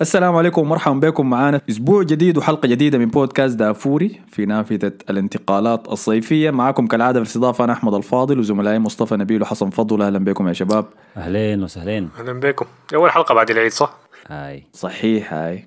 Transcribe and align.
السلام 0.00 0.36
عليكم 0.36 0.60
ومرحبا 0.60 1.08
بكم. 1.08 1.30
معنا 1.30 1.58
في 1.58 1.70
أسبوع 1.70 2.02
جديد 2.02 2.38
وحلقة 2.38 2.68
جديدة 2.68 2.98
من 2.98 3.06
بودكاست 3.06 3.56
دافوري 3.56 4.20
في 4.28 4.46
نافذة 4.46 4.92
الانتقالات 5.10 5.88
الصيفية. 5.88 6.50
معكم 6.50 6.86
كالعادة 6.86 7.20
في 7.20 7.22
الاستضافة 7.22 7.64
أنا 7.64 7.72
أحمد 7.72 7.94
الفاضل 7.94 8.38
وزملائي 8.38 8.78
مصطفى 8.78 9.16
نبيل 9.16 9.42
وحسن 9.42 9.70
فضل. 9.70 10.02
أهلا 10.02 10.18
بكم 10.18 10.48
يا 10.48 10.52
شباب. 10.52 10.86
أهلين 11.16 11.62
وسهلين. 11.62 12.08
أهلا 12.18 12.40
بكم. 12.40 12.66
أول 12.94 13.10
حلقة 13.10 13.34
بعد 13.34 13.50
العيد 13.50 13.72
صح؟ 13.72 13.96
هاي. 14.28 14.66
صحيح 14.72 15.34
هاي. 15.34 15.64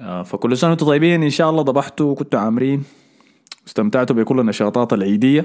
آه، 0.00 0.22
فكل 0.22 0.56
سنة 0.56 0.70
وأنتم 0.70 0.86
طيبين. 0.86 1.22
إن 1.22 1.30
شاء 1.30 1.50
الله 1.50 1.62
ضبحتوا 1.62 2.10
وكنتوا 2.10 2.40
عامرين. 2.40 2.84
استمتعتوا 3.66 4.16
بكل 4.16 4.40
النشاطات 4.40 4.92
العيدية. 4.92 5.40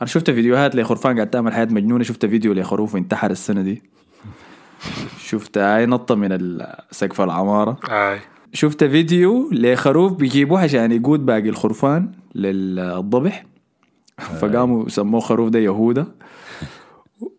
أنا 0.00 0.06
شفت 0.06 0.30
فيديوهات 0.30 0.76
لخرفان 0.76 1.14
قاعد 1.14 1.30
تعمل 1.30 1.52
حياة 1.52 1.68
مجنونة. 1.70 2.04
شفت 2.04 2.26
فيديو 2.26 2.52
لخروف 2.52 2.96
انتحر 2.96 3.30
السنة 3.30 3.62
دي. 3.62 3.82
شفت 5.18 5.58
هاي 5.58 5.86
نطة 5.86 6.14
من 6.14 6.58
سقف 6.90 7.20
العمارة. 7.20 7.78
اي 7.90 8.18
شفت 8.52 8.84
فيديو 8.84 9.50
لخروف 9.52 10.12
بيجيبوه 10.12 10.60
عشان 10.60 10.92
يقود 10.92 11.26
باقي 11.26 11.48
الخرفان 11.48 12.12
للضبح. 12.34 13.44
فقاموا 14.18 14.88
سموه 14.88 15.20
خروف 15.20 15.48
ده 15.48 15.58
يهودا. 15.58 16.06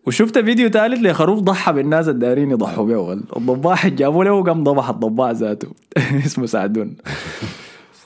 وشفت 0.07 0.39
فيديو 0.39 0.69
ثالث 0.69 0.99
لخروف 0.99 1.39
ضحى 1.39 1.73
بالناس 1.73 2.07
الدارين 2.07 2.51
يضحوا 2.51 2.85
به 2.85 3.13
الضباح 3.13 3.87
جابوا 3.87 4.23
له 4.23 4.31
وقام 4.31 4.63
ضبح 4.63 4.89
الضباع 4.89 5.31
ذاته. 5.31 5.67
اسمه 6.25 6.45
سعدون 6.45 6.95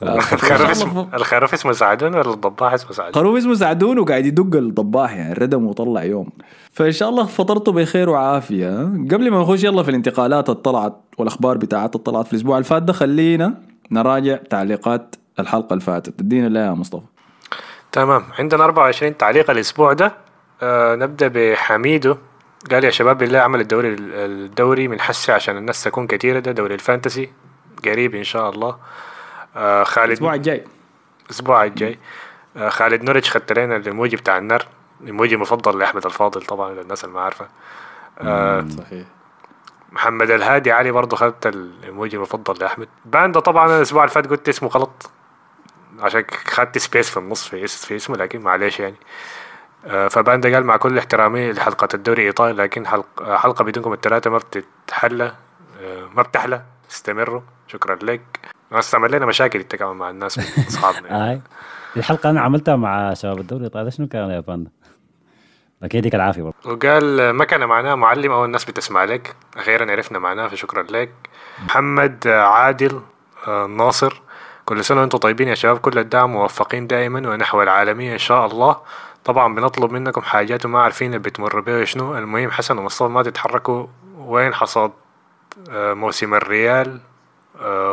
الخروف 0.03 0.69
اسمه 0.69 1.15
الخروف 1.15 1.53
اسمه 1.53 1.71
سعدون 1.71 2.15
ولا 2.15 2.33
الضباح 2.33 2.73
اسمه 2.73 2.91
سعدون؟ 2.91 3.13
خروف 3.13 3.37
اسمه 3.37 3.53
سعدون 3.53 3.99
وقاعد 3.99 4.25
يدق 4.25 4.57
الضباح 4.57 5.13
يعني 5.13 5.33
ردم 5.33 5.65
وطلع 5.65 6.03
يوم. 6.03 6.29
فإن 6.71 6.91
شاء 6.91 7.09
الله 7.09 7.25
فطرتوا 7.25 7.73
بخير 7.73 8.09
وعافية. 8.09 8.79
قبل 9.11 9.31
ما 9.31 9.41
نخش 9.41 9.63
يلا 9.63 9.83
في 9.83 9.89
الانتقالات 9.89 10.49
الطلعت 10.49 11.01
والأخبار 11.17 11.57
بتاعت 11.57 11.95
الطلعت 11.95 12.27
في 12.27 12.33
الأسبوع 12.33 12.57
اللي 12.57 12.67
فات 12.67 12.83
ده 12.83 12.93
خلينا 12.93 13.61
نراجع 13.91 14.35
تعليقات 14.35 15.15
الحلقة 15.39 15.73
اللي 15.73 15.83
فاتت 15.83 16.19
ادينا 16.19 16.47
لا 16.47 16.65
يا 16.65 16.71
مصطفى. 16.71 17.05
تمام. 17.91 18.23
عندنا 18.39 18.63
24 18.63 19.17
تعليق 19.17 19.51
الأسبوع 19.51 19.93
ده. 19.93 20.13
آه 20.61 20.95
نبدأ 20.95 21.27
بحميدو. 21.27 22.15
قال 22.71 22.83
يا 22.83 22.89
شباب 22.89 23.17
بالله 23.17 23.39
عمل 23.39 23.59
الدوري 23.59 23.95
الدوري 23.99 24.87
من 24.87 24.99
حسي 24.99 25.31
عشان 25.31 25.57
الناس 25.57 25.83
تكون 25.83 26.07
كثيره 26.07 26.39
ده 26.39 26.51
دوري 26.51 26.73
الفانتسي. 26.73 27.29
قريب 27.85 28.15
إن 28.15 28.23
شاء 28.23 28.49
الله. 28.49 28.75
آه 29.55 29.83
خالد 29.83 30.07
الأسبوع 30.07 30.33
الجاي. 30.33 30.63
الأسبوع 31.25 31.63
الجاي. 31.63 31.99
آه 32.57 32.69
خالد 32.69 33.03
نورج 33.03 33.27
خدت 33.27 33.53
لنا 33.59 33.75
الايموجي 33.75 34.15
بتاع 34.15 34.37
النار 34.37 34.65
الايموجي 35.01 35.37
مفضل 35.37 35.79
لأحمد 35.79 36.05
الفاضل 36.05 36.41
طبعا 36.41 36.71
للناس 36.73 37.03
اللي 37.03 37.15
ما 37.15 37.21
عارفة. 37.21 37.47
آه 38.19 38.67
صحيح. 38.77 39.07
محمد 39.91 40.31
الهادي 40.31 40.71
علي 40.71 40.91
برضه 40.91 41.17
خدت 41.17 41.47
الايموجي 41.47 42.15
المفضل 42.15 42.59
لأحمد. 42.59 42.87
باندا 43.05 43.39
طبعا 43.39 43.77
الأسبوع 43.77 44.03
اللي 44.03 44.13
فات 44.13 44.27
قلت 44.27 44.49
اسمه 44.49 44.69
غلط. 44.69 45.09
عشان 45.99 46.23
خدت 46.45 46.77
space 46.77 47.09
في 47.09 47.17
النص 47.17 47.47
في, 47.47 47.67
في 47.67 47.95
اسمه 47.95 48.17
لكن 48.17 48.41
معلش 48.41 48.79
يعني. 48.79 48.95
آه 49.85 50.07
فباندا 50.07 50.53
قال 50.53 50.63
مع 50.65 50.77
كل 50.77 50.97
احترامي 50.97 51.51
لحلقة 51.51 51.87
الدوري 51.93 52.21
الايطالي 52.21 52.53
لكن 52.63 52.87
حلقة, 52.87 53.37
حلقة 53.37 53.63
بدونكم 53.63 53.93
الثلاثة 53.93 54.29
ما 54.29 54.37
بتتحلى. 54.37 55.35
آه 55.81 56.09
ما 56.15 56.21
بتحلى. 56.21 56.61
استمروا. 56.91 57.41
شكرا 57.67 57.95
لك. 57.95 58.39
بس 58.71 58.95
عمل 58.95 59.11
لنا 59.11 59.25
مشاكل 59.25 59.59
انت 59.59 59.75
كمان 59.75 59.95
مع 59.95 60.09
الناس 60.09 60.39
أصحابنا. 60.69 61.09
يعني. 61.09 61.41
الحلقة 61.97 62.29
أنا 62.29 62.41
عملتها 62.41 62.75
مع 62.75 63.13
شباب 63.13 63.39
الدوري. 63.39 63.59
الايطالي 63.59 63.91
شنو 63.91 64.07
كان 64.07 64.29
يا 64.29 64.39
باندا؟ 64.39 64.69
أكيد 65.83 65.99
يديك 65.99 66.15
العافية 66.15 66.41
برضه 66.41 66.55
وقال 66.65 67.29
ما 67.29 67.45
كان 67.45 67.65
معناه 67.65 67.95
معلم 67.95 68.31
أو 68.31 68.45
الناس 68.45 68.65
بتسمع 68.65 69.03
لك. 69.03 69.35
أخيرا 69.57 69.91
عرفنا 69.91 70.19
معناه 70.19 70.47
فشكرا 70.47 70.83
لك. 70.83 71.11
محمد 71.65 72.27
عادل 72.27 73.01
ناصر. 73.69 74.21
كل 74.65 74.83
سنة 74.85 75.01
وأنتم 75.01 75.17
طيبين 75.17 75.47
يا 75.47 75.55
شباب. 75.55 75.77
كل 75.77 75.99
الدعم 75.99 76.31
موفقين 76.31 76.87
دائما 76.87 77.29
ونحو 77.29 77.61
العالميه 77.61 78.13
إن 78.13 78.17
شاء 78.17 78.45
الله. 78.45 78.77
طبعا 79.25 79.55
بنطلب 79.55 79.91
منكم 79.91 80.21
حاجات 80.21 80.65
وما 80.65 80.79
عارفين 80.79 81.07
اللي 81.07 81.19
بتمر 81.19 81.59
بها 81.59 81.85
شنو 81.85 82.17
المهم 82.17 82.51
حسن 82.51 82.77
ومصطفى 82.77 83.09
ما 83.09 83.23
تتحركوا. 83.23 83.87
وين 84.17 84.53
حصاد؟ 84.53 84.91
موسم 85.69 86.33
الريال. 86.33 86.99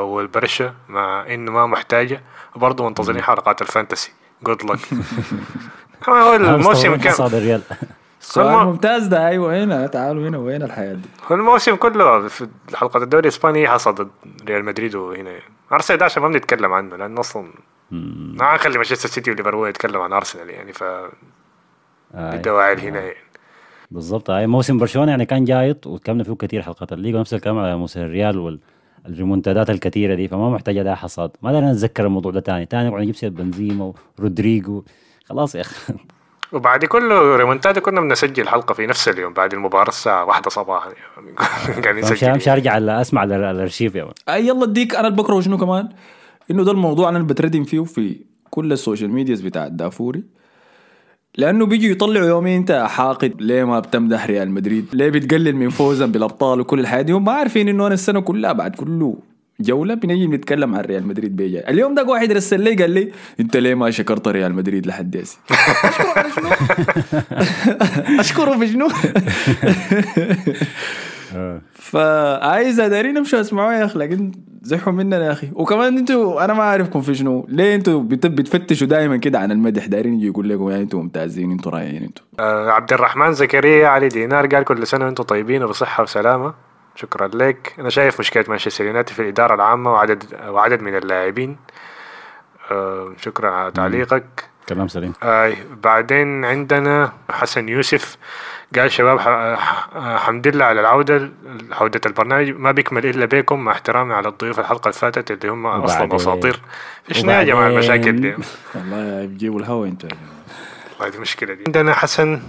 والبرشا 0.02 0.74
مع 0.88 1.34
إنه 1.34 1.52
ما 1.52 1.66
محتاجة. 1.66 2.22
وبرضه 2.56 2.88
منتظرين 2.88 3.22
حلقات 3.22 3.62
الفانتسي. 3.62 4.12
جود 4.42 4.64
لك 4.64 4.78
هو 6.08 6.36
الموسم 6.36 6.96
كان 6.96 7.26
الريال 7.26 7.62
سؤال 8.20 8.66
ممتاز 8.66 9.06
ده. 9.06 9.28
أيوه 9.28 9.64
هنا. 9.64 9.86
تعالوا 9.86 10.28
هنا. 10.28 10.38
وين 10.38 10.62
الحياة 10.62 10.94
دي؟ 10.94 11.08
هو 11.30 11.34
الموسم 11.36 11.76
كله 11.76 12.28
في 12.28 12.48
حلقة 12.74 13.02
الدوري 13.02 13.22
الإسباني 13.22 13.68
حصد 13.68 14.10
ريال 14.48 14.64
مدريد 14.64 14.94
وهنا. 14.94 15.30
أرسنال 15.72 15.98
ده 15.98 16.04
عشان 16.04 16.22
ما 16.22 16.28
بنتكلم 16.28 16.72
عنه 16.72 16.96
لأنه 16.96 17.20
أصلا 17.20 17.52
ما 17.90 18.54
نخلي 18.54 18.74
مانشستر 18.76 19.08
سيتي 19.08 19.30
وليفربول 19.30 19.68
يتكلم 19.68 20.00
عن 20.00 20.12
أرسنال 20.12 20.50
يعني 20.50 20.72
ف 20.72 20.84
الدواعي 22.14 22.74
هنا. 22.76 23.00
يعني 23.00 23.16
بالضبط. 23.90 24.30
هاي 24.30 24.46
موسم 24.46 24.78
برشلونة 24.78 25.10
يعني 25.10 25.26
كان 25.26 25.44
جايط 25.44 25.86
وتكلمنا 25.86 26.24
فيه 26.24 26.34
كثير 26.34 26.62
حلقات. 26.62 26.92
الليغا 26.92 27.20
نفس 27.20 27.34
الكلام 27.34 27.58
على 27.58 27.76
موسم 27.76 28.00
الريال 28.00 28.38
وال 28.38 28.58
الريمونتادات 29.06 29.70
الكثيرة 29.70 30.14
دي 30.14 30.28
فما 30.28 30.50
محتاجه 30.50 30.82
لها 30.82 30.94
حصاد. 30.94 31.30
ما 31.42 31.52
داري 31.52 31.66
نتذكر 31.66 32.06
الموضوع 32.06 32.32
ده 32.32 32.40
تاني. 32.40 32.66
تاني 32.66 32.88
نقعد 32.88 33.02
نجيب 33.02 33.14
سيرة 33.16 33.30
بنزيما 33.30 33.92
ورودريجو. 34.18 34.84
خلاص 35.24 35.54
يا 35.54 35.60
أخي. 35.60 35.94
وبعد 36.52 36.84
كل 36.84 37.12
ريمونتادا 37.12 37.80
كنا 37.80 38.00
بنسجل 38.00 38.48
حلقة 38.48 38.74
في 38.74 38.86
نفس 38.86 39.08
اليوم 39.08 39.32
بعد 39.32 39.54
المباراة 39.54 39.88
الساعة 39.88 40.24
واحدة 40.24 40.50
صباحا 40.50 40.90
قاعد 41.84 41.96
نسجل 41.96 42.36
مش 42.36 42.48
ارجع 42.48 43.00
أسمع 43.00 43.24
الأرشيف 43.24 43.94
يا 43.94 44.08
أي 44.28 44.46
يلا 44.46 44.64
أديك 44.64 44.96
أنا 44.96 45.08
بكره 45.08 45.40
شنو 45.40 45.58
كمان؟ 45.58 45.88
إنه 46.50 46.64
ده 46.64 46.72
الموضوع 46.72 47.08
أنا 47.08 47.18
اللي 47.18 47.28
بتردم 47.28 47.64
فيه 47.64 47.84
في 47.84 48.20
كل 48.50 48.72
ال 48.72 48.78
social 48.78 49.10
medias 49.10 49.40
بتاع 49.40 49.66
الدافوري. 49.66 50.24
لأنه 51.38 51.66
بيجوا 51.66 51.90
يطلعوا 51.90 52.26
يومين 52.26 52.56
انت 52.58 52.86
حاقد 52.88 53.34
ليه 53.40 53.64
ما 53.64 53.80
بتمدح 53.80 54.26
ريال 54.26 54.50
مدريد؟ 54.50 54.86
ليه 54.92 55.08
بتقلل 55.08 55.56
من 55.56 55.68
فوزا 55.68 56.06
بالأبطال 56.06 56.60
وكل 56.60 56.80
الحياة 56.80 57.02
دي؟ 57.02 57.12
هم 57.12 57.24
ما 57.24 57.32
عارفين 57.32 57.68
إنه 57.68 57.86
أنا 57.86 57.94
السنة 57.94 58.20
كلها 58.20 58.52
بعد 58.52 58.74
كله 58.74 59.16
جولة 59.60 59.94
بنجي 59.94 60.26
نتكلم 60.26 60.74
عن 60.74 60.80
ريال 60.84 61.06
مدريد 61.06 61.36
بيجي. 61.36 61.68
اليوم 61.68 61.94
ده 61.94 62.04
واحد 62.04 62.32
رسل 62.32 62.60
لي 62.60 62.74
قال 62.74 62.90
لي 62.90 63.12
أنت 63.40 63.56
ليه 63.56 63.74
ما 63.74 63.90
شكرت 63.90 64.28
ريال 64.28 64.54
مدريد 64.54 64.86
لحد 64.86 65.16
هسه؟ 65.16 65.38
أشكره. 65.50 66.12
على 66.16 66.30
شنو؟ 66.30 66.48
أشكره 68.20 68.58
في 68.58 68.66
شنو؟ 68.68 68.88
فعايز 71.74 72.80
دارين 72.80 73.16
امشوا 73.16 73.40
اسمعوا 73.40 73.72
يا 73.72 73.84
أخي 73.84 73.98
لكن 73.98 74.32
زحوا 74.62 74.92
مننا 74.92 75.26
يا 75.26 75.32
أخي. 75.32 75.50
وكمان 75.54 75.98
أنتوا 75.98 76.44
أنا 76.44 76.54
ما 76.54 76.62
أعرفكم 76.62 77.00
في 77.00 77.14
شنو. 77.14 77.46
ليه 77.48 77.74
أنتوا 77.74 78.02
بتفتشوا 78.02 78.86
دائما 78.86 79.16
كده 79.16 79.38
عن 79.38 79.52
المدح؟ 79.52 79.86
دارين 79.86 80.14
يجي 80.14 80.26
يقول 80.26 80.48
لكم 80.48 80.70
يعني 80.70 80.82
أنتوا 80.82 81.02
ممتازين 81.02 81.50
أنتوا 81.50 81.72
رائعين 81.72 82.02
أنتوا. 82.02 82.24
آه 82.40 82.70
عبد 82.70 82.92
الرحمن 82.92 83.32
زكريا 83.32 83.88
علي 83.88 84.08
دينار 84.08 84.46
قال 84.46 84.64
كل 84.64 84.86
سنة 84.86 85.04
وأنتم 85.04 85.24
طيبين 85.24 85.62
وبصحة 85.62 86.02
وسلامة. 86.02 86.54
شكرا 86.94 87.28
لك. 87.28 87.74
أنا 87.78 87.90
شايف 87.90 88.20
مشكلة 88.20 88.44
مانشستر 88.48 88.84
يونايتد 88.84 89.12
في 89.12 89.22
الإدارة 89.22 89.54
العامة 89.54 89.92
وعدد 89.92 90.24
وعدد 90.48 90.82
من 90.82 90.96
اللاعبين. 90.96 91.56
آه 92.70 93.12
شكرا 93.20 93.50
على 93.50 93.70
تعليقك. 93.70 94.44
كلام 94.68 94.88
سليم. 94.88 95.12
آه 95.22 95.52
بعدين 95.84 96.44
عندنا 96.44 97.12
حسن 97.30 97.68
يوسف. 97.68 98.16
قال 98.78 98.92
شباب 98.92 99.18
حمد 100.18 100.48
لله 100.48 100.64
على 100.64 100.80
العودة 100.80 101.30
عودة 101.72 102.00
البرنامج. 102.06 102.50
ما 102.50 102.72
بيكمل 102.72 103.06
إلا 103.06 103.24
بيكم 103.24 103.64
مع 103.64 103.72
احترامي 103.72 104.14
على 104.14 104.28
الضيوف 104.28 104.60
الحلقة 104.60 104.88
اللي 104.88 104.98
فاتت 104.98 105.30
اللي 105.30 105.52
هم 105.52 105.66
أصلا 105.66 106.16
أساطير. 106.16 106.60
فيش 107.04 107.24
يا 107.24 107.42
جماعة 107.42 107.68
المشاكل 107.68 108.20
دي؟ 108.20 108.34
والله 108.74 109.26
بيجيبوا 109.26 109.60
الهوا 109.60 109.86
أنتوا 109.86 110.08
والله 110.98 111.12
دي 111.12 111.18
مشكلة 111.18 111.54
دي. 111.54 111.64
عندنا 111.66 111.94
حسن 111.94 112.42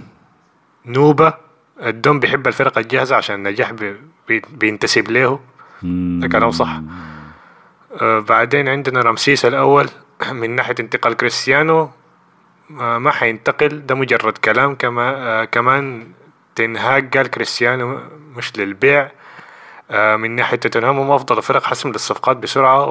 نوبة. 0.86 1.34
الدوم 1.82 2.20
بيحب 2.20 2.46
الفرقة 2.46 2.78
الجاهزة 2.78 3.16
عشان 3.16 3.36
النجاح 3.36 3.72
بي 4.28 4.42
بينتسب 4.50 5.10
له. 5.10 5.40
ده 6.20 6.28
كلام 6.28 6.50
صح. 6.50 6.80
آه 8.02 8.18
بعدين 8.18 8.68
عندنا 8.68 9.00
رمسيس 9.00 9.44
الأول 9.44 9.88
من 10.32 10.50
ناحية 10.50 10.74
انتقال 10.80 11.14
كريستيانو. 11.14 11.90
ما 12.70 13.10
حينتقل. 13.10 13.86
ده 13.86 13.94
مجرد 13.94 14.38
كلام 14.38 14.74
كما 14.74 15.10
آه 15.16 15.44
كمان 15.44 16.12
تنهاج 16.54 17.16
قال 17.16 17.26
كريستيانو 17.30 18.00
مش 18.36 18.58
للبيع 18.58 19.10
آه 19.90 20.16
من 20.16 20.30
ناحية 20.30 20.56
توتنهام. 20.56 20.98
هم 20.98 21.10
أفضل 21.10 21.42
فرق 21.42 21.62
حسم 21.62 21.88
للصفقات 21.92 22.36
بسرعة 22.36 22.86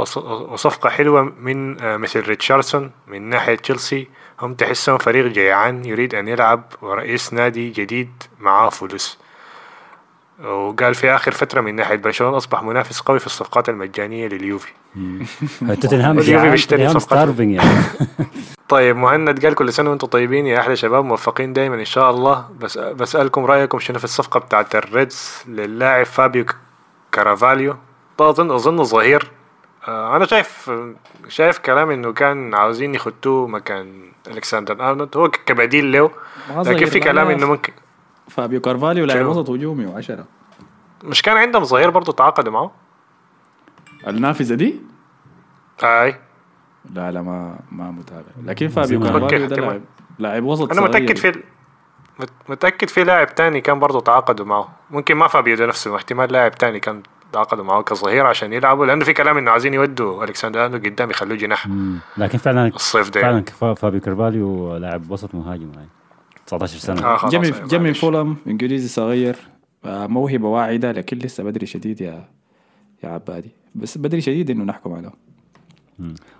وصفقة 0.53 0.89
حلوة 0.89 1.21
من 1.39 1.81
آه 1.81 1.97
مثل 1.97 2.19
ريتشاردسون. 2.19 2.91
من 3.07 3.21
ناحية 3.21 3.55
تشيلسي 3.55 4.07
هم 4.41 4.53
تحسهم 4.53 4.97
فريق 4.97 5.25
جيعان 5.25 5.85
يريد 5.85 6.15
أن 6.15 6.27
يلعب 6.27 6.63
ورئيس 6.81 7.33
نادي 7.33 7.69
جديد 7.69 8.23
معاه 8.39 8.69
فلوس. 8.69 9.22
وقال 10.44 10.95
في 10.95 11.16
آخر 11.16 11.31
فترة 11.31 11.62
من 11.62 11.75
ناحية 11.75 11.95
برشلونة 11.95 12.38
أصبح 12.38 12.63
منافس 12.63 13.00
قوي 13.00 13.19
في 13.19 13.25
الصفقات 13.25 13.69
المجانية 13.69 14.28
لليوفي. 14.28 14.72
توتنهام 15.81 16.16
بيشتري 16.51 16.90
صفقات. 16.90 17.40
يعني. 17.40 17.60
طيب 18.69 18.95
مهند 18.95 19.45
قال 19.45 19.56
كل 19.56 19.74
سنة 19.74 19.90
وأنتم 19.90 20.07
طيبين 20.07 20.48
يا 20.48 20.60
أحلى 20.60 20.75
شباب 20.75 21.06
موفقين 21.06 21.54
دايما 21.54 21.75
إن 21.75 21.86
شاء 21.86 22.10
الله. 22.10 22.50
بس 22.60 22.78
بسألكم 22.78 23.45
رأيكم 23.45 23.80
شنو 23.80 23.98
في 23.98 24.04
الصفقة 24.04 24.40
بتاعت 24.40 24.75
الريدز 24.75 25.44
للاعب 25.48 26.06
فابيو 26.06 26.45
كارافاليو؟ 27.12 27.75
ده 28.19 28.30
اظن 28.30 28.51
أظن 28.51 28.84
ظهير. 28.84 29.31
آه، 29.88 30.16
أنا 30.16 30.25
شايف 30.25 30.72
شايف 31.28 31.57
كلام 31.57 31.90
إنه 31.90 32.13
كان 32.13 32.56
عاوزين 32.56 32.95
يخدوه 32.95 33.48
مكان 33.48 34.12
ألكسندر 34.28 34.90
أرنولد. 34.90 35.18
هو 35.18 35.30
كبديل 35.30 35.92
له 35.92 36.12
لكن 36.57 36.86
في 36.86 37.00
كلام 37.00 37.30
إنه 37.30 37.48
ممكن 37.48 37.74
فابيو 38.35 38.62
كارفاليو 38.62 39.06
لاعب؟ 39.06 39.25
وسط 39.25 39.50
هجومي 39.50 39.85
وعشرة. 39.85 40.25
مش 41.03 41.21
كان 41.21 41.38
عندهم 41.38 41.63
ظهير 41.63 41.89
برضه 41.89 42.13
تعاقدوا 42.13 42.53
معه؟ 42.53 42.71
النافذة 44.07 44.56
دي؟ 44.56 44.81
أي. 45.83 46.15
لا 46.94 47.12
لا 47.12 47.21
ما 47.21 47.59
ما 47.71 47.91
متابع. 47.91 48.25
لكن 48.44 48.68
فابيو 48.68 49.00
كارفاليو 49.00 49.47
ده. 49.47 49.56
لاعب 49.56 49.81
لاعب 50.19 50.44
وسط 50.44 50.71
أنا. 50.71 50.81
متأكد 50.81 51.18
في 51.18 51.31
مت- 52.19 52.30
متأكد 52.50 52.88
في 52.89 53.03
لاعب 53.03 53.35
تاني 53.35 53.62
كان 53.62 53.80
برضه 53.80 54.00
تعاقدوا 54.00 54.45
معه. 54.45 54.69
ممكن 54.91 55.15
ما 55.15 55.27
فابيو 55.27 55.56
ده 55.56 55.65
نفسه 55.65 55.95
احتمال 55.95 56.31
لاعب 56.31 56.51
تاني 56.56 56.80
كان 56.80 57.03
تعاقدوا 57.33 57.63
معه 57.63 57.81
كظهير 57.83 58.25
عشان 58.25 58.53
يلعبوا 58.53 58.85
لأنه 58.85 59.06
في 59.06 59.13
كلام 59.13 59.38
إنه 59.38 59.51
عايزين 59.51 59.74
يودوا 59.74 60.24
ألكسندر 60.24 60.65
ارنولد 60.65 60.85
قدام 60.85 61.09
يخلوه 61.09 61.38
جناح. 61.38 61.68
مم. 61.68 61.97
لكن 62.18 62.38
فعلا 62.38 62.68
الصيف 62.68 63.09
ده. 63.09 63.21
فعلا 63.21 63.74
فابيو 63.75 64.01
كارفاليو 64.01 64.77
لاعب 64.77 65.12
وسط 65.12 65.35
مهاجم 65.35 65.71
يعني. 65.75 65.89
19 66.48 66.78
سنة. 66.80 67.06
آه، 67.06 67.19
من 67.34 67.44
أيوة، 67.45 67.68
معلش. 67.74 68.00
فولهام 68.00 68.35
إنجليزي 68.48 68.88
صغير 68.88 69.36
آه، 69.86 70.07
موهبة 70.07 70.48
واعدة 70.48 70.92
لكن 70.92 71.18
لسه 71.18 71.44
بدري 71.44 71.66
شديد 71.66 72.01
يا 72.01 72.30
يا 73.04 73.10
عبادي. 73.10 73.51
بس 73.75 73.98
بدري 73.98 74.22
شديد 74.22 74.50
إنه 74.50 74.63
نحكم 74.63 74.94
عليه. 74.94 75.12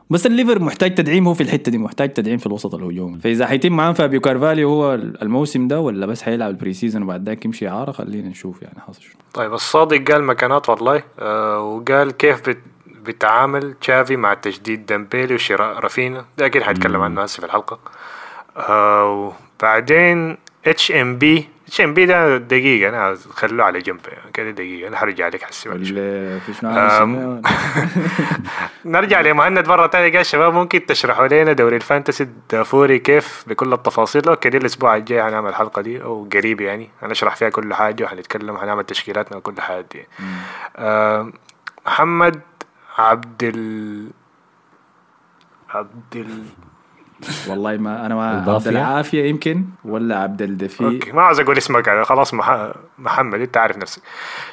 بس 0.10 0.26
الليفر 0.26 0.60
محتاج 0.62 0.96
تدعيم 0.96 1.28
هو 1.28 1.34
في 1.34 1.44
الحتة 1.44 1.72
دي 1.72 1.78
محتاج 1.78 2.14
تدعيم 2.14 2.38
في 2.38 2.46
الوسط 2.48 2.76
الهجومي 2.76 3.20
فإذا 3.20 3.46
حيتم 3.48 3.74
معاه 3.74 3.94
فابيو 3.94 4.22
كارفاليو 4.22 4.70
هو 4.70 4.94
الموسم 4.94 5.68
ده 5.68 5.82
ولا 5.82 6.06
بس 6.06 6.22
حيلعب 6.22 6.50
ال 6.50 6.74
pre-season 6.74 7.04
وبعد 7.04 7.30
ذاك 7.30 7.46
يمشي 7.46 7.68
إعارة؟ 7.68 7.92
خلينا 7.92 8.30
نشوف 8.30 8.62
يعني 8.62 8.80
حاصل 8.80 9.02
شنو. 9.02 9.14
طيب 9.34 9.54
الصادق 9.54 10.12
قال 10.12 10.24
مكانات 10.24 10.70
والله 10.70 11.04
آه 11.20 11.60
وقال 11.60 12.12
كيف 12.12 12.50
بت 12.50 12.58
بتعامل 13.06 13.74
تشافي 13.74 14.16
مع 14.16 14.34
تجديد 14.34 14.86
دمبيلي 14.86 15.36
وشراء 15.36 15.80
رافينا 15.80 16.26
ده 16.38 16.46
أكيد 16.46 16.62
حيتكلم 16.62 17.02
عنه 17.02 17.22
هسه 17.22 17.40
في 17.40 17.46
الحلقة. 17.46 17.80
آه 18.58 19.34
وبعدين 19.60 20.38
اتش 20.66 20.92
ام 20.92 21.18
بي 21.18 21.50
اتش 21.68 21.82
ام 21.82 21.94
بي 21.94 22.06
ده 22.06 22.38
دقيقة 22.38 22.90
أنا 22.90 23.18
خلوه 23.34 23.66
على 23.66 23.80
جنب 23.80 24.00
كده 24.34 24.52
دقيقة 24.52 24.88
أنا 24.88 24.98
حرجع 24.98 25.28
لك 25.28 25.44
حسي. 25.44 25.70
عامل 25.70 27.42
نرجع 28.86 29.22
لمهند 29.22 29.68
مرة 29.68 29.88
تانية 29.88 30.18
قال 30.18 30.26
شباب 30.26 30.54
ممكن 30.54 30.86
تشرحوا 30.86 31.28
لنا 31.28 31.54
دوري 31.54 31.76
ال 31.76 31.82
fantasy 31.82 32.24
الدافوري 32.24 33.00
كيف 33.00 33.44
بكل 33.48 33.74
التفاصيل؟ 33.74 34.30
okay 34.30 34.50
دي 34.50 34.58
الأسبوع 34.58 34.96
الجاي 34.96 35.22
هنعمل 35.22 35.50
الحلقة 35.50 35.82
دي 35.82 36.04
أو 36.04 36.28
قريب 36.34 36.62
يعني 36.62 36.90
هنشرح 37.02 37.36
فيها 37.36 37.50
كل 37.50 37.74
حاجة 37.74 38.04
وهنتكلم 38.04 38.56
هنعمل 38.56 38.84
تشكيلاتنا 38.84 39.38
وكل 39.38 39.62
حاجة 39.62 39.86
دي. 39.94 40.08
آه 40.78 41.32
محمد 41.86 42.42
عبد 42.98 43.44
ال 43.44 44.10
عبد 45.70 46.16
ال 46.16 46.44
والله 47.50 47.78
ما 47.78 48.06
أنا 48.06 48.16
ما 48.16 48.52
عبد؟ 48.54 48.68
العافية 48.68 49.24
يمكن 49.24 49.66
ولا 49.86 50.18
عبد 50.20 50.42
الدفي 50.42 50.86
أوكي 50.86 51.12
ما 51.12 51.22
عاوز 51.22 51.40
أقول 51.40 51.58
اسمك 51.58 51.88
يعني 51.88 52.06
خلاص 52.06 52.34
مح... 52.34 52.72
محمد 52.98 53.40
أنت 53.42 53.58
عارف 53.58 53.78
نفسك 53.78 54.02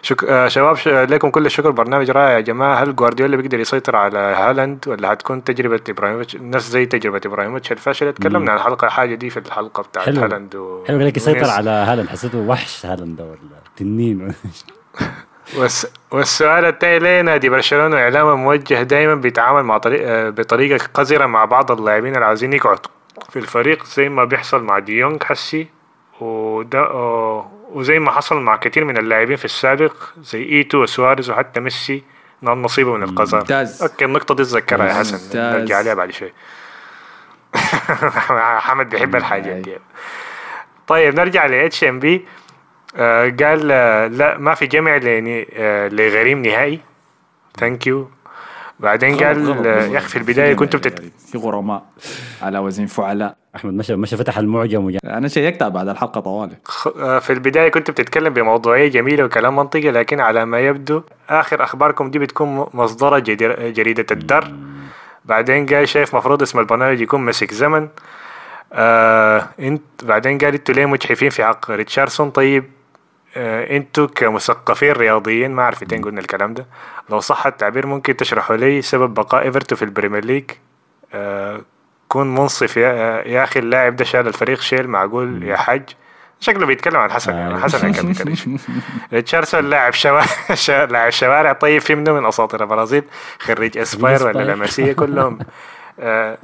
شك... 0.03 0.25
آه 0.25 0.49
شباب 0.49 0.77
ش... 0.77 0.89
لكم 0.89 1.31
كل 1.31 1.47
الشكر 1.47 1.71
برنامج 1.71 2.11
رائع 2.11 2.31
يا 2.31 2.41
جماعة 2.41 2.75
هل 2.83 2.97
جوارديولا 2.97 3.37
بيقدر 3.37 3.61
يسيطر 3.61 3.97
على 3.97 4.19
هالاند 4.19 4.89
ولا 4.89 5.13
هتكون 5.13 5.45
تجربة 5.45 5.81
إبراهيموفيتش 5.89 6.37
نفس 6.37 6.71
زي 6.71 6.87
تجربة 6.87 7.21
إبراهيموفيتش 7.27 7.73
الفاشله 7.73 8.11
تكلمنا 8.11 8.51
عن 8.53 8.57
الحلقة 8.59 8.89
حاجة 8.89 9.15
دي 9.15 9.31
في 9.31 9.37
الحلقة 9.37 9.83
بتاعت 9.83 10.07
حلو. 10.07 10.23
هالاند 10.23 10.55
و... 10.55 10.85
حلو 10.89 10.99
لك 11.01 11.17
يسيطر. 11.17 11.51
على 11.51 11.71
هالاند 11.71 12.09
حسيته 12.09 12.39
وحش 12.39 12.87
هالاند 12.87 13.21
ولا 13.21 13.61
تنين. 13.77 14.29
والسؤال 16.11 16.65
التالي 16.65 16.99
ليه 16.99 17.21
نادي 17.21 17.49
برشلونة 17.49 17.97
اعلامه 17.97 18.35
موجه 18.35 18.83
دائما 18.83 19.15
بيتعامل 19.15 19.63
مع 19.63 19.79
طريق... 19.79 20.01
آه، 20.05 20.31
بطريقة 20.31 20.87
قذرة 20.95 21.27
مع 21.27 21.45
بعض 21.45 21.73
اللاعبين 21.73 22.15
اللي 22.15 22.27
عاوزين 22.27 22.53
يقعدوا. 22.53 22.91
في 23.31 23.39
الفريق 23.39 23.85
زي 23.85 24.09
ما 24.09 24.25
بيحصل 24.25 24.63
مع 24.63 24.79
ديونج 24.79 25.23
حسي 25.23 25.67
وده 26.21 26.79
آه، 26.79 27.51
وزي 27.73 27.99
ما 27.99 28.11
حصل 28.11 28.41
مع 28.41 28.57
كثير 28.57 28.85
من 28.85 28.97
اللاعبين 28.97 29.37
في 29.37 29.45
السابق 29.45 29.93
زي 30.23 30.43
إيتو 30.43 30.83
وسواريز 30.83 31.31
وحتى 31.31 31.61
ميسي 31.61 32.03
نال 32.43 32.63
نصيبه 32.63 32.97
من 32.97 33.03
القذارة 33.03 33.41
ممتاز. 33.41 33.83
okay 33.83 34.05
النقطة 34.05 34.35
دي 34.35 34.43
اتذكرها 34.43 34.87
يا 34.87 34.95
حسن. 34.95 35.39
نرجع 35.39 35.77
عليها 35.77 35.95
بعد 35.95 36.11
شوي. 36.11 36.33
حمد 38.67 38.91
بيحب 38.91 39.17
الحاجات 39.17 39.57
دي. 39.57 39.79
طيب 40.87 41.15
نرجع 41.15 41.47
ل 41.47 41.55
اتش 41.55 41.85
ام 41.85 41.99
بي 41.99 42.27
قال 42.97 43.69
آه، 43.73 44.07
لا 44.07 44.39
ما 44.39 44.55
في 44.55 44.67
جمع 44.67 44.97
لني- 44.97 45.49
آه، 45.57 45.89
لغريم 45.89 46.43
نهائي. 46.43 46.81
thank 47.61 47.87
you 47.87 48.11
بعدين 48.81 49.17
قال 49.17 49.67
آه، 49.67 49.83
يا 49.87 49.99
أخي 49.99 50.09
في 50.09 50.17
البداية 50.17 50.55
كنتوا 50.55 50.81
بتت... 50.81 51.13
في 51.33 51.39
غرماء 51.39 51.83
على 52.43 52.59
وزن 52.59 52.87
فعلاء. 52.87 53.37
أحمد 53.57 53.75
مشى 53.75 53.97
مشى 53.97 54.17
فتح 54.17 54.39
المعجم 54.39 54.85
وجا. 54.85 54.99
أنا 55.05 55.29
شيكتها 55.29 55.69
بعد 55.69 55.89
الحلقة 55.89 56.21
طوالي. 56.21 56.57
آه، 56.97 57.19
في 57.19 57.33
البداية 57.33 57.69
كنت 57.69 57.91
بتتكلم 57.91 58.33
بموضوعية 58.33 58.89
جميلة 58.89 59.25
وكلام 59.25 59.57
منطقي 59.57 59.91
لكن 59.91 60.21
على 60.21 60.45
ما 60.45 60.61
يبدو 60.61 61.03
آخر 61.29 61.63
أخباركم 61.63 62.11
دي 62.11 62.19
بتكون 62.19 62.67
مصدرة 62.75 63.19
جريدة 63.19 64.07
الدر. 64.11 64.55
بعدين 65.25 65.67
قال 65.67 65.89
شايف 65.89 66.17
مفروض 66.17 66.43
اسم 66.43 66.59
البرنامج 66.59 67.01
يكون 67.01 67.25
مسك 67.25 67.55
زمن. 67.55 67.89
آه 68.73 69.49
انت 69.61 69.83
بعدين 70.03 70.39
قال 70.39 70.55
أنتوا 70.55 70.75
ليه 70.75 70.87
مجحفين 70.87 71.31
في 71.31 71.45
حق 71.45 71.71
ريتشارلسون؟ 71.71 72.31
طيب 72.31 72.65
آه 72.65 72.80
أنتوا 73.37 74.07
كمثقفين 74.07 74.93
رياضيين 74.93 75.51
ما 75.51 75.63
عارفين 75.63 76.05
قلنا 76.05 76.21
الكلام 76.21 76.55
ده. 76.55 76.67
لو 77.11 77.21
صح 77.21 77.47
التعبير 77.47 77.87
ممكن 77.87 78.17
تشرحوا 78.17 78.57
لي 78.57 78.83
سبب 78.83 79.15
بقاء 79.15 79.43
إيفرتون 79.43 79.79
في 79.79 79.85
Premier 79.85 80.25
League؟ 80.25 80.51
آه 81.15 81.61
كون 82.09 82.35
منصف 82.35 82.77
يا, 82.77 82.93
يا 83.29 83.45
أخي 83.45 83.61
اللاعب 83.61 83.97
ده 83.97 84.05
شال 84.05 84.27
الفريق 84.27 84.61
شيل 84.61 84.89
معقول 84.89 85.43
يا 85.43 85.57
حاج؟ 85.57 85.83
شكله 86.41 86.67
بيتكلم 86.67 86.97
عن 86.97 87.11
حسن 87.11 87.35
يعني 87.35 87.55
آه. 87.55 87.59
حسن 87.59 87.93
كان 87.93 88.07
بيكرش 88.07 88.49
ريتشارلسون 89.13 89.71
لاعب 89.71 89.93
شوارع 89.93 90.27
لاعب 90.69 91.11
شوارع 91.11 91.53
طيب 91.53 91.81
في 91.81 91.95
منه 91.95 92.13
من 92.13 92.27
أساطير 92.27 92.63
البرازيل 92.63 93.05
خريج 93.39 93.79
إسباير 93.79 94.27
ولا. 94.27 94.43
لاماسيا 94.43 94.93
كلهم. 94.93 95.39
آه 96.01 96.39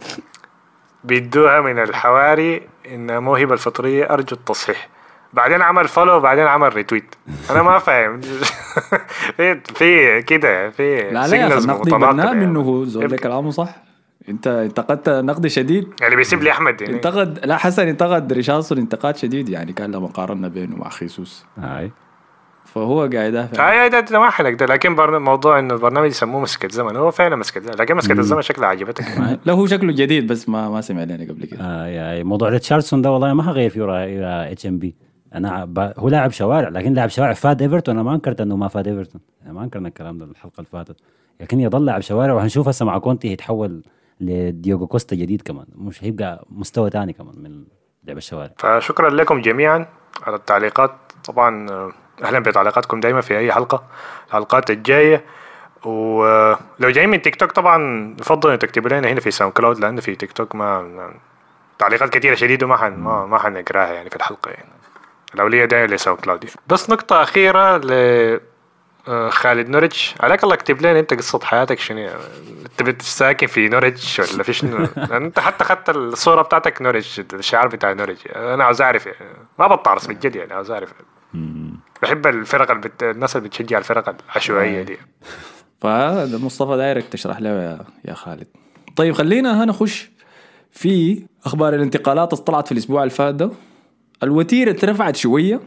بيدوها 1.04 1.60
من 1.60 1.78
الحواري 1.78 2.62
انها 2.86 3.20
موهبة 3.20 3.52
الفطرية 3.52 4.04
أرجو 4.12 4.36
التصحيح. 4.36 4.88
بعدين 5.36 5.62
عمل 5.62 5.88
follow 5.88 6.16
وبعدين 6.16 6.46
عمل 6.46 6.76
retweet 6.76 7.14
أنا 7.50 7.62
ما 7.62 7.78
فاهم. 7.78 8.20
في 9.36 9.60
في 9.74 10.22
كده 10.22 10.70
في 10.70 11.10
لا 11.10 11.26
لا 11.26 11.60
نقد 11.66 11.90
بناء 11.90 12.26
يعني. 12.26 12.46
منه 12.46 12.60
هو 12.60 12.84
زول 12.84 13.08
ده 13.08 13.16
كلامه 13.16 13.50
صح. 13.50 13.76
انت 14.28 14.46
انتقدت 14.46 15.08
نقد 15.08 15.46
شديد. 15.46 15.88
يعني 16.00 16.16
بيسيب 16.16 16.42
لي 16.42 16.50
أحمد 16.50 16.80
يعني. 16.80 16.94
انتقد 16.94 17.46
لا 17.46 17.56
حسن 17.56 17.88
انتقد 17.88 18.32
ريشارلسون 18.32 18.78
انتقاد 18.78 19.16
شديد 19.16 19.48
يعني 19.48 19.72
كان 19.72 19.92
لما 19.92 20.06
قارنا 20.06 20.48
بينه 20.48 20.76
مع 20.76 20.88
خيسوس. 20.88 21.46
هاي. 21.58 21.90
فهو 22.64 22.98
قاعد 23.00 23.14
يدافع. 23.14 23.84
آه 23.84 23.88
ده, 23.88 24.00
ده 24.00 24.18
ما 24.18 24.30
حنقدر. 24.30 24.66
لكن 24.72 24.94
برن- 24.94 25.22
موضوع 25.22 25.58
إنه 25.58 25.74
البرنامج 25.74 26.08
يسموه 26.08 26.40
مسكة 26.40 26.68
زمن. 26.68 26.96
هو 26.96 27.10
فعلا 27.10 27.36
مسكة 27.36 27.60
زمن. 27.60 27.74
لكن 27.74 27.94
مسكة 27.96 28.12
الزمن 28.12 28.42
شكلها 28.42 28.68
عجبتك. 28.68 29.04
لا 29.46 29.52
هو 29.52 29.66
شكله 29.66 29.92
جديد 29.92 30.26
بس 30.26 30.48
ما 30.48 30.68
ما 30.68 30.80
سمع 30.80 31.02
لنا 31.04 31.32
قبل 31.32 31.44
كده. 31.44 31.60
آه 31.60 31.86
يا 31.86 32.22
موضوع 32.22 32.48
ريتشارلسون 32.48 33.02
ده 33.02 33.10
والله 33.10 33.34
ما 33.34 33.50
هغير 33.50 33.70
فيه 33.70 33.84
اتش 34.52 34.66
ام 34.66 34.78
بي 34.78 35.05
أنا 35.34 35.64
ب... 35.64 35.92
هو 35.98 36.08
لاعب 36.08 36.30
شوارع 36.30 36.68
لكن 36.68 36.92
لاعب 36.94 37.08
شوارع 37.08 37.32
فاد 37.32 37.62
إيفرتون. 37.62 37.94
أنا 37.94 38.02
ما 38.02 38.14
أنكرت 38.14 38.40
إنه 38.40 38.56
ما 38.56 38.68
فاد 38.68 38.88
إيفرتون. 38.88 39.20
يعني 39.42 39.52
ما 39.54 39.64
انكرنا 39.64 39.88
الكلام 39.88 40.18
ده 40.18 40.24
الحلقة 40.24 40.52
اللي 40.58 40.68
فاتت. 40.72 40.96
لكن 41.40 41.60
يضل 41.60 41.84
لاعب 41.84 42.00
شوارع 42.00 42.32
وهنشوف 42.34 42.68
هسه 42.68 42.84
مع 42.86 42.98
كونتي 42.98 43.30
هيتحول 43.30 43.82
لديوغو 44.20 44.86
كوستا 44.86 45.16
جديد 45.16 45.42
كمان. 45.42 45.66
مش 45.74 46.04
هيبقى 46.04 46.44
مستوى 46.50 46.90
تاني 46.90 47.12
كمان 47.12 47.34
من 47.42 47.64
لعب 48.04 48.16
الشوارع. 48.16 48.50
فشكرا 48.58 49.10
لكم 49.10 49.40
جميعا 49.40 49.86
على 50.22 50.36
التعليقات. 50.36 50.90
طبعا 51.24 51.70
آه، 51.70 51.92
أهلا 52.24 52.38
بتعليقاتكم 52.38 53.00
دايما 53.00 53.20
في 53.20 53.38
أي 53.38 53.52
حلقة 53.52 53.82
الحلقات 54.28 54.70
الجاية. 54.70 55.24
ولو 55.84 56.90
جايين 56.90 57.08
من 57.10 57.22
تيك 57.22 57.36
توك 57.36 57.52
طبعا 57.52 58.14
يفضل 58.20 58.50
ان 58.50 58.58
تكتبوا 58.58 58.90
لنا 58.90 59.08
هنا 59.08 59.20
في 59.20 59.30
ساوند 59.30 59.52
كلاود 59.52 59.78
لأنه 59.78 60.00
في 60.00 60.14
تيك 60.14 60.32
توك 60.32 60.54
ما 60.54 60.82
ما- 60.82 61.14
تعليقات 61.78 62.08
كثيره 62.10 62.34
شديدة 62.34 62.66
ما 62.66 62.76
حن 62.76 62.92
ما 62.92 63.26
ما 63.26 63.38
حنقراها 63.38 63.92
يعني 63.92 64.10
في 64.10 64.16
الحلقة 64.16 64.50
يعني. 64.50 64.68
الاوليه 65.36 65.64
دايما 65.64 65.94
لساوند 65.94 66.20
كلاود. 66.20 66.44
بس 66.68 66.90
نقطة 66.90 67.22
أخيرة 67.22 67.76
ل 67.76 67.92
آه، 69.08 69.28
خالد 69.28 69.68
نوريتش 69.68 70.14
عليك 70.20 70.44
الله 70.44 70.54
اكتب 70.54 70.82
لنا 70.82 70.98
أنت 70.98 71.14
قصة 71.14 71.40
حياتك 71.42 71.78
شنو؟ 71.78 72.08
انت 72.62 72.82
بتساكن 72.82 73.46
في 73.46 73.68
نوريتش 73.68 74.20
ولا 74.20 74.42
في 74.42 74.52
شنو؟ 74.52 74.86
أنت 75.16 75.38
حتى 75.38 75.64
خدت 75.64 75.90
الصورة 75.90 76.42
بتاعتك 76.42 76.82
نوريتش 76.82 77.20
الشعار 77.34 77.68
بتاع 77.68 77.92
نوريتش 77.92 78.26
أنا 78.26 78.64
عاوز 78.64 78.80
أعرف 78.82 79.06
يعني 79.06 79.18
ما 79.58 79.66
بطعرس 79.66 80.08
من 80.08 80.18
جد 80.18 80.36
يعني 80.36 80.52
عاوز 80.52 80.70
أعرف. 80.70 80.94
بحب 82.02 82.26
الفرق 82.26 82.70
اللي 82.70 82.82
بت... 82.82 83.02
الناس 83.02 83.36
اللي 83.36 83.48
بتشجع 83.48 83.78
الفرق 83.78 84.16
العشوائية 84.30 84.82
دي. 84.82 84.98
فهذا 85.82 86.38
مصطفى 86.38 86.76
دايرك 86.76 87.04
تشرح 87.04 87.40
له 87.40 87.50
يا, 87.50 87.84
يا 88.04 88.14
خالد. 88.14 88.46
طيب 88.96 89.14
خلينا 89.14 89.64
هنخش 89.64 90.10
في 90.72 91.24
أخبار 91.46 91.74
الانتقالات 91.74 92.32
اللي 92.32 92.44
طلعت 92.44 92.66
في 92.66 92.72
الأسبوع 92.72 93.02
اللي 93.02 93.14
فات 93.14 93.34
ده. 93.34 93.50
الوتيرة 94.22 94.70
اترفعت 94.70 95.16
شوية 95.16 95.60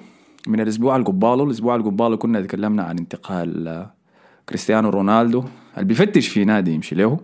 من 0.47 0.59
الأسبوع 0.59 0.95
اللي 0.95 1.07
قباله 1.07 1.43
الأسبوع 1.43 1.75
اللي 1.75 1.87
قباله 1.87 2.17
كنا 2.17 2.41
تكلمنا 2.41 2.83
عن 2.83 2.97
انتقال 2.97 3.67
آه، 3.67 3.93
كريستيانو 4.49 4.89
رونالدو 4.89 5.43
اللي 5.73 5.85
بيفتش 5.85 6.27
في 6.27 6.45
نادي 6.45 6.71
يمشي 6.71 6.95
له. 6.95 7.19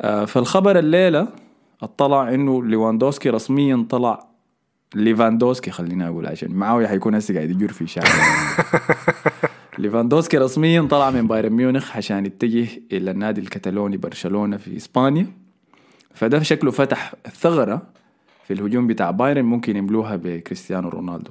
آه، 0.00 0.24
فالخبر 0.24 0.78
الليلة 0.78 1.28
اطلع 1.82 2.34
إنه 2.34 2.64
ليواندوسكي 2.64 3.30
رسميا 3.30 3.86
طلع 3.90 4.28
ليفاندوسكي 4.94 5.70
خلينا 5.70 6.08
أقول 6.08 6.26
عشان 6.26 6.52
معاوية 6.52 6.86
حيكون 6.86 7.14
هسه 7.14 7.34
قاعد 7.34 7.50
يجر 7.50 7.72
في 7.72 7.86
شارع 7.86 8.08
ليفاندوسكي 9.78 10.38
رسميا 10.38 10.82
طلع 10.82 11.10
من 11.10 11.26
بايرن 11.26 11.52
ميونخ 11.52 11.96
عشان 11.96 12.26
يتجه 12.26 12.68
إلى 12.92 13.10
النادي 13.10 13.40
الكتالوني 13.40 13.96
برشلونة 13.96 14.56
في 14.56 14.76
إسبانيا. 14.76 15.26
فده 16.14 16.42
شكله 16.42 16.70
فتح 16.70 17.14
ثغرة 17.32 17.82
في 18.48 18.54
الهجوم 18.54 18.86
بتاع 18.86 19.10
بايرن 19.10 19.44
ممكن 19.44 19.76
يملوها 19.76 20.16
بكريستيانو 20.16 20.88
رونالدو. 20.88 21.30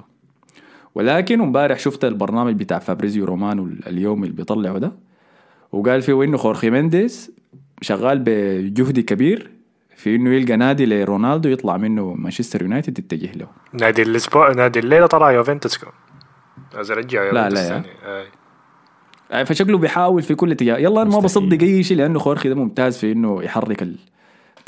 ولكن 0.94 1.40
امبارح 1.40 1.78
شفت 1.78 2.04
البرنامج 2.04 2.54
بتاع 2.54 2.78
فابريزيو 2.78 3.24
رومانو 3.24 3.68
اليومي 3.86 4.22
اللي 4.26 4.36
بيطلعه 4.36 4.78
ده 4.78 4.92
وقال 5.72 6.02
فيه 6.02 6.24
إنه 6.24 6.36
خورخي 6.36 6.70
مينديز 6.70 7.30
شغال 7.82 8.22
بجهد 8.24 9.00
كبير 9.00 9.50
في 9.96 10.16
إنه 10.16 10.30
يلقى 10.34 10.56
نادي 10.56 10.86
لرونالدو 10.86 11.48
يطلع 11.48 11.76
منه 11.76 12.14
مانشستر 12.14 12.62
يونايتد 12.62 12.98
يتجه 12.98 13.32
له. 13.38 13.46
نادي 13.72 14.02
الأسبوع 14.02 14.52
نادي 14.52 14.78
الليلة 14.78 15.06
طلع 15.06 15.30
يوفنتوس 15.32 15.78
عايز 16.74 16.90
أرجع 16.90 17.24
يوفنتوس 17.24 17.58
لا. 17.58 17.76
آي. 18.04 18.26
آه، 19.32 19.44
فشكله 19.44 19.78
بيحاول 19.78 20.22
في 20.22 20.34
كل 20.34 20.50
اتجاه. 20.50 20.76
يلا 20.76 21.02
أنا 21.02 21.10
ما 21.10 21.18
بصدق 21.18 21.62
أي 21.62 21.82
شيء 21.82 21.96
لأنه 21.96 22.18
خورخي 22.18 22.48
ده 22.48 22.54
ممتاز 22.54 22.98
في 22.98 23.12
إنه 23.12 23.42
يحرك 23.42 23.82
ال- 23.82 23.98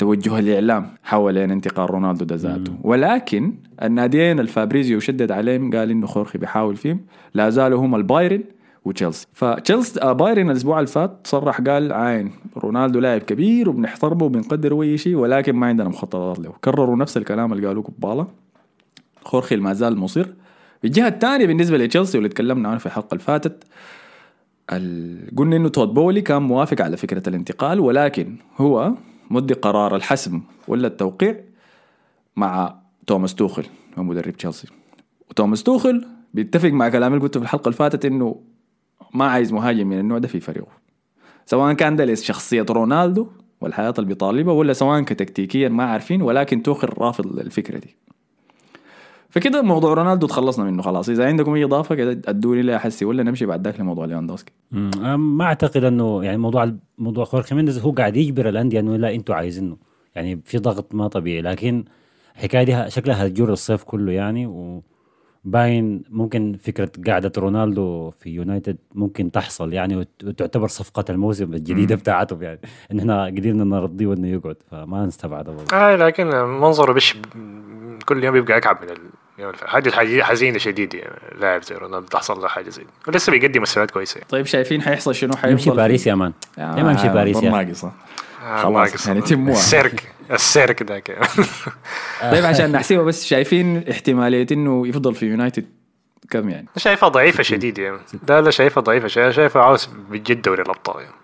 توجه 0.01 0.39
الإعلام 0.39 0.89
حوالين 1.03 1.51
انتقال 1.51 1.89
رونالدو 1.89 2.25
ده 2.25 2.35
ذاته. 2.35 2.73
ولكن 2.83 3.53
الناديين 3.81 4.39
الفابريزيو 4.39 4.99
شدد 4.99 5.31
عليهم 5.31 5.71
قال 5.71 5.91
إنه 5.91 6.07
خورخي 6.07 6.37
بيحاول 6.37 6.75
فيهم. 6.75 6.99
لا 7.33 7.49
زالوا 7.49 7.79
هم 7.85 7.95
البايرن 7.95 8.43
وتشيلسي. 8.85 9.27
فتشيلسي 9.33 10.01
آه، 10.01 10.13
بايرن 10.13 10.49
الأسبوع 10.49 10.79
اللي 10.79 10.87
فات 10.87 11.11
صرح 11.23 11.61
قال 11.61 11.93
عن 11.93 12.31
رونالدو 12.57 12.99
لاعب 12.99 13.21
كبير 13.21 13.69
وبنحترمه 13.69 14.23
وبنقدره 14.23 14.81
أي 14.81 14.97
شيء 14.97 15.15
ولكن 15.15 15.53
ما 15.55 15.67
عندنا 15.67 15.89
مخططات 15.89 16.39
له. 16.39 16.53
كرروا 16.63 16.95
نفس 16.95 17.17
الكلام 17.17 17.53
اللي 17.53 17.67
قالوه 17.67 17.83
قبال 17.83 18.27
خورخي 19.23 19.55
ما 19.55 19.73
زال 19.73 19.97
مصر. 19.97 20.27
الجهة 20.85 21.07
الثانية 21.07 21.45
بالنسبة 21.45 21.77
لتشيلسي 21.77 22.17
واللي 22.17 22.29
تكلمنا 22.29 22.69
عنه 22.69 22.77
في 22.77 22.85
الحلقة 22.85 23.13
اللي 23.13 23.23
فاتت 23.23 23.63
قلنا 25.37 25.55
إنه 25.55 25.69
تود 25.69 25.93
بولي 25.93 26.21
كان 26.21 26.41
موافق 26.41 26.81
على 26.81 26.97
فكرة 26.97 27.29
الانتقال 27.29 27.79
ولكن 27.79 28.35
هو 28.57 28.93
مدي 29.31 29.53
قرار 29.53 29.95
الحسم 29.95 30.41
ولا 30.67 30.87
التوقيع 30.87 31.39
مع 32.35 32.75
توماس 33.07 33.35
توخل 33.35 33.65
مدرب 33.97 34.33
تشيلسي. 34.33 34.67
وتوماس 35.29 35.63
توخل 35.63 36.05
بيتفق 36.33 36.69
مع 36.69 36.89
كلام 36.89 37.13
اللي 37.13 37.23
قلته 37.23 37.39
في 37.39 37.43
الحلقة 37.43 37.65
اللي 37.65 37.77
فاتت 37.77 38.05
إنه 38.05 38.41
ما 39.13 39.25
عايز 39.25 39.53
مهاجم 39.53 39.87
من 39.87 39.99
النوع 39.99 40.17
ده 40.17 40.27
في 40.27 40.39
فريقه. 40.39 40.67
سواء 41.45 41.73
كان 41.73 41.95
ده 41.95 42.05
لشخصية 42.05 42.65
رونالدو 42.69 43.27
والحياة 43.61 43.93
اللي 43.97 44.07
بيطالبها 44.07 44.53
ولا 44.53 44.73
سواء 44.73 45.01
كتكتيكيا 45.01 45.69
ما 45.69 45.83
عارفين 45.83 46.21
ولكن 46.21 46.63
توخل 46.63 46.89
رافض 46.97 47.39
الفكرة 47.39 47.77
دي. 47.77 47.95
فكده 49.31 49.61
موضوع 49.61 49.93
رونالدو 49.93 50.27
تخلصنا 50.27 50.65
منه 50.65 50.81
خلاص. 50.81 51.09
إذا 51.09 51.25
عندكم 51.25 51.53
أي 51.53 51.63
إضافة 51.63 51.95
كده 51.95 52.21
أدوني 52.25 52.61
لي 52.61 52.75
هسي 52.75 53.05
ولا 53.05 53.23
نمشي 53.23 53.45
بعد 53.45 53.67
ذاك 53.67 53.79
لموضوع. 53.79 54.05
أنا 54.73 55.17
ما 55.17 55.45
أعتقد 55.45 55.83
إنه 55.83 56.23
يعني 56.23 56.37
موضوع 56.37 56.71
موضوع 56.97 57.25
خورخي 57.25 57.55
مينديز 57.55 57.79
هو 57.79 57.91
قاعد 57.91 58.17
يجبر 58.17 58.49
الأندية 58.49 58.79
إنه 58.79 58.95
لا 58.97 59.15
أنتوا 59.15 59.35
عايزينه 59.35 59.77
يعني 60.15 60.41
في 60.45 60.57
ضغط 60.57 60.95
ما 60.95 61.07
طبيعي. 61.07 61.41
لكن 61.41 61.83
الحكاية 62.35 62.63
دي 62.63 62.89
شكلها 62.89 63.27
هتجر 63.27 63.53
الصيف 63.53 63.83
كله 63.83 64.11
يعني 64.11 64.47
وباين 65.45 66.03
ممكن 66.09 66.57
فكرة 66.63 66.91
قعده 67.07 67.31
رونالدو 67.37 68.09
في 68.09 68.29
يونايتد 68.29 68.77
ممكن 68.95 69.31
تحصل 69.31 69.73
يعني 69.73 69.95
وت- 69.95 70.23
وتعتبر 70.23 70.67
صفقة 70.67 71.05
الموسم 71.09 71.53
الجديدة 71.53 71.95
بتاعتهم 71.95 72.43
يعني. 72.43 72.59
إن 72.91 72.99
إحنا 72.99 73.25
قدرنا 73.25 73.63
نرضيه 73.63 74.13
انه 74.13 74.27
يقعد 74.27 74.55
فما 74.71 75.05
نستبعد 75.05 75.47
والله 75.47 75.63
آه 75.73 75.95
لكن 75.95 76.27
منظره 76.45 76.93
بش 76.93 77.15
كل 78.05 78.23
يوم 78.23 78.33
بيبقى 78.33 78.57
أكعب 78.57 78.77
من 78.83 78.89
ال... 78.89 78.97
يعني 79.37 79.53
حاجة 79.65 80.23
حزينة 80.23 80.57
شديد 80.57 80.93
يعني 80.93 81.39
لاعب 81.39 81.63
زي 81.63 81.75
رونالدو 81.75 82.07
تحصل 82.07 82.41
له 82.41 82.47
حاجة 82.47 82.69
زي 82.69 82.83
دي 82.83 82.89
ولسه 83.07 83.31
بيقدم 83.31 83.61
مستويات 83.61 83.91
كويسة 83.91 84.17
يعني. 84.17 84.29
طيب 84.29 84.45
شايفين 84.45 84.81
حيحصل 84.81 85.15
شنو 85.15 85.31
يمشي 85.31 85.41
حيفضل 85.41 85.75
باريس 85.75 86.07
يا 86.07 86.15
مان 86.15 86.33
آه، 86.59 86.75
ليه 86.75 86.83
ما 86.83 86.91
يمشي 86.91 87.09
باريس 87.09 87.43
يا 87.43 87.49
أخي؟ 87.49 87.65
ناقصة 87.65 87.91
آه 88.43 88.63
خلاص،. 88.63 89.07
يعني 89.07 89.21
تموها. 89.21 89.57
السيرك 89.57 90.13
السيرك 90.31 90.75
كده 90.75 90.99
طيب 92.31 92.45
عشان 92.45 92.71
نحسبها 92.71 93.03
بس 93.03 93.25
شايفين 93.25 93.89
احتمالية 93.89 94.47
إنه 94.51 94.87
يفضل 94.87 95.15
في 95.15 95.25
يونايتد 95.25 95.65
كم 96.29 96.49
يعني 96.49 96.67
شايفها 96.77 97.09
ضعيفة 97.09 97.43
شديد 97.43 97.77
يعني 97.77 97.97
لا 98.29 98.41
لا 98.41 98.51
شايفها 98.51 98.81
ضعيفة 98.81 99.07
شايفها 99.07 99.31
شايفها 99.31 99.61
عاوز 99.61 99.89
بجد 100.09 100.41
دوري 100.41 100.61
الأبطال 100.61 101.01
يعني. 101.01 101.15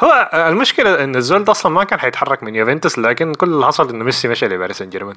هو 0.00 0.30
المشكلة 0.34 1.04
إن 1.04 1.16
الزول 1.16 1.44
ده 1.44 1.52
أصلا 1.52 1.72
ما 1.72 1.84
كان 1.84 2.00
حيتحرك 2.00 2.42
من 2.42 2.54
يوفنتوس 2.54 2.98
لكن 2.98 3.34
كل 3.34 3.46
اللي 3.46 3.66
حصل 3.66 3.90
إنه 3.90 4.04
ميسي 4.04 4.28
مشى 4.28 4.48
لباريس 4.48 4.78
سان 4.78 4.90
جيرمان 4.90 5.16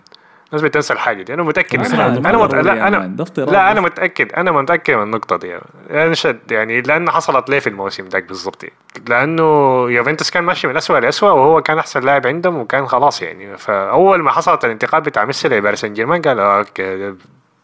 الناس 0.49 0.61
بتنسى 0.61 0.93
الحاجة 0.93 1.23
دي 1.23 1.33
أنا 1.33 1.43
متأكد 1.43 1.79
ما 1.79 2.29
أنا 2.29 2.37
مت... 2.37 2.55
لا 2.55 2.87
أنا 2.87 3.07
ده 3.07 3.23
افتراض 3.23 3.49
لا. 3.49 3.71
أنا 3.71 3.81
متأكد 3.81 4.33
أنا 4.33 4.51
متأكد 4.51 4.93
من 4.93 5.03
النقطة 5.03 5.37
دي 5.37 5.53
يعني 5.89 6.15
شد 6.15 6.51
يعني 6.51 6.81
لأن 6.81 7.09
حصلت 7.09 7.49
ليه 7.49 7.59
في 7.59 7.67
الموسم 7.67 8.07
ذاك 8.07 8.23
بالضبط 8.27 8.63
يعني. 8.63 8.75
لأنه 9.07 9.43
يوفنتوس 9.89 10.29
كان 10.29 10.43
ماشي 10.43 10.67
من 10.67 10.77
اسوء 10.77 10.99
لاسوء 10.99 11.29
وهو 11.29 11.61
كان 11.61 11.77
أحسن 11.77 11.99
لاعب 11.99 12.27
عندهم 12.27 12.57
وكان 12.57 12.85
خلاص 12.85 13.21
يعني 13.21 13.57
فأول 13.57 14.21
ما 14.23 14.31
حصلت 14.31 14.65
الانتقال 14.65 15.01
بتاع 15.01 15.25
ميسي 15.25 15.47
لباريس 15.47 15.81
سان 15.81 15.93
جيرمان 15.93 16.21
قال 16.21 16.39
okay 16.39 17.13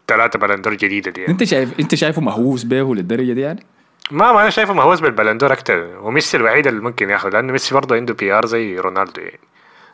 ثلاثة 0.07 0.39
بالون 0.39 0.59
دور 0.59 0.73
جديدة 0.73 1.11
دي 1.11 1.21
يعني. 1.21 1.33
أنت 1.33 1.43
شايف 1.43 1.79
أنت 1.79 1.95
شايفه 1.95 2.21
مهووس 2.21 2.63
به 2.63 2.95
للدرجة 2.95 3.33
دي 3.33 3.41
يعني 3.41 3.65
ما 4.11 4.31
ما 4.31 4.41
أنا 4.41 4.49
شايفه 4.49 4.73
مهووس 4.73 4.99
بالبالون 4.99 5.35
دور 5.35 5.53
أكتر 5.53 5.87
وميسي 6.01 6.37
الوحيد 6.37 6.67
اللي 6.67 6.81
ممكن 6.81 7.09
ياخذ 7.09 7.29
لأنه 7.29 7.51
ميسي 7.51 7.75
برضه 7.75 7.95
عنده 7.95 8.13
PR 8.13 8.45
زي 8.45 8.79
رونالدو 8.79 9.21
يعني 9.21 9.39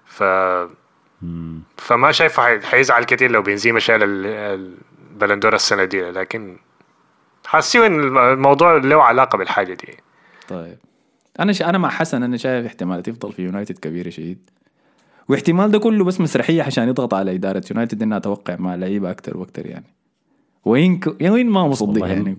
ف. 0.06 0.24
فما 1.77 2.12
شايفه 2.12 2.43
حي- 2.43 2.62
حيزعل 2.62 3.03
كتير 3.03 3.31
لو 3.31 3.41
بنزيما 3.41 3.79
شال 3.79 4.03
ال- 4.03 4.25
البالون 5.13 5.40
دور 5.40 5.55
السنة 5.55 5.83
دي 5.83 6.01
لكن 6.01 6.57
حاسين 7.45 7.81
إن 7.83 8.17
الموضوع 8.17 8.77
له 8.77 9.03
علاقة 9.03 9.38
بالحاجة 9.38 9.74
دي. 9.74 9.97
طيب. 10.47 10.77
أنا 11.39 11.53
ش... 11.53 11.62
أنا 11.62 11.77
مع 11.77 11.89
حسن 11.89 12.24
أنا 12.24 12.38
شايف 12.38 12.65
احتمال 12.65 13.00
يفضل 13.07 13.33
في 13.33 13.41
يونايتد 13.41 13.77
كبيره 13.77 14.09
شديد 14.09 14.50
واحتمال 15.29 15.71
ده 15.71 15.79
كله 15.79 16.03
بس 16.03 16.21
مسرحيه 16.21 16.63
عشان 16.63 16.88
يضغط 16.89 17.13
على 17.13 17.36
إدارة 17.36 17.62
يونايتد 17.71 18.01
إنها 18.03 18.19
توقع 18.19 18.55
مع 18.59 18.75
لعيبة 18.75 19.12
أكتر 19.12 19.38
وأكتر 19.38 19.65
يعني. 19.65 19.86
وين 20.65 21.00
ك... 21.00 21.07
يعني 21.21 21.33
وين 21.33 21.50
ما 21.50 21.67
مصدق 21.67 22.07
يعني. 22.07 22.38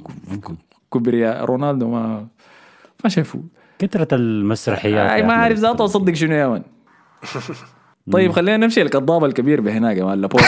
كبرياء 0.93 1.45
رونالدو 1.45 1.89
ما 1.91 2.27
ما 3.05 3.11
شافوه. 3.11 3.43
كثرة 3.79 4.15
المسرحيات 4.15 5.23
آه 5.23 5.27
ما. 5.27 5.33
عارف 5.35 5.59
ذاته 5.59 5.85
أصدق 5.85 6.13
شنو 6.13 6.35
يا 6.35 6.47
مان 6.49 6.63
طيب 8.13 8.33
خلينا 8.33 8.57
نمشي 8.57 8.83
الكذاب 8.83 9.25
الكبير 9.25 9.61
بهناك 9.61 9.97
يا 9.97 10.05
مان 10.05 10.21
لابورتا. 10.21 10.47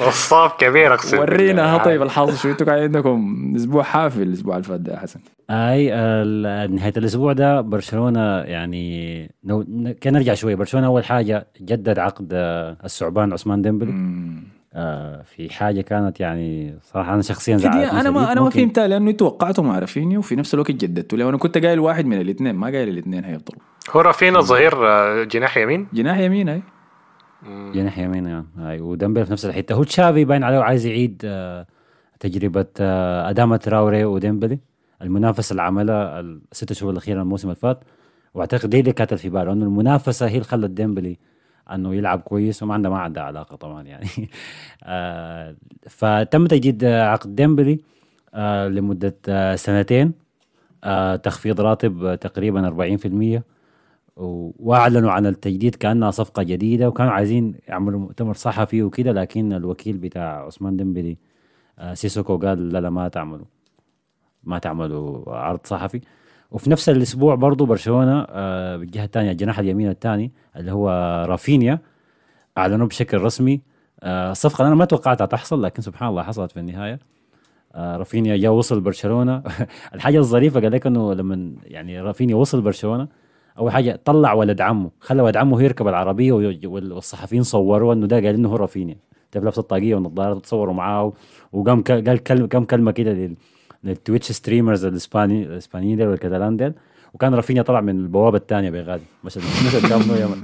نصاب 0.08 0.50
كبير 0.58 0.94
أقسم 0.94 1.18
ورينا. 1.18 1.76
طيب 1.78 2.02
الحظ 2.02 2.36
شو 2.36 2.50
أنتوا 2.50 2.66
كان 2.66 2.78
عندكم. 2.82 3.52
أسبوع 3.56 3.82
حافل 3.82 4.22
الأسبوع 4.22 4.54
اللي 4.56 4.64
فات 4.68 4.80
ده 4.80 4.96
حسن. 4.98 5.20
اي 5.50 5.94
ال- 5.94 6.74
نهاية 6.74 6.92
الأسبوع 6.96 7.32
ده 7.32 7.60
برشلونة 7.60 8.38
يعني 8.38 9.30
كان 10.00 10.12
نرجع 10.12 10.34
شوي. 10.34 10.54
برشلونة 10.54 10.86
أول 10.86 11.04
حاجة 11.04 11.46
جدد 11.60 11.98
عقد 11.98 12.28
آه، 12.32 12.76
الثعبان 12.84 13.32
عثمان 13.32 13.62
ديمبلي. 13.62 13.92
في 15.24 15.48
حاجة 15.50 15.80
كانت 15.80 16.20
يعني 16.20 16.78
صراحة 16.82 17.14
أنا 17.14 17.22
شخصيا 17.22 17.56
دي 17.56 17.62
زعلتني 17.62 18.00
أنا 18.00 18.10
ما. 18.10 18.32
أنا 18.32 18.40
ما 18.40 18.50
فهمتها 18.50 18.86
لأنه 18.86 19.10
أنتوا 19.10 19.26
وقعتوا 19.26 19.64
مع 19.64 19.78
رافينيا 19.78 20.18
وفي 20.18 20.36
نفس 20.36 20.54
الوقت 20.54 20.70
جددتوا. 20.70 21.18
لي 21.18 21.24
وأنا 21.24 21.36
كنت 21.36 21.58
قايل 21.58 21.80
واحد 21.80 22.06
من 22.06 22.20
الاثنين 22.20 22.54
ما 22.54 22.66
قايل 22.66 22.88
الاثنين 22.88 23.24
هيفضلوا 23.24 23.60
هو 23.90 24.00
رافينا 24.00 24.40
ظهير 24.40 24.88
آه، 24.88 25.24
جناح 25.24 25.56
يمين؟ 25.56 25.86
جناح 25.92 26.18
يمين 26.18 26.48
هاي 26.48 26.62
جناح 27.74 27.98
يمين 27.98 28.26
يعني 28.26 28.46
هاي 28.58 28.80
وديمبلي 28.80 29.24
في 29.24 29.32
نفس 29.32 29.46
الحتة. 29.46 29.74
هو 29.74 29.84
تشافي 29.84 30.24
باين 30.24 30.44
عليه 30.44 30.58
عايز 30.58 30.86
يعيد 30.86 31.22
آه 31.24 31.66
تجربة 32.20 32.66
آه 32.80 33.30
أداما 33.30 33.56
تراوري 33.56 34.04
وديمبلي 34.04 34.58
المنافسة 35.02 35.52
اللي 35.52 35.62
عملها 35.62 36.20
الست 36.20 36.72
شهور 36.72 36.92
الأخيرة 36.92 37.22
الموسم 37.22 37.48
اللي 37.48 37.60
فات. 37.60 37.84
وأعتقد 38.34 38.70
دي 38.70 38.80
اللي 38.80 38.92
كانت 38.92 39.14
في 39.14 39.28
باله 39.28 39.52
إنه 39.52 39.64
المنافسة 39.64 40.26
هي 40.26 40.32
اللي 40.32 40.44
خلت 40.44 40.70
ديمبلي 40.70 41.18
أنه 41.72 41.94
يلعب 41.94 42.20
كويس 42.20 42.62
وما 42.62 42.74
عنده 42.74 42.90
ما 42.90 42.98
عندها 42.98 43.22
علاقة 43.22 43.56
طبعا 43.56 43.82
يعني. 43.82 44.06
آه 44.84 45.56
فتم 45.88 46.46
تجديد 46.46 46.84
عقد 46.84 47.34
ديمبلي 47.36 47.80
آه 48.34 48.68
لمدة 48.68 49.16
آه 49.28 49.54
سنتين. 49.56 50.12
آه 50.84 51.16
تخفيض 51.16 51.60
راتب 51.60 52.04
آه، 52.04 52.14
تقريبا 52.14 52.66
40% 52.68 53.42
و- 54.16 54.50
وأعلنوا 54.58 55.10
عن 55.12 55.26
التجديد 55.26 55.74
كأنها 55.74 56.10
صفقة 56.10 56.42
جديدة 56.42 56.88
وكانوا 56.88 57.12
عايزين 57.12 57.54
يعملوا 57.68 58.00
مؤتمر 58.00 58.34
صحفي 58.34 58.82
وكده 58.82 59.12
لكن 59.12 59.52
الوكيل 59.52 59.98
بتاع 59.98 60.46
عثمان 60.46 60.76
ديمبلي 60.76 61.16
آه، 61.78 61.94
سيسوكو 61.94 62.38
قال 62.38 62.68
لا 62.68 62.78
لا 62.80 62.90
ما 62.90 63.08
تعملوا 63.08 63.46
ما 64.44 64.58
تعملوا 64.58 65.34
عرض 65.36 65.60
صحفي. 65.64 66.00
وفي 66.54 66.70
نفس 66.70 66.88
الأسبوع 66.88 67.34
برضو 67.34 67.66
برشلونة 67.66 68.26
آه، 68.30 68.76
بالجهة 68.76 69.04
الثانية 69.04 69.30
الجناح 69.30 69.58
اليمين 69.58 69.88
الثاني 69.88 70.32
اللي 70.56 70.72
هو 70.72 70.88
رافينيا 71.28 71.78
اعلنوا 72.58 72.86
بشكل 72.86 73.18
رسمي. 73.18 73.60
آه، 74.02 74.32
اللي 74.60 74.68
أنا 74.68 74.74
ما 74.74 74.84
توقعتها 74.84 75.26
تحصل 75.26 75.62
لكن 75.62 75.82
سبحان 75.82 76.08
الله 76.08 76.22
حصلت 76.22 76.52
في 76.52 76.60
النهاية. 76.60 76.98
آه 77.74 77.96
رافينيا 77.96 78.36
جا 78.36 78.48
وصل 78.48 78.80
برشلونة. 78.80 79.42
الحاجة 79.94 80.18
الظريفة 80.18 80.60
قال 80.60 80.72
لك 80.72 80.86
إنه 80.86 81.14
لما 81.14 81.54
يعني 81.64 82.00
رافينيا 82.00 82.36
وصل 82.36 82.60
برشلونة 82.60 83.08
أول 83.58 83.72
حاجة 83.72 84.00
طلع 84.04 84.32
ولد 84.32 84.60
عمه 84.60 84.90
خلى 85.00 85.22
ولد 85.22 85.36
عمه 85.36 85.62
يركب 85.62 85.88
العربية 85.88 86.32
والصحفيين 86.64 87.42
صوروا 87.42 87.94
إنه 87.94 88.06
ده 88.06 88.16
قال 88.16 88.26
إنه 88.26 88.48
هو 88.48 88.56
رافينيا. 88.56 88.96
تبي 89.32 89.44
لابس 89.44 89.58
الطاقية 89.58 89.94
والنظارة 89.94 90.38
تصوروا 90.38 90.74
معاه 90.74 91.12
وقام 91.52 91.82
قال 91.82 92.16
كم 92.48 92.64
كلمة 92.64 92.90
كده 92.90 93.34
لل 93.84 93.96
Twitch 93.96 94.32
streamers 94.32 94.84
الاسباني 94.84 95.42
الإسبانيين 95.42 95.96
ديل 95.96 96.08
والكتالان 96.08 96.56
ديل. 96.56 96.72
وكان 97.14 97.34
رافينيا 97.34 97.62
طلع 97.62 97.80
من 97.80 98.00
البوابة 98.00 98.38
الثانية 98.38 98.70
بغادي. 98.70 99.04
مش 99.24 99.36
يمن 99.36 100.42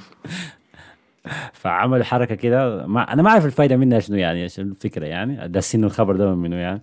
فعمل 1.52 2.04
حركة 2.04 2.35
كده. 2.35 2.87
ما 2.87 3.12
أنا 3.12 3.23
ما 3.23 3.30
أعرف 3.30 3.47
الفائده 3.47 3.76
منها 3.76 4.00
شنو 4.00 4.16
يعني 4.16 4.42
إيش 4.42 4.61
الفكرة 4.61 5.06
يعني؟ 5.06 5.49
داسين 5.49 5.85
الخبر 5.85 6.16
ده 6.16 6.35
منه 6.35 6.56
يعني. 6.56 6.80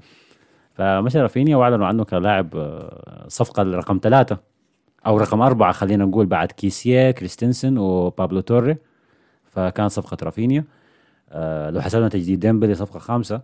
فمشى 0.72 1.20
رافينيا 1.20 1.56
وأعلنوا 1.56 1.88
عنه 1.88 2.04
كلاعب 2.04 2.56
آه، 2.56 3.26
صفقة 3.28 3.64
رقم 3.64 4.00
ثلاثة 4.04 4.38
أو 5.06 5.18
رقم 5.18 5.42
أربعة 5.42 5.72
خلينا 5.72 6.06
نقول 6.06 6.26
بعد 6.26 6.52
كيسيه 6.52 7.12
كريستنسن 7.12 7.78
وبابلو 7.78 8.40
توري. 8.40 8.78
فكان 9.46 9.90
صفقة 9.90 10.18
رافينيا. 10.24 10.64
آه 11.32 11.70
لو 11.70 11.82
حسبنا 11.82 12.08
تجديد 12.10 12.40
ديمبلي 12.40 12.76
صفقة 12.76 13.00
خامسة. 13.00 13.42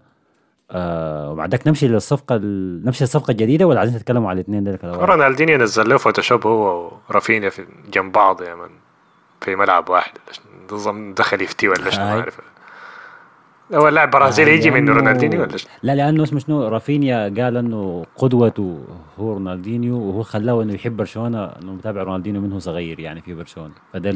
آه 0.72 1.32
وبعدك 1.32 1.68
نمشي 1.68 1.88
للصفقة 1.88 2.38
نمشي 2.84 3.04
للصفقه 3.04 3.32
الجديده 3.32 3.68
ولا 3.68 3.80
عايزين 3.80 4.00
تتكلموا 4.00 4.30
على 4.30 4.36
الاثنين 4.36 4.64
دول 4.64 4.78
رونالدينيو 4.84 5.58
نزل 5.58 5.90
له 5.90 5.98
Photoshop 5.98 6.48
هو 6.48 6.92
ورافينيا 7.10 7.50
في 7.50 7.66
جنب 7.94 8.12
بعض 8.12 8.42
يا 8.42 8.56
من. 8.56 8.70
في 9.42 9.56
ملعب 9.56 9.90
واحد. 9.90 10.12
نظام 10.72 11.14
دخل 11.14 11.42
يفتي 11.42 11.68
ولا 11.68 11.90
شنو 11.90 12.06
ما 12.06 12.20
أعرف. 12.20 12.40
هو 13.74 13.88
اللاعب 13.88 14.12
برازيلي 14.12 14.52
آه 14.52 14.54
يجي 14.54 14.72
من 14.72 14.90
رونالدينيو 14.90 15.42
ولا 15.42 15.56
لا 15.84 15.96
لأنه 15.96 16.24
اسمه 16.24 16.40
شنو؟ 16.40 16.68
رافينيا 16.68 17.24
قال 17.24 17.58
إنه 17.58 18.06
قدوته 18.16 18.84
هو 19.20 19.34
رونالدينيو 19.34 19.98
وهو 20.00 20.24
خلاه 20.24 20.62
إنه 20.64 20.74
يحب 20.74 20.98
برشلونة 20.98 21.46
إنه 21.46 21.74
متابع 21.74 22.04
رونالدينيو 22.04 22.42
منه 22.42 22.60
صغير 22.60 23.00
يعني 23.00 23.22
في 23.22 23.34
برشلونة. 23.34 23.74
فده 23.94 24.12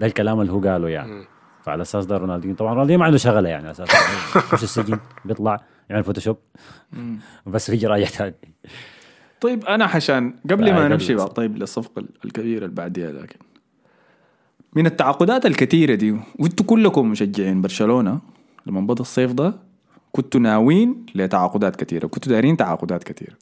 ده 0.00 0.06
الكلام 0.06 0.40
اللي 0.40 0.52
هو 0.52 0.60
قاله 0.60 0.88
يعني. 0.88 1.12
م. 1.12 1.24
فعلى 1.62 1.82
أساس 1.82 2.06
ده 2.06 2.16
رونالدينيو. 2.16 2.56
طبعا 2.56 2.72
رونالدينيو 2.72 2.98
ما 3.00 3.04
عنده 3.06 3.18
شغلة 3.18 3.48
يعني 3.48 3.70
أساسا 3.70 3.98
مش 4.52 4.62
السجن 4.62 4.98
بيطلع. 5.24 5.60
يعمل 5.90 6.04
Photoshop 6.04 6.36
بس 7.46 7.68
يجي 7.68 7.86
رايح 7.86 8.08
ثاني 8.08 8.34
طيب 9.40 9.64
أنا 9.64 9.84
عشان 9.84 10.34
قبل 10.50 10.72
ما 10.72 10.88
نمشي 10.88 11.14
بقى 11.14 11.28
طيب 11.28 11.56
للصفقه 11.56 12.04
الكبيره 12.24 12.64
اللي 12.64 12.74
بعديها 12.74 13.12
لكن. 13.12 13.38
من 14.76 14.86
التعاقدات 14.86 15.46
الكثيرة 15.46 15.94
دي 15.94 16.16
وانتوا 16.38 16.66
كلكم 16.66 17.10
مشجعين 17.10 17.62
برشلونة 17.62 18.20
لما 18.66 18.80
بدا 18.80 19.00
الصيف 19.00 19.32
ده 19.32 19.54
كنتوا 20.12 20.40
ناويين 20.40 21.06
لتعاقدات 21.14 21.76
كثيرة 21.76 22.06
كنتوا 22.06 22.32
دارين 22.32 22.56
تعاقدات 22.56 23.04
كثيرة. 23.04 23.34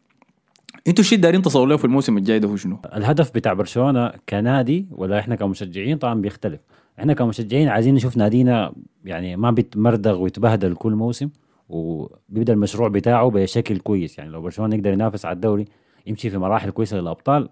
أنتوا 0.88 1.04
الشيء 1.04 1.18
دارين 1.18 1.42
تصوروا 1.42 1.68
له 1.68 1.76
في 1.76 1.84
الموسم 1.84 2.16
الجاي 2.18 2.38
ده 2.38 2.48
هو 2.48 2.56
شنو؟ 2.56 2.78
الهدف 2.96 3.34
بتاع 3.34 3.52
برشلونة 3.52 4.12
كنادي 4.28 4.86
ولا 4.90 5.18
إحنا 5.18 5.34
كمشجعين؟ 5.34 5.98
طبعا 5.98 6.14
بيختلف. 6.20 6.60
إحنا 6.98 7.12
كمشجعين 7.12 7.68
عايزين 7.68 7.94
نشوف 7.94 8.16
نادينا 8.16 8.72
يعني 9.04 9.36
ما 9.36 9.50
بيتمردغ 9.50 10.18
ويتبهدل 10.20 10.74
كل 10.74 10.92
موسم. 10.92 11.28
وبيبدأ 11.68 12.52
المشروع 12.52 12.88
بتاعه 12.88 13.30
بشكل 13.30 13.78
كويس. 13.78 14.18
يعني 14.18 14.30
لو 14.30 14.42
برشلونة 14.42 14.75
يقدر 14.76 14.92
ينافس 14.92 15.25
على 15.25 15.35
الدوري 15.35 15.64
يمشي 16.06 16.30
في 16.30 16.38
مراحل 16.38 16.70
كويسة 16.70 16.96
للأبطال 16.96 17.49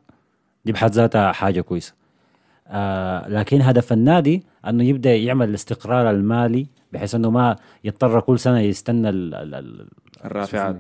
دي 0.64 0.72
بحد 0.72 0.90
ذاتها 0.90 1.32
حاجة 1.32 1.60
كويسة. 1.60 1.94
آه 2.68 3.28
لكن 3.28 3.62
هدف 3.62 3.92
النادي 3.92 4.42
أنه 4.68 4.84
يبدأ 4.84 5.14
يعمل 5.14 5.48
الاستقرار 5.48 6.10
المالي 6.10 6.66
بحيث 6.92 7.14
أنه 7.14 7.30
ما 7.30 7.56
يضطر 7.84 8.20
كل 8.20 8.38
سنة 8.38 8.60
يستنى 8.60 9.08
ال 9.08 9.34
ال 9.34 9.86
الرافعات. 10.24 10.76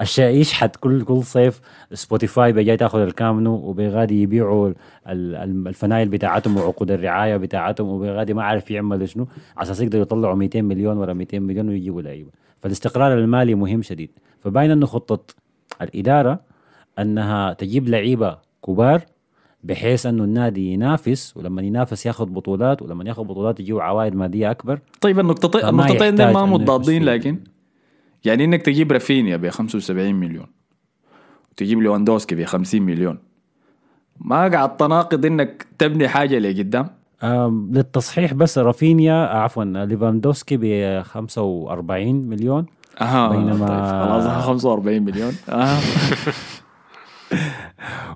الشيء 0.00 0.36
يشحت 0.36 0.76
كل 0.76 1.04
كل 1.04 1.22
صيف. 1.22 1.60
Spotify 1.92 2.52
بيجي 2.52 2.76
تاخذ 2.76 2.98
الكامب 2.98 3.35
نو 3.35 3.54
وبيغادي 3.54 4.22
يبيعوا 4.22 4.72
الفنايل 5.06 6.08
بتاعتهم 6.08 6.56
وعقود 6.56 6.90
الرعاية 6.90 7.36
بتاعتهم 7.36 7.88
وبيغادي 7.88 8.34
ما 8.34 8.42
عارف 8.42 8.70
يعمل 8.70 9.08
شنو. 9.08 9.26
على 9.56 9.62
أساس 9.62 9.80
يقدروا 9.80 10.02
يطلعوا 10.02 10.34
200 10.34 10.62
مليون 10.62 10.96
ولا 10.96 11.12
200 11.14 11.38
مليون 11.38 11.68
ويجيبوا 11.68 12.02
لعيبة. 12.02 12.30
فالاستقرار 12.62 13.18
المالي 13.18 13.54
مهم 13.54 13.82
شديد. 13.82 14.10
فباين 14.40 14.70
أنه 14.70 14.86
خطة 14.86 15.34
الإدارة 15.82 16.40
أنها 16.98 17.52
تجيب 17.52 17.88
لعيبة 17.88 18.38
كبار 18.66 19.02
بحيث 19.64 20.06
أنه 20.06 20.24
النادي 20.24 20.72
ينافس 20.72 21.36
ولما 21.36 21.62
ينافس 21.62 22.06
ياخذ 22.06 22.26
بطولات 22.26 22.82
ولما 22.82 23.04
ياخذ 23.04 23.24
بطولات 23.24 23.60
يجيو 23.60 23.80
عوائد 23.80 24.14
مادية 24.14 24.50
أكبر. 24.50 24.80
طيب 25.00 25.20
النقطتين 25.20 25.68
النقطتين 25.68 26.32
ما 26.32 26.46
متضادين 26.46 27.04
لكن 27.04 27.38
يعني 28.24 28.44
إنك 28.44 28.62
تجيب 28.62 28.92
رافينيا 28.92 29.36
ب 29.36 29.48
75 29.48 30.14
مليون 30.14 30.46
وتجيب 31.52 31.82
ليواندوسكي 31.82 32.34
ب 32.34 32.44
50 32.44 32.82
مليون. 32.82 33.18
ما 34.20 34.48
قاعد 34.48 34.76
تناقض 34.76 35.26
إنك 35.26 35.66
تبني 35.78 36.08
حاجة 36.08 36.38
لقدام. 36.38 36.97
للتصحيح 37.22 38.34
بس 38.34 38.58
رافينيا 38.58 39.14
عفوا 39.14 39.64
ليفاندوسكي 39.64 40.56
ب 40.56 41.02
45 41.02 42.14
مليون. 42.14 42.66
أها 43.00 43.28
بينما 43.28 43.66
طيب 43.68 43.84
خلاص 43.84 44.44
45 44.44 45.02
مليون. 45.02 45.32
أها. 45.48 45.80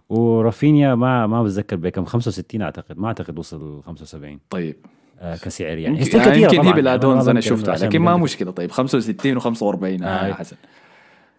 ورافينيا 0.08 0.94
ما 0.94 1.26
ما 1.26 1.42
بتذكر 1.42 1.76
بكم 1.76 2.04
65 2.04 2.62
أعتقد 2.62 2.98
ما 2.98 3.08
أعتقد 3.08 3.38
وصل 3.38 3.82
75 3.86 4.38
طيب. 4.50 4.76
آه 5.20 5.36
كسعر 5.36 5.78
يعني. 5.78 5.98
يمكن, 5.98 6.18
يعني 6.18 6.42
يمكن 6.42 6.60
هي 6.60 6.72
بالادونز 6.72 7.28
أنا 7.28 7.40
شفتها 7.40 7.76
لكن 7.76 7.98
ما 7.98 8.16
مشكلة. 8.16 8.50
طيب 8.50 8.70
65 8.70 9.40
و45 9.40 10.02
آه 10.02 10.32
حسن. 10.32 10.56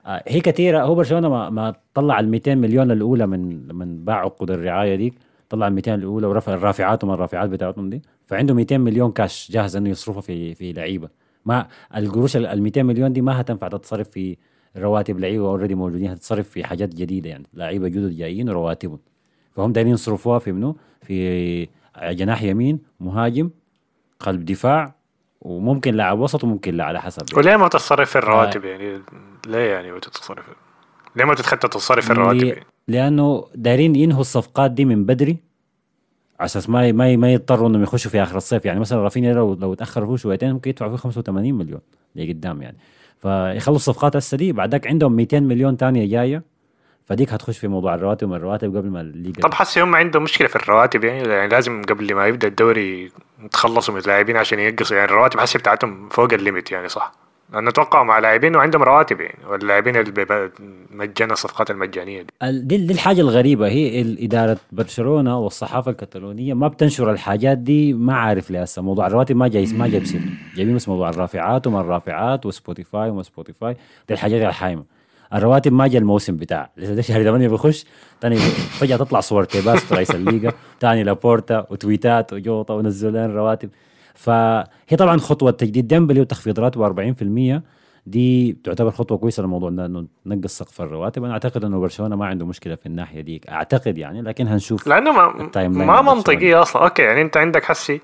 آه 0.06 0.23
هي 0.28 0.41
كثيره 0.41 0.84
هو 0.84 0.95
برشلونه 0.95 1.30
ما, 1.30 1.49
ما 1.49 1.76
طلع 1.93 2.19
ال 2.19 2.30
200 2.30 2.56
مليون 2.56 2.91
الأولى 2.91 3.28
من 3.28 3.76
من 3.76 4.06
باع 4.06 4.19
عقود 4.19 4.52
الرعاية 4.52 4.95
ديك؟ 4.95 5.13
طلع 5.54 5.68
ال 5.68 5.74
200 5.74 5.96
الأولى 5.96 6.28
ورفع 6.28 6.54
الرافعات 6.54 7.04
وما 7.04 7.13
الرافعات 7.13 7.50
بتاعتهم 7.50 7.89
دي 7.89 8.02
فعنده 8.26 8.54
200 8.54 8.78
مليون 8.78 9.12
كاش 9.12 9.52
جاهز 9.52 9.76
إنه 9.76 9.89
يصرفها 9.89 10.22
في 10.22 10.56
في 10.56 10.74
لعيبة 10.74 11.10
ما 11.46 11.68
القروش 11.96 12.36
ال 12.38 12.62
200 12.62 12.84
مليون 12.84 13.13
دي 13.13 13.22
ما 13.22 13.42
هتنفع 13.42 13.68
تتصرف 13.68 14.10
في 14.10 14.38
رواتب 14.78 15.20
لعيبة 15.20 15.46
already 15.48 15.76
موجودين 15.76 16.12
هتتصرف 16.12 16.50
في 16.50 16.63
حاجات 16.63 16.96
جديدة 16.96 17.30
يعني 17.30 17.44
لعيبة 17.54 17.88
جدد 17.88 18.18
جايين 18.18 18.50
ورواتبهم 18.50 19.00
فهم 19.56 19.72
دايرين 19.72 19.94
يصرفوها 19.94 20.39
في 20.39 20.52
منو؟ 20.52 20.78
في 21.02 21.68
جناح 22.04 22.44
يمين 22.44 22.80
مهاجم 23.00 23.50
قلب 24.20 24.46
دفاع 24.46 24.96
وممكن 25.42 25.94
لاعب 25.94 26.20
وسط 26.20 26.44
وممكن 26.44 26.76
لا 26.76 26.84
على 26.84 27.02
حسب 27.02 27.24
يعني. 27.32 27.48
وليه 27.48 27.58
ما 27.58 27.68
تصرف 27.68 28.10
في 28.10 28.18
الرواتب 28.18 28.66
آه. 28.66 28.70
يعني 28.70 29.02
ليه 29.48 29.72
يعني 29.74 29.92
ما 29.92 30.00
تتصرف 30.00 30.46
ليه 31.16 31.26
ما 31.26 31.36
تتخطى 31.36 31.68
تصرف 31.68 32.06
في 32.06 32.12
الرواتب 32.12 32.44
يعني؟ 32.44 32.73
لأنه 32.88 33.46
دايرين 33.56 33.96
ينهوا 33.96 34.22
الصفقات 34.22 34.72
دي 34.72 34.86
من 34.86 35.06
بدري. 35.06 35.38
أساس 36.39 36.69
ما 36.69 36.91
ما 36.91 37.15
ما 37.15 37.34
يضطروا 37.34 37.69
إنهم 37.69 37.84
يخشوا 37.84 38.12
في 38.12 38.24
آخر 38.24 38.38
الصيف. 38.38 38.65
يعني 38.65 38.80
مثلا 38.80 39.02
رافينيا 39.02 39.34
لو 39.34 39.54
لو 39.54 39.74
تاخر 39.74 40.08
فيه 40.08 40.15
شويتين 40.15 40.54
ممكن 40.54 40.69
يدفعوا 40.69 40.91
فيه 40.91 40.98
85 40.98 41.54
مليون 41.54 41.82
لقدام 42.15 42.62
يعني. 42.62 42.78
فيخلص 43.22 43.86
صفقات 43.86 44.15
هسه 44.15 44.38
دي. 44.38 44.52
بعدك 44.52 44.88
عندهم 44.88 45.15
200 45.15 45.39
مليون 45.39 45.78
ثانية 45.78 46.06
جاية. 46.12 46.43
فديك 47.06 47.34
هتخش 47.34 47.58
في 47.58 47.67
موضوع 47.67 47.96
الرواتب 47.96 48.28
وما 48.28 48.36
الرواتب 48.38 48.78
قبل 48.78 48.89
ما 48.89 49.02
الليجا 49.02 49.41
طب 49.41 49.54
حسي 49.54 49.82
هم 49.82 49.96
عندهم 49.96 50.24
مشكلة 50.24 50.48
في 50.48 50.56
الرواتب 50.56 51.04
يعني, 51.04 51.30
يعني 51.30 51.48
لازم 51.48 51.82
قبل 51.82 52.15
ما 52.15 52.28
يبدأ 52.28 52.48
الدوري 52.48 53.12
يتخلصوا 53.43 53.93
من 53.93 54.00
اللاعبين 54.02 54.38
عشان 54.38 54.60
ينقصوا. 54.60 54.98
يعني 54.98 55.12
الرواتب 55.12 55.39
حسي 55.39 55.58
بتاعتهم 55.58 56.10
فوق 56.10 56.34
الليمت 56.34 56.72
يعني 56.72 56.89
صح؟ 56.89 57.23
لأنه 57.54 57.70
أتوقع 57.70 58.04
مع 58.04 58.20
لاعبين 58.20 58.56
وعندهم 58.56 58.84
رواتب 58.84 59.22
يعني 59.22 59.46
واللاعبين 59.50 59.96
اللي 59.96 60.52
مجانا 60.92 61.34
الصفقات 61.34 61.72
المجانية 61.72 62.22
دي. 62.22 62.60
دي, 62.78 62.94
الحاجة 62.94 63.22
الغريبة. 63.22 63.68
هي 63.68 64.16
إدارة 64.26 64.58
برشلونة 64.72 65.39
والصحافة 65.39 65.92
الكتالونية 65.92 66.54
ما 66.54 66.68
بتنشر 66.68 67.12
الحاجات 67.12 67.58
دي 67.58 67.94
ما 67.94 68.16
عارف 68.16 68.52
ليه 68.52 68.62
هسه. 68.62 68.82
موضوع 68.82 69.08
الرواتب 69.08 69.36
ما 69.36 69.48
جاي 69.48 69.66
ما 69.66 69.88
جايب 69.88 70.06
سير 70.06 70.22
جايبين 70.56 70.76
بس 70.76 70.89
موضوع 70.89 71.10
الرافعات 71.10 71.68
وما 71.68 71.82
الرافعات 71.82 72.46
و 72.46 72.54
Spotify 72.54 73.10
وما 73.10 73.24
Spotify. 73.24 73.74
دي 74.08 74.13
الحاجات 74.13 74.42
الحايمه 74.42 74.84
الرواتب 75.34 75.74
ما 75.74 75.88
جاء 75.88 76.02
الموسم 76.02 76.38
بتاع. 76.38 76.70
لسه 76.78 77.02
شهر 77.02 77.24
8 77.24 77.48
بيخش 77.48 77.86
ثاني 78.22 78.36
فجأة 78.80 78.98
تطلع 78.98 79.20
صور 79.20 79.46
تيباس 79.46 79.94
رئيس 79.94 80.12
الليغا 80.12 80.54
ثاني 80.82 81.04
لابورتا 81.04 81.68
وتويتات 81.70 82.34
وجوطة 82.34 82.74
ونزلوا 82.74 83.12
لنا 83.12 83.26
الرواتب 83.26 83.70
فهي 84.15 84.97
طبعا 84.97 85.17
خطوة 85.17 85.52
تجديد 85.52 85.88
ديمبلي 85.88 86.21
وتخفيض 86.21 86.60
راتبه 86.60 87.13
40% 87.60 87.62
دي 88.08 88.58
تعتبر 88.63 88.91
خطوة 88.91 89.17
كويسة 89.17 89.43
للموضوع 89.43 89.69
إنه 89.69 90.06
نقص 90.26 90.58
سقف 90.58 90.82
الرواتب. 90.82 91.23
أنا 91.23 91.34
أعتقد 91.34 91.65
إنه 91.65 91.80
برشلونة 91.80 92.15
ما 92.15 92.26
عنده 92.26 92.45
مشكلة 92.45 92.76
في 92.76 92.86
الناحية 92.86 93.21
دي 93.21 93.41
أعتقد 93.49 93.97
يعني 93.97 94.21
لكن 94.21 94.47
هنشوف 94.47 94.88
لأنه 94.88 95.12
ما 95.12 95.67
ما 95.67 96.02
منطقيه 96.02 96.62
أصلا. 96.62 96.84
okay 96.84 97.02
يعني 97.02 97.21
أنت 97.21 97.38
عندك 97.38 97.63
حسي 97.63 98.02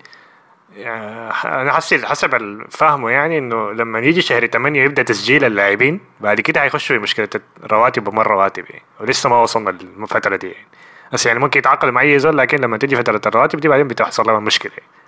يعني 0.78 1.32
أنا 1.46 1.72
حسي 1.72 2.06
حسب 2.06 2.62
فهمه 2.70 3.10
يعني 3.10 3.38
إنه 3.38 3.72
لما 3.72 4.00
يجي 4.00 4.22
شهر 4.22 4.48
8 4.48 4.84
يبدأ 4.84 5.04
تسجيل 5.04 5.46
اللاعبين 5.46 6.00
بعد 6.22 6.42
كده 6.42 6.62
حيخشوا 6.62 6.96
في 6.96 7.02
مشكلة 7.02 7.30
الرواتب 7.64 8.08
ومر 8.08 8.28
رواتب 8.28 8.64
يعني. 8.70 8.84
ولسه 9.02 9.30
ما 9.30 9.42
وصلنا 9.42 9.70
للفترة 9.70 10.36
دي 10.36 10.48
يعني. 10.48 10.68
بس 11.14 11.26
يعني 11.26 11.40
ممكن 11.40 11.60
يتعاقد 11.60 11.90
مع 11.90 12.02
أي 12.02 12.20
زول 12.20 12.38
لكن 12.38 12.58
لما 12.58 12.78
تجي 12.78 12.96
فترة 12.96 13.22
الرواتب 13.26 13.60
دي 13.60 13.68
بعدين 13.68 13.88
بتحصل 13.88 14.24
لهم 14.28 14.44
مشكلة. 14.44 14.72
يعني. 14.78 14.99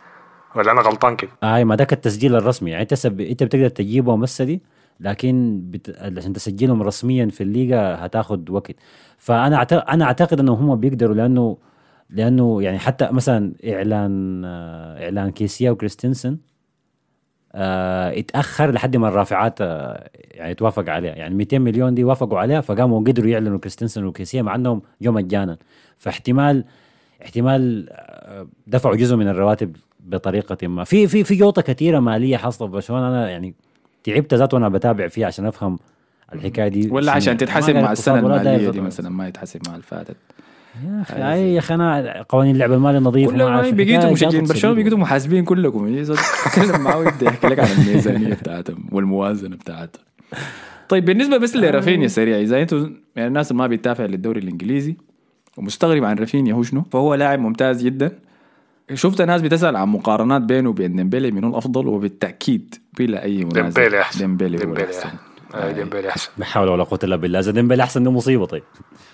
ولا 0.56 0.72
أنا 0.72 0.82
غلطان 0.82 1.16
كده؟ 1.16 1.30
اي 1.44 1.62
آه 1.62 1.64
ما 1.64 1.76
ذاك 1.76 1.94
التسجيل 1.94 2.36
الرسمي. 2.36 2.72
يعني 2.72 2.84
أنت 2.84 2.94
سب... 2.94 3.22
أنت 3.22 3.44
بتقدر 3.44 3.70
تجيبهم 3.70 4.24
هسه 4.24 4.46
دي 4.46 4.62
لكن 5.00 5.62
بت... 5.64 5.96
عشان 6.18 6.34
تسجلهم 6.34 6.82
رسميا 6.84 7.26
في 7.26 7.42
الليغا 7.42 8.06
هتاخد 8.06 8.50
وقت. 8.50 8.76
فأنا 9.18 9.56
أعتقد 9.56 9.84
أنا 9.90 10.06
أعتقد 10.06 10.40
انه 10.40 10.54
هم 10.54 10.76
بيقدروا 10.76 11.16
لأنه 11.16 11.58
لأنه 12.10 12.64
يعني 12.64 12.80
حتى 12.80 13.10
مثلا 13.12 13.54
إعلان 13.68 14.42
آه، 14.46 15.04
إعلان 15.04 15.32
كيسيا 15.32 15.72
وكريستنسن 15.72 16.38
آه 17.54 18.20
اتأخر 18.20 18.72
لحد 18.72 18.98
ما 18.98 19.08
الرافعات 19.08 19.62
آه 19.62 20.10
يعني 20.16 20.54
توافق 20.56 20.90
عليها. 20.90 21.16
يعني 21.16 21.36
200 21.36 21.60
مليون 21.60 21.96
دي 21.96 22.04
وافقوا 22.04 22.40
عليها 22.40 22.62
فقاموا 22.62 23.00
قدروا 23.00 23.30
يعلنوا 23.30 23.58
كريستنسن 23.60 24.06
وكيسيا 24.06 24.42
مع 24.42 24.56
إنهم 24.56 24.82
جو 25.02 25.12
مجانا 25.12 25.58
فاحتمال 25.98 26.66
احتمال 27.24 27.88
آه، 27.92 28.48
دفعوا 28.68 28.96
جزء 28.96 29.16
من 29.16 29.28
الرواتب 29.28 29.76
بطريقة 30.06 30.68
ما. 30.68 30.84
في 30.84 31.08
في 31.08 31.24
في 31.24 31.36
جوطة 31.36 31.62
كثيره 31.62 32.00
مالية 32.00 32.38
حاصله 32.38 32.68
في 32.68 32.74
برشلونة. 32.74 33.08
أنا 33.08 33.30
يعني 33.30 33.54
تعبت 34.04 34.34
ذات 34.34 34.54
وأنا 34.54 34.70
بتابع 34.70 35.08
فيها 35.08 35.28
عشان 35.28 35.46
أفهم 35.46 35.80
الحكاية 36.34 36.68
دي. 36.68 36.90
ولا 36.92 37.12
عشان 37.12 37.38
تتحسب 37.38 37.76
مع 37.76 37.92
السنة 37.92 38.20
المالية 38.20 38.70
دي. 38.70 38.82
مثلا 38.82 39.10
ما 39.10 39.28
يتحسب 39.28 39.62
مع 39.68 39.76
الفاتت 39.76 40.16
يا 40.86 41.02
أخي 41.02 41.34
أي 41.34 41.54
يا 41.54 41.60
أخي 41.60 41.74
أنا 41.74 42.22
قوانين 42.30 42.56
اللعب 42.56 42.72
المالي 42.72 43.00
نظيف 43.00 43.30
كلهم. 43.30 43.72
بقيتوا 43.72 44.12
مشجعين 44.12 44.44
برشلونه. 44.44 44.82
بقيتوا 44.82 44.98
محاسبين 44.98 45.44
كلكم 45.44 45.88
يجي 45.88 46.14
تتكلم 46.14 46.82
معاه 46.82 46.98
ويبدا 46.98 47.26
يحكي 47.26 47.48
لك 47.48 47.60
عن 47.60 47.68
الميزانية 47.68 48.34
بتاعتهم 48.34 48.86
والموازنة 48.92 49.56
بتاعتهم. 49.56 50.04
طيب 50.90 51.06
بالنسبة 51.06 51.38
بس 51.38 51.56
لرافينيا 51.56 52.08
سريع 52.08 52.40
إذا 52.40 52.62
أنتم 52.62 52.96
يعني 53.16 53.28
الناس 53.28 53.52
اللي 53.52 53.62
ما 53.62 53.68
بيتابع 53.68 54.06
للدوري 54.06 54.40
الإنجليزي 54.40 54.96
ومستغرب 55.58 56.04
عن 56.04 56.16
رافينيا 56.16 56.54
هو 56.54 56.64
شنو؟ 56.64 56.84
فهو 56.92 57.16
لاعب 57.16 57.40
ممتاز 57.40 57.84
جدا. 57.84 58.12
شفت 58.94 59.22
ناس 59.22 59.42
بتسأل 59.42 59.76
عن 59.76 59.88
مقارنات 59.88 60.42
بينه 60.42 60.70
وبين 60.70 60.96
ديمبلي 60.96 61.32
من 61.32 61.44
الأفضل؟ 61.50 61.88
وبالتأكيد 61.88 62.76
بلا 63.00 63.24
أي 63.24 63.44
منازع. 63.44 63.62
ديمبيلي 63.62 64.02
أحسن. 64.02 64.20
ديمبلي 64.20 64.58
هو 64.58 64.60
ديمبيلي 64.62 64.84
الأحسن. 64.84 65.08
أحسن. 65.08 65.18
آه، 65.56 65.72
ديمبيلي 65.72 66.10
أحسن. 66.10 66.30
لا 66.38 66.46
حول 66.46 66.70
ولا 66.70 66.84
قوة 66.84 67.00
إلا 67.04 67.16
بالله. 67.16 67.40
إذا 67.40 67.52
ديمبلي 67.52 67.84
أحسن 67.84 68.04
ده 68.04 68.12
مصيبة. 68.12 68.46
طيب. 68.46 68.64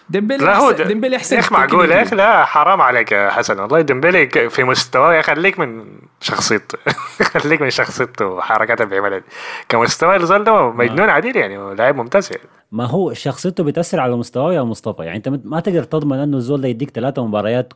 ديمبلي 0.09 0.45
لا 0.45 0.57
هو 0.57 0.73
أحسن- 0.73 0.81
ديمبلي 0.87 1.15
أحسن 1.15 1.35
يا 1.35 1.39
أخي 1.41 1.55
معقول؟ 1.55 1.91
يا 1.91 2.01
أخي. 2.01 2.15
لا 2.15 2.45
حرام 2.45 2.81
عليك 2.81 3.11
يا 3.11 3.29
حسن. 3.29 3.59
والله 3.59 3.81
ديمبلي 3.81 4.49
في 4.49 4.63
مستواه 4.63 5.13
يا 5.13 5.21
خليك 5.21 5.59
من 5.59 5.85
شخصيته. 6.21 6.77
خليك 7.43 7.61
من 7.61 7.69
شخصيته 7.69 8.25
وحركاته 8.25 8.83
اللي 8.83 8.95
بيعملها. 8.95 9.19
دي 9.19 9.25
كمستوى 9.69 10.15
الزول 10.15 10.43
ده 10.43 10.71
مجنون 10.71 11.09
عديل 11.09 11.35
يعني 11.35 11.75
لاعب 11.75 11.95
ممتاز 11.95 12.29
يعني. 12.31 12.43
ما 12.71 12.85
هو 12.85 13.13
شخصيته 13.13 13.63
بتأثر 13.63 13.99
على 13.99 14.15
مستواه 14.17 14.53
يا 14.53 14.61
مصطفى؟ 14.61 15.03
يعني 15.03 15.17
أنت 15.17 15.29
ما 15.29 15.59
تقدر 15.59 15.83
تضمن 15.83 16.17
إنه 16.19 16.37
الزول 16.37 16.61
ده 16.61 16.67
يديك 16.67 16.89
ثلاثة 16.89 17.25
مباريات 17.25 17.73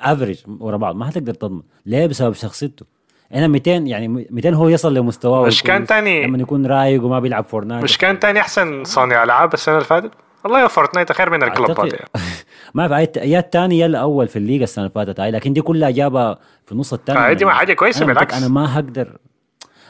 average 0.00 0.38
ورا 0.60 0.76
بعض 0.76 0.96
ما 0.96 1.04
حتقدر 1.04 1.34
تضمن. 1.34 1.62
ليه؟ 1.86 2.06
بسبب 2.06 2.32
شخصيته. 2.34 2.86
أنا 3.34 3.46
200 3.48 3.70
يعني 3.70 4.08
200 4.08 4.54
هو 4.54 4.68
يصل 4.68 4.94
لمستواه 4.94 5.46
مش 5.46 5.62
كان. 5.62 5.86
تاني- 5.86 6.26
لما 6.26 6.38
يكون 6.38 6.66
رايق 6.66 7.04
وما 7.04 7.20
بيلعب 7.20 7.44
فورنايت 7.44 7.82
مش 7.84 7.98
كان 7.98 8.18
تاني 8.18 8.40
أحسن 8.40 8.84
صانع 8.84 9.22
ألعاب 9.22 9.54
السنة 9.54 9.74
اللي 9.74 9.84
فاتت؟ 9.86 10.10
والله 10.44 10.60
يا 10.62 10.66
فورتنايت 10.68 11.12
خير 11.12 11.30
من 11.30 11.42
الكلوبات 11.42 11.92
يعني. 11.92 12.08
ما 12.74 12.88
في 12.88 12.94
أي- 13.20 13.22
يا 13.24 13.38
الثاني 13.38 13.78
يا 13.78 13.86
الأول 13.86 14.28
في 14.28 14.36
الليغا 14.36 14.64
السنة 14.64 14.84
اللي 14.84 14.94
فاتت 14.94 15.20
هاي 15.20 15.30
لكن 15.30 15.52
دي 15.52 15.62
كلها 15.62 15.90
جابها 15.90 16.38
في 16.66 16.72
النص 16.72 16.92
الثاني 16.92 17.18
آه، 17.18 17.32
دي 17.32 17.44
ما 17.44 17.64
كويسة 17.74 17.98
أنا 18.04 18.06
بالعكس. 18.12 18.34
أنا 18.34 18.48
ما 18.48 18.76
هقدر. 18.76 19.16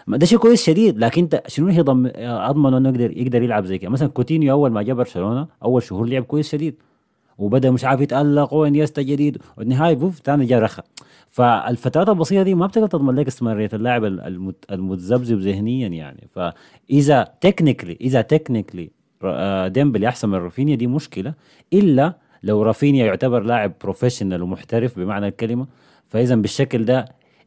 ما 0.06 0.16
ده 0.16 0.26
شيء 0.26 0.38
كويس 0.38 0.66
شديد 0.66 0.98
لكن 0.98 1.22
أنت 1.22 1.42
شنو 1.46 1.68
هي 1.68 1.80
ضم... 1.80 2.10
أضمن 2.16 2.74
إنه 2.74 2.88
يقدر 2.88 3.10
يقدر 3.18 3.42
يلعب 3.42 3.64
زي 3.64 3.78
كده؟ 3.78 3.90
مثلا 3.90 4.08
كوتينيو 4.08 4.52
أول 4.52 4.70
ما 4.72 4.82
جاء 4.82 4.96
برشلونة 4.96 5.46
أول 5.64 5.82
شهور 5.82 6.06
لعب 6.06 6.22
كويس 6.22 6.52
شديد. 6.52 6.74
وبدأ 7.40 7.70
مش 7.70 7.84
عارف 7.84 8.00
يتألق 8.00 8.54
وانيستا 8.54 9.02
جديد 9.02 9.38
والنهاية 9.58 9.94
بوف 9.94 10.20
ثاني 10.24 10.44
جاء 10.46 10.60
رخى 10.60 10.82
فالفترات 11.28 12.08
البسيطة 12.08 12.42
دي 12.42 12.54
ما 12.54 12.66
بتقدر 12.66 12.86
تضمن 12.86 13.14
لك 13.14 13.26
استمراريه 13.26 13.70
اللاعب 13.74 14.04
المت... 14.04 14.64
المتذبذب 14.70 15.38
ذهنيا 15.38 15.88
يعني. 15.88 16.28
فاذا 16.34 17.28
technically 17.40 17.96
إذا 18.00 18.20
technically 18.22 18.90
ديمبلي 19.66 20.08
أحسن 20.08 20.28
من 20.28 20.34
رافينيا 20.38 20.74
دي 20.76 20.86
مشكلة. 20.86 21.34
إلا 21.72 22.14
لو 22.42 22.62
رافينيا 22.62 23.06
يعتبر 23.06 23.40
لاعب 23.42 23.72
professional 23.82 24.42
ومحترف 24.42 24.98
بمعنى 24.98 25.28
الكلمة 25.28 25.66
فاذا 26.08 26.34
بالشكل 26.34 26.84
ده 26.84 27.04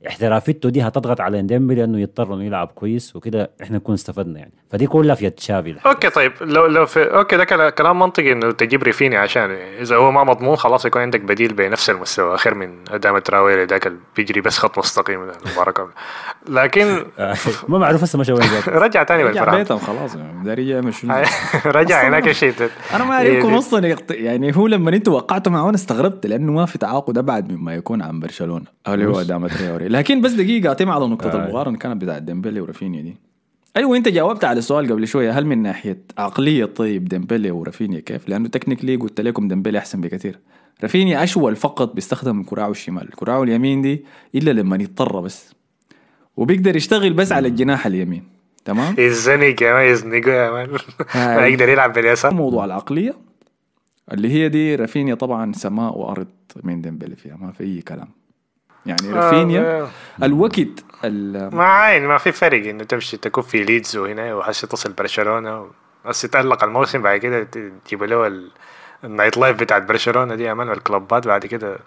احترافيته 0.07 0.69
دي 0.69 0.81
هتضغط 0.81 1.21
على 1.21 1.41
ديمبلي 1.41 1.83
إنه 1.83 1.99
يضطر 1.99 2.33
إنه 2.33 2.43
يلعب 2.43 2.67
كويس 2.67 3.15
وكده 3.15 3.49
إحنا 3.61 3.77
نكون 3.77 3.93
استفدنا 3.93 4.39
يعني. 4.39 4.51
فدي 4.73 4.87
كلها 4.87 5.15
في 5.15 5.25
يد 5.25 5.31
تشافي 5.31 5.75
okay 5.85 6.09
طيب. 6.09 6.31
لو 6.41 6.65
لو 6.65 6.85
في 6.85 7.03
okay 7.03 7.37
ده 7.37 7.43
كلا- 7.45 7.69
كلام 7.69 7.99
منطقي 7.99 8.31
إنه 8.31 8.51
تجيب 8.51 8.83
رافينيا 8.83 9.17
عشان 9.17 9.51
إذا 9.81 9.95
هو 9.95 10.11
ما 10.11 10.23
مضمون 10.23 10.55
خلاص 10.55 10.85
يكون 10.85 11.01
عندك 11.01 11.21
بديل 11.21 11.53
بنفس 11.53 11.89
المستوى 11.89 12.37
خير 12.37 12.53
من 12.55 12.75
أداما 12.91 13.17
تراوري 13.17 13.63
ذاك 13.65 13.87
اللي 13.87 13.97
بيجري 14.15 14.41
بس 14.41 14.57
خط 14.57 14.77
مستقيم. 14.77 15.21
المباراه 15.45 15.71
كامله 15.71 15.91
لكن 16.49 17.05
ما 17.69 17.77
معروف 17.77 18.03
هسه 18.03 18.19
مشى 18.19 18.33
وين 18.33 18.41
ذاك. 18.41 18.67
رجع 18.67 19.03
تاني 19.03 19.23
رجع 19.23 19.55
بيتهم 19.55 19.77
خلاص 19.79 20.15
يعني 20.15 20.43
داري 20.43 20.69
يعمل 20.69 20.93
شنو 20.93 21.15
رجع 21.65 22.07
هناك 22.07 22.31
شيء 22.31 22.53
أنا 22.93 23.03
ما 23.03 23.13
أعرفكم 23.15 23.53
أصلا 23.53 23.87
يقط- 23.87 24.11
يعني 24.11 24.55
هو 24.57 24.67
لما 24.67 24.89
أنتوا 24.89 25.13
وقعتوا 25.15 25.51
معه 25.51 25.63
أنا 25.69 25.75
استغربت 25.75 26.25
لأنه 26.27 26.51
ما 26.51 26.65
في 26.65 26.77
تعاقد 26.77 27.17
أبعد 27.17 27.51
مما 27.51 27.75
يكون 27.75 28.01
عن 28.01 28.19
برشلونة. 28.19 28.65
أو 28.87 28.93
اللي 28.93 29.05
هو 29.05 29.21
أداما 29.21 29.47
تراوري. 29.47 29.87
لكن 29.87 30.21
بس 30.21 30.31
دقيقة 30.31 30.67
اعطيهم 30.69 30.89
على 30.91 31.07
نقطه 31.07 31.31
آه. 31.31 31.35
المقارنه 31.45 31.77
كانت 31.77 32.01
بتاعت 32.01 32.21
ديمبلي 32.21 32.61
ورافينيا 32.61 33.01
دي. 33.01 33.32
أيوه 33.77 33.97
انت 33.97 34.07
جاوبت 34.07 34.43
على 34.43 34.59
السؤال 34.59 34.91
قبل 34.91 35.07
شوية. 35.07 35.31
هل 35.31 35.45
من 35.45 35.61
ناحية 35.61 35.97
عقلية 36.17 36.65
طيب 36.65 37.05
ديمبلي 37.05 37.51
ورافينيا 37.51 37.99
كيف؟ 37.99 38.29
لأنه 38.29 38.47
technically 38.47 38.95
قلت 38.95 39.21
لكم 39.21 39.47
ديمبلي 39.47 39.77
أحسن 39.77 40.01
بكثير. 40.01 40.39
رافينيا 40.83 41.23
أشول 41.23 41.55
فقط 41.55 41.93
بيستخدم 41.95 42.43
كراعه 42.43 42.69
الشمال. 42.71 43.09
كراعه 43.11 43.43
اليمين 43.43 43.81
دي 43.81 44.05
إلا 44.35 44.51
لما 44.51 44.75
يضطر 44.75 45.19
بس. 45.21 45.53
وبيقدر 46.37 46.75
يشتغل 46.75 47.13
بس 47.13 47.31
على 47.31 47.47
الجناح 47.47 47.85
اليمين. 47.85 48.23
تمام؟ 48.65 48.95
يزنق 48.97 49.63
يا 49.63 49.73
man 49.73 49.85
يزنقه 49.91 50.31
يا 50.31 50.51
man. 50.51 50.69
ما 51.15 51.47
يقدر 51.47 51.69
يلعب 51.69 51.93
باليسار. 51.93 52.33
موضوع 52.33 52.65
العقلية 52.65 53.13
اللي 54.11 54.29
هي 54.31 54.49
دي 54.49 54.75
رافينيا 54.75 55.15
طبعا 55.15 55.53
سماء 55.53 55.97
وأرض 55.97 56.27
من 56.63 56.81
ديمبلي 56.81 57.15
فيها. 57.15 57.35
ما 57.35 57.51
في 57.51 57.63
أي 57.63 57.81
كلام. 57.81 58.07
يعني 58.85 59.11
رافينيا 59.13 59.81
آه، 59.81 59.89
الوقت 60.23 60.59
ال- 61.03 61.55
ما 61.55 61.63
عين 61.65 62.05
ما 62.07 62.17
في 62.17 62.31
فرق 62.31 62.67
انه 62.69 62.83
تمشي 62.83 63.17
تكون 63.17 63.43
في 63.43 63.63
ليدز 63.63 63.97
وهنا 63.97 64.35
وحس 64.35 64.61
تصل 64.61 64.91
برشلونة 64.93 65.67
بس 66.05 66.23
يتألق 66.23 66.63
الموسم 66.63 67.01
بعد 67.01 67.17
كده 67.19 67.43
تجيب 67.85 68.03
له 68.03 68.27
ال- 68.27 68.49
ال 69.03 69.37
nightlife 69.37 69.57
بتاعت 69.59 69.81
برشلونة 69.81 70.35
دي 70.35 70.43
يا 70.43 70.53
man 70.53 70.69
والكلوبات 70.69 71.27
بعد 71.27 71.45
كده 71.45 71.77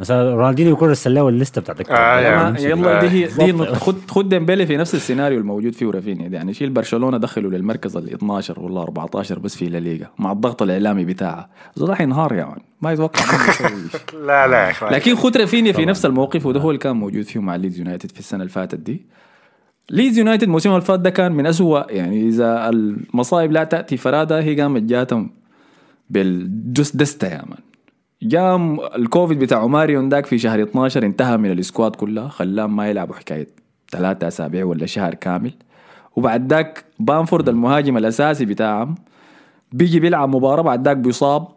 مثلا 0.00 0.34
رونالدينيو 0.34 0.72
يكون 0.72 0.90
رسل 0.90 1.14
له 1.14 1.28
الليستة 1.28 1.60
بتاعت 1.60 1.90
آه، 1.90 2.50
man. 2.50 2.56
يلا 2.56 3.00
دي 3.00 3.08
هي 3.08 3.52
دي. 3.52 3.66
خد 3.66 3.96
خد 4.10 4.28
ديمبلي 4.28 4.66
في 4.66 4.76
نفس 4.76 4.94
السيناريو 4.94 5.38
الموجود 5.38 5.74
فيه 5.74 5.90
رافينيا 5.90 6.28
دي. 6.28 6.36
يعني 6.36 6.54
شيل 6.54 6.70
برشلونة 6.70 7.18
دخلوا 7.18 7.50
للمركز 7.50 7.96
ال 7.96 8.14
12 8.14 8.60
ولا 8.60 8.82
14 8.82 9.38
بس 9.38 9.56
في 9.56 9.64
الليغا 9.64 10.06
مع 10.18 10.32
الضغط 10.32 10.62
الإعلامي 10.62 11.04
بتاعها 11.04 11.48
زول 11.74 11.88
راح 11.88 12.00
ينهار 12.00 12.32
يا 12.34 12.44
man. 12.44 12.58
ما 12.82 12.92
يتوقع. 12.92 13.24
لا 14.26 14.46
لا 14.46 14.64
يا 14.66 14.70
إخوان. 14.70 14.92
لكن 14.92 15.14
خد 15.16 15.36
رافينيا 15.36 15.72
في 15.72 15.84
نفس 15.84 16.06
الموقف 16.06 16.46
وده 16.46 16.60
هو 16.60 16.70
اللي 16.70 16.78
كان 16.80 16.96
موجود 16.96 17.22
فيه 17.22 17.40
مع 17.40 17.56
ليدز 17.56 17.78
يونايتد 17.78 18.10
في 18.10 18.18
السنة 18.18 18.40
اللي 18.40 18.52
فاتت 18.52 18.78
دي. 18.78 19.06
ليدز 19.90 20.18
يونايتد 20.18 20.42
الموسم 20.42 20.70
اللي 20.70 20.80
فات 20.80 21.00
ده 21.00 21.10
كان 21.10 21.32
من 21.32 21.46
أسوأ. 21.46 21.92
يعني 21.92 22.28
إذا 22.28 22.68
المصايب 22.68 23.52
لا 23.52 23.64
تأتي 23.64 23.96
فرادى 23.96 24.34
هي 24.34 24.60
قامت 24.60 24.82
جاتهم 24.82 25.30
بالدس 26.10 26.96
دستة 26.96 27.28
يا 27.28 27.42
man. 27.48 27.71
جاهم 28.22 28.80
الكوفيد 28.80 29.38
بتاع 29.38 29.66
أوميكرون 29.66 30.08
داك 30.08 30.26
في 30.26 30.38
شهر 30.38 30.62
12 30.62 31.06
انتهى 31.06 31.36
من 31.36 31.52
ال 31.52 31.59
squad 31.59 31.96
كلها 31.96 32.28
خلاهم 32.28 32.76
ما 32.76 32.88
يلعبوا 32.88 33.14
حكاية 33.14 33.46
ثلاثة 33.90 34.28
أسابيع 34.28 34.64
ولا 34.64 34.86
شهر 34.86 35.14
كامل. 35.14 35.52
وبعد 36.16 36.52
ذاك 36.52 36.84
بانفورد 36.98 37.48
المهاجم 37.48 37.96
الأساسي 37.96 38.44
بتاعهم 38.44 38.94
بيجي 39.72 40.00
بيلعب 40.00 40.36
مباراة 40.36 40.62
بعد 40.62 40.88
ذاك 40.88 40.96
بيصاب 40.96 41.48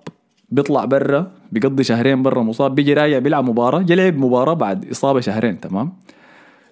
بيطلع 0.49 0.85
برا 0.85 1.31
بيقضي 1.51 1.83
شهرين 1.83 2.23
برا 2.23 2.43
مصاب 2.43 2.75
بيجي 2.75 2.93
راجع 2.93 3.19
بيلعب 3.19 3.49
مباراة 3.49 3.81
جا 3.81 3.95
لعب 3.95 4.17
مباراة 4.17 4.53
بعد 4.53 4.89
إصابة 4.91 5.19
شهرين 5.19 5.59
تمام؟ 5.59 5.93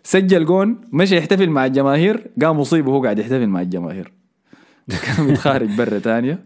سجل 0.03 0.45
جون 0.45 0.81
مشى 0.91 1.17
يحتفل 1.17 1.49
مع 1.49 1.65
الجماهير 1.65 2.27
قام 2.41 2.59
اتصاب 2.59 2.87
وهو 2.87 3.03
قاعد 3.03 3.19
يحتفل 3.19 3.47
مع 3.47 3.61
الجماهير. 3.61 4.11
كان 5.05 5.25
متخارج 5.25 5.77
برا 5.77 5.99
تانية 5.99 6.39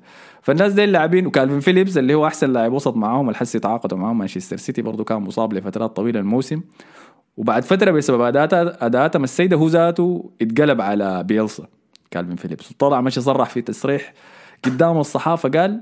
فالناس 0.47 0.73
دي 0.73 0.83
اللاعبين 0.83 1.27
وكالفين 1.27 1.60
فيليبس 1.60 1.97
اللي 1.97 2.13
هو 2.13 2.27
أحسن 2.27 2.53
لاعب 2.53 2.73
وسط 2.73 2.95
معاهم 2.95 3.29
الحس 3.29 3.55
يتعاقدوا 3.55 3.97
معاهم 3.97 4.17
مانشستر 4.17 4.57
سيتي 4.57 4.81
برضه 4.81 5.03
كان 5.03 5.17
مصاب 5.17 5.53
لفترات 5.53 5.95
طويلة 5.95 6.19
الموسم. 6.19 6.62
وبعد 7.38 7.63
فترة 7.63 7.91
بسبب 7.91 8.21
أداءات 8.21 8.53
اداءاتهم 8.83 9.23
السيئة 9.23 9.58
هو 9.57 9.67
ذاته 9.67 10.31
اتقلب 10.41 10.81
على 10.81 11.23
بيلسا 11.23 11.67
كالفين 12.12 12.36
فيليبس. 12.36 12.71
وطلع 12.71 13.01
مشى 13.01 13.21
صرح 13.21 13.49
في 13.49 13.62
تصريح 13.62 14.13
قدام 14.63 14.97
الصحافة 14.97 15.49
قال 15.49 15.81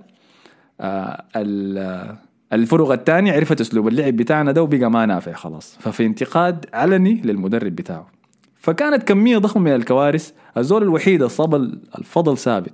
آه 0.81 1.23
ال- 1.35 2.15
الفرق 2.53 2.91
الثانية 2.91 3.33
عرفت 3.33 3.61
أسلوب 3.61 3.87
اللعب 3.87 4.15
بتاعنا 4.15 4.51
ده 4.51 4.63
وبقى 4.63 4.91
ما 4.91 5.05
نافع 5.05 5.33
خلاص. 5.33 5.77
ففي 5.79 6.05
انتقاد 6.05 6.65
علني 6.73 7.21
للمدرب 7.23 7.75
بتاعه. 7.75 8.07
فكانت 8.55 9.03
كمية 9.03 9.37
ضخمة 9.37 9.63
من 9.63 9.75
الكوارث. 9.75 10.31
الزول 10.57 10.83
الوحيد 10.83 11.25
صاب 11.25 11.55
الفضل 11.97 12.37
ثابت. 12.37 12.73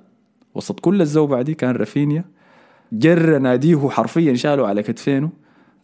وسط 0.56 0.80
كل 0.80 1.02
الزوبعة 1.02 1.42
دي 1.42 1.54
كان 1.54 1.76
رافينيا 1.76 2.26
جر 2.94 3.38
ناديه 3.40 3.90
حرفيا 3.90 4.34
شالوا 4.34 4.68
على 4.68 4.84
كتفينه 4.84 5.30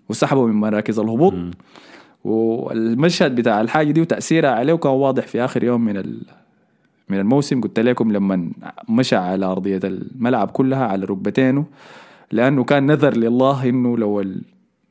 وسحبوا 0.09 0.47
من 0.47 0.53
مراكز 0.53 0.99
الهبوط. 0.99 1.33
والمشهد 2.23 3.35
بتاع 3.35 3.61
الحاجة 3.61 3.91
دي 3.91 4.01
وتأثيرها 4.01 4.49
عليه 4.49 4.73
كان 4.73 4.91
واضح 4.91 5.27
في 5.27 5.45
آخر 5.45 5.63
يوم 5.63 5.85
من 5.85 5.97
ال... 5.97 6.21
من 7.09 7.19
الموسم. 7.19 7.61
قلت 7.61 7.79
لكم 7.79 8.11
لما 8.11 8.51
مشى 8.89 9.15
على 9.15 9.45
أرضية 9.45 9.79
الملعب 9.83 10.51
كلها 10.51 10.85
على 10.85 11.05
ركبتينه 11.05 11.65
لأنه 12.31 12.63
كان 12.63 12.85
نذر 12.85 13.17
لله 13.17 13.69
إنه 13.69 13.97
لو 13.97 14.25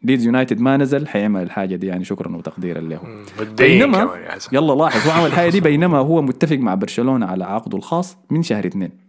ليدز 0.02 0.26
يونايتد 0.26 0.60
ما 0.60 0.76
نزل 0.76 1.08
حيعمل 1.08 1.42
الحاجة 1.42 1.76
دي 1.76 1.86
يعني 1.86 2.04
شكرا 2.04 2.36
وتقديرا 2.36 2.80
له. 2.80 3.00
بينما 3.58 4.10
حسن 4.28 4.56
يلا 4.56 4.72
لاحظ 4.72 5.08
هو 5.08 5.12
عمل 5.12 5.26
الحاجة 5.26 5.50
دي 5.50 5.60
بينما 5.60 5.98
هو 5.98 6.22
متفق 6.22 6.56
مع 6.56 6.74
برشلونة 6.74 7.26
على 7.26 7.44
عقده 7.44 7.78
الخاص 7.78 8.16
من 8.30 8.42
شهر 8.42 8.66
اثنين. 8.66 9.05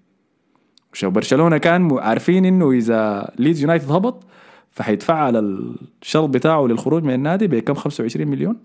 شو 0.94 1.10
برشلونة 1.10 1.58
كان 1.58 2.00
عارفين 2.00 2.46
إنه 2.46 2.72
إذا 2.72 3.32
ليدز 3.40 3.62
يونايتد 3.62 3.92
هبط 3.92 4.24
فحيدفع 4.72 5.14
على 5.14 5.40
الشرط 5.40 6.30
بتاعه 6.30 6.66
للخروج 6.66 7.04
من 7.04 7.14
النادي 7.14 7.48
بكم؟ 7.48 7.74
25 7.74 8.28
مليون 8.28 8.58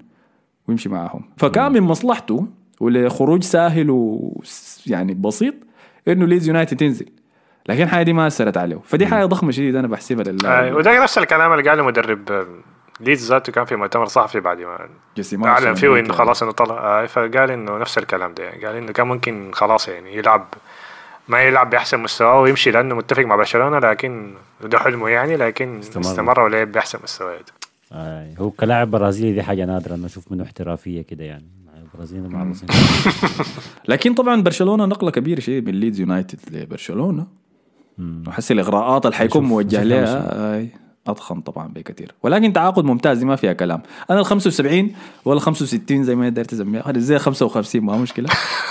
ويمشي 0.68 0.88
معاهم. 0.88 1.24
فكان 1.36 1.72
من 1.72 1.80
مصلحته 1.80 2.46
ولخروج 2.80 3.42
ساهل 3.42 3.90
ويعني 3.90 5.14
بسيط 5.14 5.54
إنه 6.08 6.26
ليدز 6.26 6.48
يونايتد 6.48 6.76
تنزل. 6.76 7.06
لكن 7.68 7.82
الحاجة 7.82 8.02
دي 8.02 8.12
ما 8.12 8.26
أثرت 8.26 8.56
عليه. 8.56 8.78
فدي 8.84 9.06
حاجة 9.06 9.24
ضخمة 9.24 9.50
شديد 9.50 9.76
أنا 9.76 9.88
بحسبها 9.88 10.24
له. 10.24 10.74
وده 10.74 11.02
نفس 11.02 11.18
الكلام 11.18 11.52
اللي 11.52 11.70
قاله 11.70 11.82
مدرب 11.82 12.46
ليدز 13.00 13.32
ذاته 13.32 13.52
كان 13.52 13.64
في 13.64 13.76
مؤتمر 13.76 14.06
صحفي 14.06 14.40
بعد 14.40 14.60
ما 15.32 15.48
أعلن 15.48 15.74
فيه 15.74 15.98
إنه 15.98 16.12
خلاص 16.12 16.42
إنه 16.42 16.52
طلع. 16.52 17.06
فقال 17.06 17.50
إنه 17.50 17.78
نفس 17.78 17.98
الكلام 17.98 18.34
ده. 18.34 18.44
يعني 18.44 18.64
قال 18.64 18.76
إنه 18.76 18.92
كان 18.92 19.06
ممكن 19.06 19.50
خلاص 19.52 19.88
يعني 19.88 20.16
يلعب 20.16 20.46
ما 21.28 21.42
يلعب 21.42 21.70
بأحسن 21.70 22.00
مستواه 22.00 22.40
ويمشي 22.40 22.70
لأنه 22.70 22.94
متفق 22.94 23.22
مع 23.22 23.36
برشلونة 23.36 23.78
لكن 23.78 24.34
ده 24.64 24.78
حلمه 24.78 25.08
يعني 25.08 25.36
لكن 25.36 25.78
استمر. 25.78 26.02
استمر 26.04 26.40
ولعب 26.40 26.72
بأحسن 26.72 26.98
مستويات 27.02 27.50
آه 27.92 28.34
هو 28.38 28.50
كلاعب 28.50 28.90
برازيلي 28.90 29.32
دي 29.32 29.42
حاجة 29.42 29.64
نادرة 29.64 29.94
إنه 29.94 30.06
أشوف 30.06 30.32
منه 30.32 30.44
احترافية 30.44 31.02
كده 31.02 31.24
يعني. 31.24 31.46
مع 31.66 31.72
البرازيل 31.82 32.28
معروفين 32.28 32.68
لكن 33.88 34.14
طبعا 34.14 34.42
برشلونة 34.42 34.84
نقلة 34.86 35.10
كبيرة 35.10 35.40
شيء 35.40 35.62
من 35.62 35.72
ليدز 35.74 36.00
يونايتد 36.00 36.38
لبرشلونة. 36.50 37.26
وحس 38.26 38.52
الإغراءات 38.52 39.06
اللي 39.06 39.16
حيكون 39.16 39.44
موجه 39.44 39.82
لها 39.82 40.66
أضخم 41.06 41.40
طبعا 41.40 41.68
بكثير. 41.68 42.14
ولكن 42.22 42.52
تعاقد 42.52 42.84
ممتاز 42.84 43.18
دي 43.18 43.24
ما 43.24 43.36
فيها 43.36 43.52
كلام. 43.52 43.82
أنا 44.10 44.20
ال 44.20 44.26
75 44.26 44.92
ولا 45.24 45.40
65 45.40 46.04
زي 46.04 46.14
ما 46.14 46.26
قدرت 46.26 46.50
تسميها 46.50 46.82
هذه 46.88 46.98
زي 46.98 47.18
55 47.18 47.82
ما 47.82 47.96
مشكلة. 47.96 48.28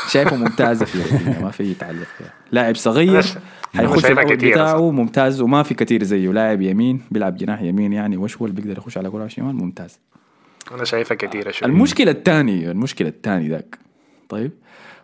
شايفها 0.10 0.38
ممتازة 0.38 0.86
فيها 0.86 1.42
ما 1.42 1.52
في 1.52 1.74
تعليق 1.74 2.08
فيها. 2.18 2.34
لاعب 2.52 2.76
صغير 2.76 3.26
حيخش 3.76 4.06
بتاعه. 4.12 4.92
ممتاز 4.92 5.42
وما 5.42 5.64
في 5.64 5.74
كثير 5.74 6.04
زيه. 6.04 6.32
لاعب 6.32 6.62
يمين 6.62 7.02
بيلعب 7.12 7.36
جناح 7.38 7.62
يمين 7.62 7.94
يعني 7.94 8.18
وشول 8.18 8.52
بيقدر 8.52 8.78
يخش 8.78 8.98
على 8.98 9.10
كرة 9.10 9.28
شمال؟ 9.28 9.56
ممتاز. 9.56 10.00
أنا 10.72 10.84
شايفها 10.84 11.16
كثيره 11.18 11.52
شوي. 11.52 11.68
المشكلة 11.68 12.12
الثانية 12.12 12.72
المشكلة 12.72 13.08
الثانية 13.10 13.50
ذاك. 13.50 13.78
طيب. 14.30 14.52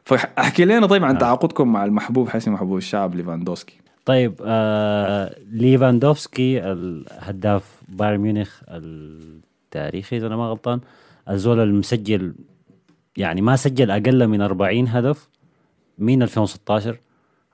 فاحكي 0.05 0.65
لنا 0.65 0.87
طيب 0.87 1.03
عن 1.03 1.17
تعاقدكم 1.17 1.73
مع 1.73 1.85
المحبوب 1.85 2.29
حسن 2.29 2.51
محبوب 2.51 2.77
الشعب 2.77 3.15
ليفاندوفسكي. 3.15 3.77
طيب 4.07 4.35
آه 4.45 5.35
ليفاندوفسكي 5.51 6.71
الهداف 6.71 7.81
بايرن 7.89 8.17
ميونخ 8.19 8.61
التاريخي 8.69 10.17
إذا 10.17 10.27
أنا 10.27 10.35
ما 10.35 10.49
غلطان 10.49 10.79
الزول 11.29 11.59
المسجل 11.59 12.35
يعني 13.17 13.41
ما 13.41 13.55
سجل 13.55 13.91
أقل 13.91 14.27
من 14.27 14.41
40 14.41 14.87
هدف 14.87 15.29
من 15.97 16.23
2016 16.23 16.99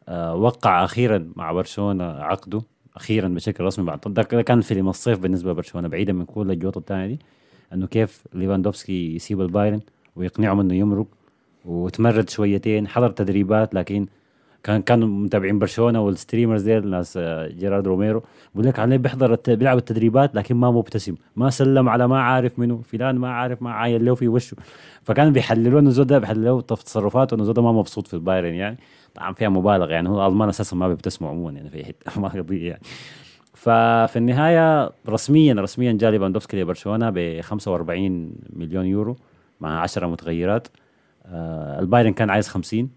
آه 0.10 0.36
وقع 0.36 0.84
أخيرا 0.84 1.32
مع 1.36 1.52
برشلونة 1.52 2.04
عقده 2.04 2.62
أخيرا 2.96 3.28
بشكل 3.28 3.63
رسمي 3.63 3.86
بعد. 3.86 4.00
ده 4.06 4.24
كان 4.24 4.62
فيلم 4.62 4.89
الصيف 4.89 5.20
بالنسبة 5.20 5.52
لبرشلونة 5.52 5.88
بعيدا 5.88 6.13
من 6.13 6.26
كل 6.26 6.52
الجوطة 6.52 6.80
الثانية 6.80 7.08
دي 7.08 7.20
إنه 7.74 7.88
كيف 7.88 8.24
ليفاندوفسكي 8.34 9.16
يسيب 9.16 9.42
البايرن 9.42 9.82
ويقنعهم 10.16 10.60
إنه 10.60 10.74
يمرق 10.76 11.08
وتمرد 11.66 12.30
شويتين 12.30 12.88
حضر 12.88 13.10
تدريبات 13.10 13.76
لكن 13.76 14.08
كان 14.63 14.82
كانوا 14.82 15.08
متابعين 15.08 15.60
برشلونة 15.60 16.02
وال 16.02 16.12
streamers 16.12 16.62
ديل 16.62 16.88
ناس 16.89 17.17
آه، 17.17 17.47
جيرارد 17.47 17.88
روميرو. 17.88 18.23
بيقول 18.56 18.67
لك 18.69 18.80
عليه 18.80 18.97
بيحضر 18.97 19.38
بيلعب 19.47 19.78
التدريبات 19.78 20.36
لكن 20.36 20.56
ما 20.56 20.71
مبتسم. 20.71 21.15
ما 21.36 21.49
سلم 21.49 21.89
على 21.89 22.08
ما 22.08 22.21
عارف 22.21 22.60
منه. 22.60 22.82
فلان 22.82 23.15
ما 23.15 23.32
عارف 23.32 23.62
ما 23.62 23.71
عاين 23.71 24.06
له 24.06 24.15
في 24.15 24.28
وشه. 24.28 24.58
فكانوا 25.04 25.32
بيحللوا 25.32 25.80
انه 25.80 25.91
ده 25.91 26.19
بيحللوا 26.19 26.62
تص- 26.62 26.84
تصرفاته 26.84 27.36
إنه 27.36 27.54
ده 27.54 27.62
ما 27.62 27.71
مبسوط 27.71 28.08
في 28.08 28.13
البايرن 28.13 28.54
يعني. 28.54 28.78
طبعا 29.15 29.34
فيها 29.34 29.49
مبالغة 29.49 29.91
يعني. 29.91 30.10
هو 30.10 30.28
الالمان 30.28 30.49
أساسا 30.49 30.76
ما 30.76 30.88
بيبتسموا 30.88 31.30
عموما 31.30 31.52
يعني 31.52 31.69
في 31.69 31.86
حتة 31.86 32.19
ما 32.21 32.28
قضية 32.28 32.69
يعني. 32.69 32.82
ففي 33.54 34.15
النهاية 34.15 34.91
رسميا 35.10 35.54
رسميا 35.54 35.91
جاء 35.93 36.12
ليفاندوفسكي 36.12 36.62
لبرشلونة 36.62 37.10
ب 37.10 37.41
45 37.41 38.32
مليون 38.54 38.86
يورو 38.86 39.15
مع 39.62 39.82
10 39.82 40.08
متغيرات. 40.08 40.67
آه 41.26 41.80
البايرن 41.80 42.13
كان 42.13 42.30
عايز 42.30 42.47
50 42.47 42.89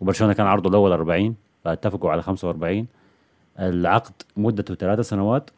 وبرشلونة 0.00 0.32
كان 0.32 0.46
عرضه 0.46 0.68
الأول 0.70 0.92
40 0.92 1.34
فاتفقوا 1.64 2.10
على 2.10 2.22
45 2.22 2.86
العقد 3.58 4.12
مدته 4.36 4.74
ثلاثة 4.74 5.02
سنوات 5.02 5.50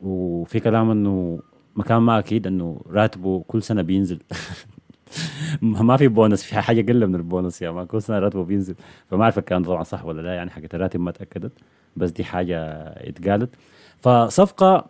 وفي 0.00 0.60
كلام 0.60 0.90
إنه 0.90 1.40
مكان 1.76 1.98
ما 1.98 2.18
أكيد 2.18 2.46
إنه 2.46 2.80
راتبه 2.90 3.44
كل 3.48 3.62
سنة 3.62 3.82
بينزل. 3.82 4.18
ما 5.62 5.96
في 5.96 6.08
بونص 6.08 6.42
في 6.42 6.60
حاجة 6.60 6.80
أقل 6.80 7.06
من 7.06 7.14
البونص 7.14 7.62
يا 7.62 7.70
ما 7.70 7.84
كل 7.84 8.02
سنة 8.02 8.18
راتبه 8.18 8.44
بينزل. 8.44 8.74
فما 9.10 9.22
أعرف 9.22 9.38
الكلام 9.38 9.64
طبعا 9.64 9.82
صح 9.82 10.04
ولا 10.04 10.22
لا 10.22 10.34
يعني 10.34 10.50
حاجة 10.50 10.68
الراتب 10.74 11.00
ما 11.00 11.10
تأكدت 11.10 11.52
بس 11.96 12.10
دي 12.10 12.24
حاجة 12.24 12.58
اتقالت. 13.08 13.50
فصفقة 14.00 14.86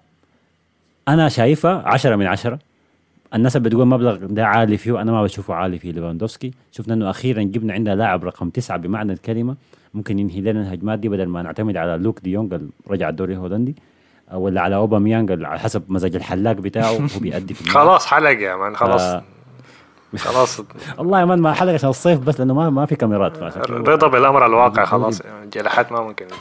أنا 1.08 1.28
شايفها 1.28 1.82
عشرة 1.86 2.16
من 2.16 2.26
عشرة. 2.26 2.58
الناس 3.34 3.56
بتقول 3.56 3.86
مبلغ 3.86 4.16
ده 4.16 4.46
عالي 4.46 4.76
فيه 4.76 5.00
أنا 5.02 5.12
ما 5.12 5.22
بشوفه 5.22 5.54
عالي 5.54 5.78
في 5.78 5.92
ليفاندوفسكي. 5.92 6.50
شفنا 6.72 6.94
إنه 6.94 7.10
أخيرا 7.10 7.42
جبنا 7.42 7.72
عندنا 7.72 7.94
لاعب 7.94 8.24
رقم 8.24 8.50
تسعة 8.50 8.78
بمعنى 8.78 9.12
الكلمة 9.12 9.56
ممكن 9.94 10.18
ينهي 10.18 10.40
لنا 10.40 10.60
الهجمات 10.60 10.98
دي 10.98 11.08
بدل 11.08 11.26
ما 11.28 11.42
نعتمد 11.42 11.76
على 11.76 11.96
لوك 12.02 12.20
دي 12.20 12.30
يونغ 12.32 12.58
رجع 12.90 13.08
الدوري 13.08 13.32
الهولندي 13.32 13.76
ولا 14.32 14.60
على 14.60 14.74
اوباميانج 14.76 15.44
على 15.44 15.58
حسب 15.58 15.82
مزاج 15.88 16.16
الحلاق 16.16 16.52
بتاعه 16.52 16.90
هو 16.90 17.20
بيأدي 17.20 17.54
في. 17.54 17.70
خلاص 17.70 18.06
حلق 18.06 18.30
يا 18.30 18.56
man 18.56 18.76
خلاص. 18.76 19.00
آه. 19.00 19.22
خلاص. 20.16 20.60
والله 20.98 21.20
يا 21.20 21.24
مان 21.24 21.38
ما 21.38 21.52
حلقة 21.52 21.74
عشان 21.74 21.88
الصيف 21.90 22.18
بس 22.20 22.38
لأنه 22.40 22.54
ما 22.54 22.70
ما 22.70 22.86
في 22.86 22.96
كاميرات 22.96 23.38
رضا 23.70 24.08
بالأمر 24.08 24.46
الواقع 24.46 24.84
خلاص. 24.94 25.22
جلحات 25.52 25.92
ما 25.92 26.00
ممكن. 26.00 26.26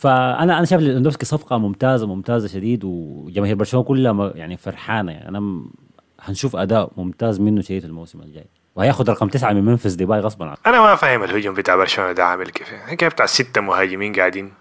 فانا 0.00 0.58
أنا 0.58 0.64
شايف 0.64 0.82
ليفاندوفسكي 0.82 1.26
صفقة 1.26 1.58
ممتازة 1.58 2.06
ممتازة 2.06 2.48
شديد 2.48 2.84
وجماهير 2.84 3.54
برشلونة 3.56 3.86
كلها 3.86 4.32
يعني 4.34 4.56
فرحانة 4.56 5.12
يعني 5.12 5.28
أنا 5.28 5.62
هنشوف 6.20 6.56
أداء 6.56 6.90
ممتاز 6.96 7.40
منه 7.40 7.60
شديد 7.60 7.84
الموسم 7.84 8.20
الجاي 8.20 8.46
وهياخد 8.76 9.10
رقم 9.10 9.28
تسعة 9.28 9.52
من 9.52 9.64
منفس 9.64 9.92
ديباي 9.92 10.20
غصبا 10.20 10.44
عنه 10.44 10.56
أنا 10.66 10.80
ما 10.80 10.94
فاهم 10.94 11.22
الهجوم 11.22 11.54
بتاع 11.54 11.76
برشلونة 11.76 12.12
ده 12.12 12.24
عامل 12.24 12.50
كيف 12.50 12.72
يعني 12.72 12.96
كيف 12.96 13.12
بتاع 13.12 13.26
ستة 13.26 13.60
مهاجمين 13.60 14.12
قاعدين 14.12 14.52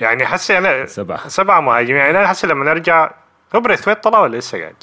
يعني 0.00 0.26
حسي 0.26 0.58
أنا 0.58 0.86
سبعة. 0.86 1.28
سبعة 1.28 1.60
مهاجمين 1.60 1.96
يعني 1.96 2.18
أنا 2.18 2.28
حسي 2.28 2.46
لما 2.46 2.64
نرجع 2.64 3.10
هو 3.56 3.60
بريثويت 3.60 4.04
طلع 4.04 4.20
ولا 4.20 4.36
لسه 4.36 4.58
قاعد؟ 4.58 4.76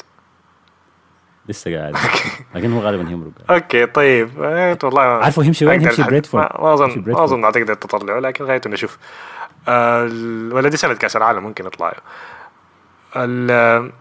لسه 1.50 1.78
قاعد 1.78 1.96
لكن 2.56 2.74
هو 2.74 2.80
غالبا 2.80 3.10
هيمرق 3.10 3.32
أوكي 3.50 3.86
طيب 3.86 4.30
آه، 4.44 4.78
والله 4.84 5.02
عارفه 5.02 5.44
يمشي 5.44 5.66
وين؟ 5.66 5.82
يمشي 5.82 5.98
الحق. 6.00 6.10
بريدفورد. 6.10 6.44
ما 6.44 6.74
اظن 6.74 7.04
ما. 7.08 7.24
أظن 7.24 7.44
أعتقد 7.44 7.76
تطلعه 7.76 8.20
لكن 8.20 8.46
غايته 8.46 8.70
نشوف 8.70 8.98
ولا 10.54 10.70
دي 10.70 10.78
سنه 10.78 10.94
كأس 10.94 11.16
العالم 11.16 11.44
ممكن 11.44 11.66
يطلعوا 11.66 11.94
ال- 13.16 13.92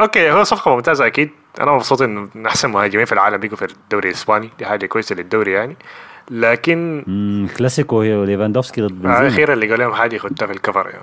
أوكي 0.00 0.30
هو 0.30 0.44
صفقة 0.44 0.74
ممتازة 0.74 1.06
أكيد. 1.06 1.30
أنا 1.60 1.72
مبسوط 1.72 2.02
انه 2.02 2.28
من 2.34 2.46
أحسن 2.46 2.70
مهاجمين 2.70 3.04
في 3.04 3.12
العالم 3.12 3.36
بيجوا 3.36 3.56
في 3.56 3.64
الدوري 3.64 4.08
الإسباني. 4.08 4.50
دي 4.58 4.66
حاجة 4.66 4.86
كويسة 4.86 5.14
للدوري 5.14 5.52
يعني. 5.52 5.76
لكن 6.30 7.04
كلاسيكو 7.58 8.00
هي 8.00 8.26
ليفاندوفسكي 8.26 8.80
ضد 8.82 8.92
بنزيما. 9.02 9.28
أخيرا 9.28 9.52
اللي 9.54 9.70
قال 9.70 9.78
لهم 9.78 9.94
حاجة 10.00 10.14
يخدها 10.16 10.46
في 10.46 10.52
الكفر. 10.52 10.88
يعني 10.90 11.02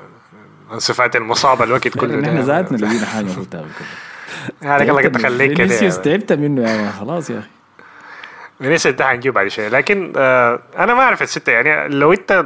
انصفات 0.73 1.15
المصابة 1.15 1.63
الوقت 1.63 1.87
كله. 1.87 2.13
يعني 2.13 2.21
إحنا 2.27 2.33
يعني. 2.33 2.45
ذاتنا 2.45 2.77
لقينا 2.77 3.05
حاجة 3.05 3.25
قلتها 3.39 3.61
كده 3.61 4.69
يعني 4.69 4.89
قال 4.89 4.95
لك 4.97 5.05
انت 5.05 5.17
خليك 5.25 5.47
كده 5.51 5.67
فينيسيوس 5.67 5.93
يعني. 5.97 6.03
تعبت 6.17 6.33
منه 6.33 6.61
يا 6.71 6.77
man 6.77 6.91
خلاص 6.91 7.29
يا 7.29 7.39
أخي. 7.39 7.47
فينيسيوس 8.61 8.95
ده 8.95 9.07
حنجيب 9.07 9.33
بعد 9.33 9.47
شوية. 9.47 9.67
لكن 9.67 10.13
آه 10.17 10.59
أنا 10.77 10.93
ما 10.93 11.01
أعرف 11.01 11.21
الستة 11.21 11.51
يعني. 11.51 11.87
لو 11.95 12.13
أنت 12.13 12.45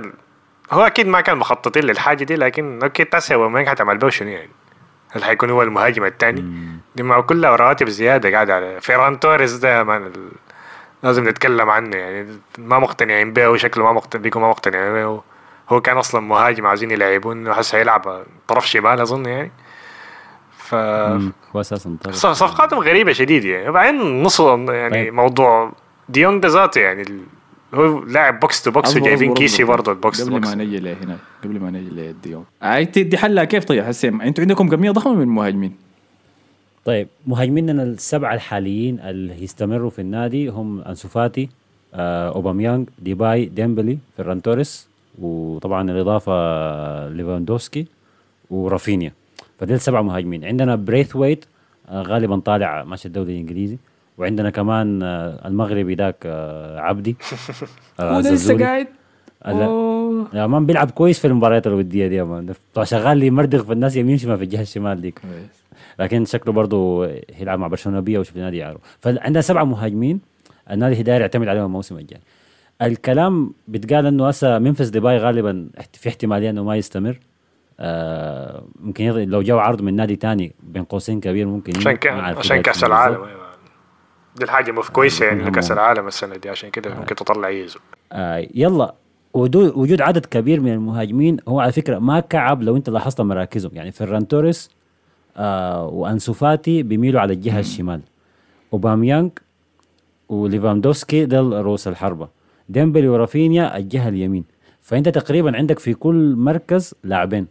هو 0.71 0.82
أكيد 0.82 1.08
ما 1.08 1.21
كان 1.21 1.38
مخططين 1.38 1.84
للحاجة 1.84 2.23
دي 2.23 2.36
لكن 2.36 2.80
أوكي 2.84 3.04
تاسع 3.04 3.36
وما 3.36 3.69
حتعمل 3.69 3.97
به 3.97 4.10
شنو 4.10 4.30
يعني. 4.30 4.49
هل 5.12 5.23
حيكون 5.23 5.49
هو 5.49 5.62
المهاجم 5.62 6.06
الثاني 6.06 6.45
دي 6.95 7.04
مع 7.04 7.21
كلها 7.21 7.56
رواتب 7.56 7.89
زيادة 7.89 8.32
قاعد 8.32 8.49
على 8.49 8.82
فيران 8.82 9.19
توريس 9.19 9.54
ده 9.54 9.84
man 9.84 10.06
ال... 10.06 10.32
لازم 11.04 11.30
نتكلم 11.30 11.69
عنه 11.69 11.97
يعني. 11.97 12.28
ما 12.58 12.80
مقتنعين 12.80 13.34
به 13.34 13.49
وشكله 13.49 13.84
ما 13.84 13.91
مقتنع 13.91 14.21
بيكون 14.21 14.41
ما 14.41 14.49
مقتنعين 14.49 14.93
به. 14.93 15.21
هو 15.69 15.82
كان 15.82 15.97
أصلا 15.97 16.21
مهاجم 16.21 16.67
عاوزين 16.67 16.91
يلعبون 16.91 17.47
وحس 17.47 17.75
هيلعب 17.75 18.23
طرف 18.47 18.67
شمال 18.67 19.01
أظن 19.01 19.25
يعني. 19.25 19.51
ف 20.58 20.75
هو 20.75 21.62
أساسا 21.62 21.97
صفقاتهم 22.12 22.80
غريبة 22.80 23.12
شديد 23.12 23.45
يعني. 23.45 23.69
وبعدين 23.69 24.23
نص 24.23 24.39
يعني 24.39 24.89
طيب. 24.89 25.13
موضوع 25.13 25.71
ديونج 26.10 26.45
ذاته 26.45 26.82
يعني 26.82 27.06
هو 27.75 28.03
لاعب 28.03 28.39
box 28.39 28.63
to 28.63 28.71
box 28.71 28.95
وجايبين 28.95 29.33
كيسي. 29.33 29.63
برضه 29.63 29.91
ال 29.91 29.98
box 29.98 30.17
to 30.17 30.25
قبل 30.25 30.41
ما 30.41 30.55
نجي 30.55 30.79
لهنا 30.79 31.17
قبل 31.43 31.59
ما 31.59 31.71
نجي 31.71 31.89
للديونج 31.89 32.45
عايز 32.61 32.88
دي 32.88 33.17
حلها. 33.17 33.43
كيف 33.43 33.65
طيب؟ 33.65 33.83
حسين 33.83 34.21
أنتوا 34.21 34.43
عندكم 34.43 34.69
كمية 34.69 34.91
ضخمة 34.91 35.13
من 35.13 35.21
المهاجمين. 35.21 35.73
طيب 36.85 37.07
مهاجميننا 37.27 37.83
السبعة 37.83 38.33
الحاليين 38.33 38.99
اللي 38.99 39.43
يستمروا 39.43 39.89
في 39.89 39.99
النادي 39.99 40.47
هم 40.47 40.81
أنسو 40.81 41.07
فاتي 41.07 41.49
آه 41.93 42.29
اوباميانج 42.29 42.88
ديباي 42.99 43.45
ديمبلي 43.45 43.97
فيران 44.17 44.41
توريس 44.41 44.88
وطبعا 45.21 45.91
الإضافة 45.91 47.09
ليفاندوفسكي 47.09 47.88
ورافينيا. 48.49 49.13
فديل 49.59 49.79
سبع 49.79 50.01
مهاجمين. 50.01 50.45
عندنا 50.45 50.75
بريثويت 50.75 51.45
آه 51.89 52.01
غالبا 52.01 52.39
طالع 52.39 52.83
ماشي 52.83 53.07
الدوري 53.07 53.33
الإنجليزي. 53.33 53.77
وعندنا 54.17 54.49
كمان 54.49 55.04
آه 55.04 55.47
المغربي 55.47 55.95
ذاك 55.95 56.15
آه 56.25 56.80
عبدي 56.80 57.15
هو 58.01 58.21
ده 58.21 58.32
لسه. 58.32 58.58
قاعد. 58.65 58.88
يا 60.34 60.47
man 60.47 60.65
بيلعب 60.65 60.91
كويس 60.91 61.19
في 61.19 61.28
المباريات 61.28 61.67
الوديه 61.67 62.08
دي 62.08 62.15
يا 62.15 62.23
man 62.23 62.54
شغال 62.84 63.17
لي 63.17 63.30
مردغ 63.30 63.63
في 63.63 63.73
الناس 63.73 63.95
يمين 63.95 64.17
شمال 64.17 64.38
في 64.38 64.43
الجهة 64.43 64.62
الشمال 64.62 65.01
ديك 65.01 65.21
لكن 65.99 66.25
شكله 66.25 66.54
برضه 66.54 67.06
هيلعب 67.34 67.60
مع 67.60 67.67
برشلونة 67.67 67.99
بيه 67.99 68.19
وشوف 68.19 68.38
نادي 68.38 68.58
يعرف 68.58 68.82
فعندنا 68.99 69.41
سبعه 69.41 69.63
مهاجمين 69.63 70.19
النادي 70.71 71.04
داير 71.04 71.21
يعتمد 71.21 71.47
عليهم 71.47 71.65
الموسم 71.65 71.97
الجاي 71.97 72.19
الكلام 72.82 73.54
بيتقال 73.67 74.06
إنه 74.06 74.28
هسه 74.28 74.60
منفس 74.60 74.88
ديباي 74.89 75.17
غالبا 75.17 75.69
في 75.93 76.10
احتمالية 76.10 76.49
إنه 76.49 76.63
ما 76.63 76.75
يستمر 76.75 77.19
آه 77.80 78.63
ممكن 78.80 79.06
لو 79.10 79.41
جو 79.41 79.58
عرض 79.60 79.82
من 79.82 79.95
نادي 79.95 80.15
تاني 80.15 80.51
بين 80.63 80.84
قوسين 80.84 81.19
كبير 81.19 81.47
ممكن 81.47 81.73
عشان 82.38 82.62
كاس. 82.62 82.84
العالم. 82.84 83.44
دي 84.36 84.43
الحاجة 84.43 84.71
ما 84.71 84.89
كويسة 84.89 85.26
يعني 85.26 85.39
نعم. 85.39 85.48
لكأس 85.52 85.71
العالم 85.71 86.08
السنة 86.08 86.36
دي 86.36 86.50
عشان 86.50 86.69
كده 86.69 86.95
ممكن 86.95 87.15
تطلع 87.15 87.50
يزو 87.50 87.80
آه 88.12 88.48
يلا. 88.56 88.93
وجود 89.34 90.02
عدد 90.02 90.26
كبير 90.26 90.60
من 90.60 90.74
المهاجمين 90.74 91.38
هو 91.48 91.60
على 91.60 91.71
فكرة 91.71 92.00
ما 92.00 92.19
كعب 92.19 92.63
لو 92.63 92.76
أنت 92.76 92.89
لاحظت 92.89 93.21
مراكزهم. 93.21 93.71
يعني 93.74 93.91
فيران 93.91 94.28
توريس 94.28 94.69
آه 95.38 95.88
وأنسو 95.88 96.34
فاتي 96.34 96.84
بيميلوا 96.84 97.21
على 97.21 97.34
الجهة 97.34 97.60
الشمال. 97.60 98.02
اوباميانج 98.74 99.32
وليفاندوفسكي 100.30 101.25
دل 101.26 101.52
رؤوس 101.54 101.88
الحربة. 101.88 102.28
ديمبلي 102.69 103.08
ورافينيا 103.08 103.78
الجهة 103.78 104.10
اليمين. 104.10 104.45
فأنت 104.82 105.10
تقريبا 105.10 105.58
عندك 105.58 105.80
في 105.80 105.93
كل 105.93 106.36
مركز 106.38 106.93
لاعبين. 107.04 107.48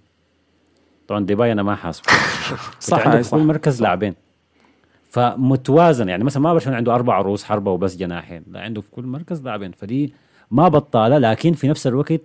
طبعا 1.09 1.25
ديباي 1.25 1.53
أنا 1.53 1.62
ما 1.62 1.75
حاسبه. 1.75 2.07
صح، 2.40 2.81
صح 2.81 3.09
عندك 3.09 3.23
في. 3.23 3.31
كل 3.31 3.38
مركز 3.38 3.83
لاعبين. 3.83 4.14
فمتوازن 5.14 6.09
يعني 6.09 6.24
مثلا 6.24 6.42
ما 6.42 6.53
برشلونه 6.53 6.77
عنده 6.77 6.94
أربع 6.94 7.20
رؤوس 7.20 7.44
حربة 7.44 7.70
وبس 7.70 7.96
جناحين 7.96 8.42
لا 8.50 8.61
عنده 8.61 8.81
في 8.81 8.90
كل 8.90 9.07
مركز 9.07 9.44
لاعبين. 9.44 9.72
فدي 9.72 10.14
ما 10.50 10.68
بطالة 10.68 11.18
لكن 11.18 11.53
في 11.53 11.68
نفس 11.68 11.87
الوقت 11.87 12.20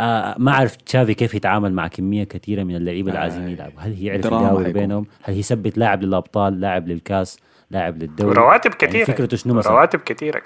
آه 0.00 0.34
ما 0.38 0.52
أعرف 0.52 0.76
تشافي 0.76 1.14
كيف 1.14 1.34
يتعامل 1.34 1.72
مع 1.72 1.88
كمية 1.88 2.24
كثيرة 2.24 2.62
من 2.62 2.76
اللعيبة 2.76 3.08
اللي 3.08 3.20
عايزين 3.20 3.48
يلعبوا. 3.48 3.80
هل 3.80 3.94
هي 3.94 4.06
يعرف 4.06 4.34
حيكون. 4.34 4.72
بينهم؟ 4.72 5.06
هل 5.22 5.38
يثبت 5.38 5.78
لاعب 5.78 6.02
للأبطال 6.02 6.60
لاعب 6.60 6.88
للكاس 6.88 7.38
لاعب 7.70 8.02
للدوري؟ 8.02 8.34
رواتب 8.34 8.70
يعني 8.82 8.92
كثيرة. 8.92 9.04
فكرته 9.04 9.36
شنو 9.36 9.54
مثلا؟ 9.54 9.72
رواتب 9.72 9.98
كثيرة. 9.98 10.42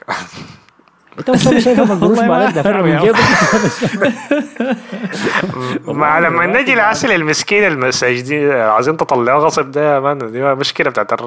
انت 1.18 1.28
أنا 1.28 1.60
شايفها 1.60 1.84
القروش 1.94 2.18
والله 2.18 2.28
ما 2.28 2.52
مع 6.00 6.18
لما 6.18 6.46
نجي 6.46 6.74
العسل 6.74 7.12
المسكين 7.12 7.64
المساجدين 7.64 8.50
عايزين 8.50 8.96
تطلعوه 8.96 9.44
غصب 9.44 9.70
ده 9.70 9.94
يا 9.94 10.00
man 10.00 10.32
دي 10.32 10.54
مشكلة 10.54 10.90
بتاعت 10.90 11.22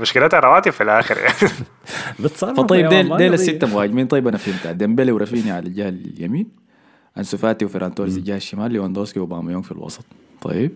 مشكلتها 0.00 0.40
رواتب 0.40 0.72
في 0.72 0.82
الآخر. 0.82 1.18
يعني 1.18 1.52
بتصرف 2.20 2.60
فطيب 2.60 2.84
يا 2.84 2.88
ديل 2.88 3.16
ديل 3.16 3.28
ما 3.28 3.34
الستة 3.34 3.66
مهاجمين 3.66 4.06
طيب 4.06 4.28
أنا 4.28 4.36
فهمتها 4.36 4.72
ديمبلي 4.72 5.12
ورافينيا 5.12 5.54
على 5.54 5.66
الجهة 5.66 5.88
اليمين 5.88 6.46
أنسو 7.18 7.36
فاتي 7.36 7.64
وفيران 7.64 7.94
توريس 7.94 8.16
الجهة 8.16 8.36
الشمال 8.36 8.72
ليفاندوفسكي 8.72 9.20
واوباميانج 9.20 9.64
في 9.64 9.72
الوسط. 9.72 10.04
طيب. 10.42 10.72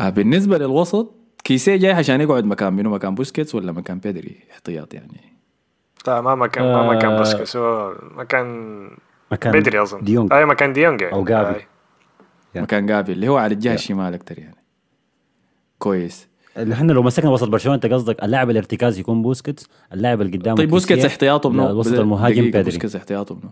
آه 0.00 0.10
بالنسبة 0.10 0.58
للوسط 0.58 1.14
كيسيه 1.44 1.76
جاي 1.76 1.92
عشان 1.92 2.20
يقعد 2.20 2.44
مكان 2.44 2.72
منو؟ 2.72 2.90
مكان 2.90 3.14
بوسكيتس 3.14 3.54
ولا 3.54 3.72
مكان 3.72 3.98
بيدري؟ 3.98 4.36
احتياط 4.52 4.94
يعني. 4.94 5.39
لا 6.06 6.20
ما 6.20 6.34
مكان 6.34 6.64
ما 6.64 6.94
مكان 6.94 7.10
آه. 7.10 7.20
بوسكيتس 7.20 7.56
هو 7.56 7.94
مكان 8.16 8.90
مكان 9.32 9.52
بيدري 9.52 9.82
أظن 9.82 10.04
ديونج 10.04 10.32
أي 10.32 10.44
مكان 10.44 10.72
ديونج 10.72 11.00
يعني. 11.00 11.14
أو 11.14 11.24
جافي. 11.24 11.56
آي. 11.56 11.66
يا. 12.54 12.62
مكان 12.62 12.86
جافي 12.86 13.12
اللي 13.12 13.28
هو 13.28 13.36
على 13.36 13.54
الجهة. 13.54 13.74
الشمال 13.74 14.14
أكتر 14.14 14.38
يعني 14.38 14.56
كويس 15.78 16.28
اللي 16.56 16.74
إحنا 16.74 16.92
لو 16.92 17.02
مسكنا 17.02 17.30
وسط 17.30 17.48
برشلونة 17.48 17.74
أنت 17.74 17.86
قصدك 17.86 18.24
اللاعب 18.24 18.50
الارتكاز 18.50 18.98
يكون 18.98 19.22
بوسكيتس 19.22 19.68
اللاعب 19.92 20.20
اللي 20.20 20.38
قدامه 20.38 20.56
طيب 20.56 20.70
بوسكيتس 20.70 21.04
احتياطه 21.04 21.50
منو 21.50 21.70
الوسط 21.70 21.98
المهاجم 21.98 22.42
بيدري 22.42 22.62
بوسكيتس 22.62 22.96
احتياطه 22.96 23.34
منو 23.34 23.50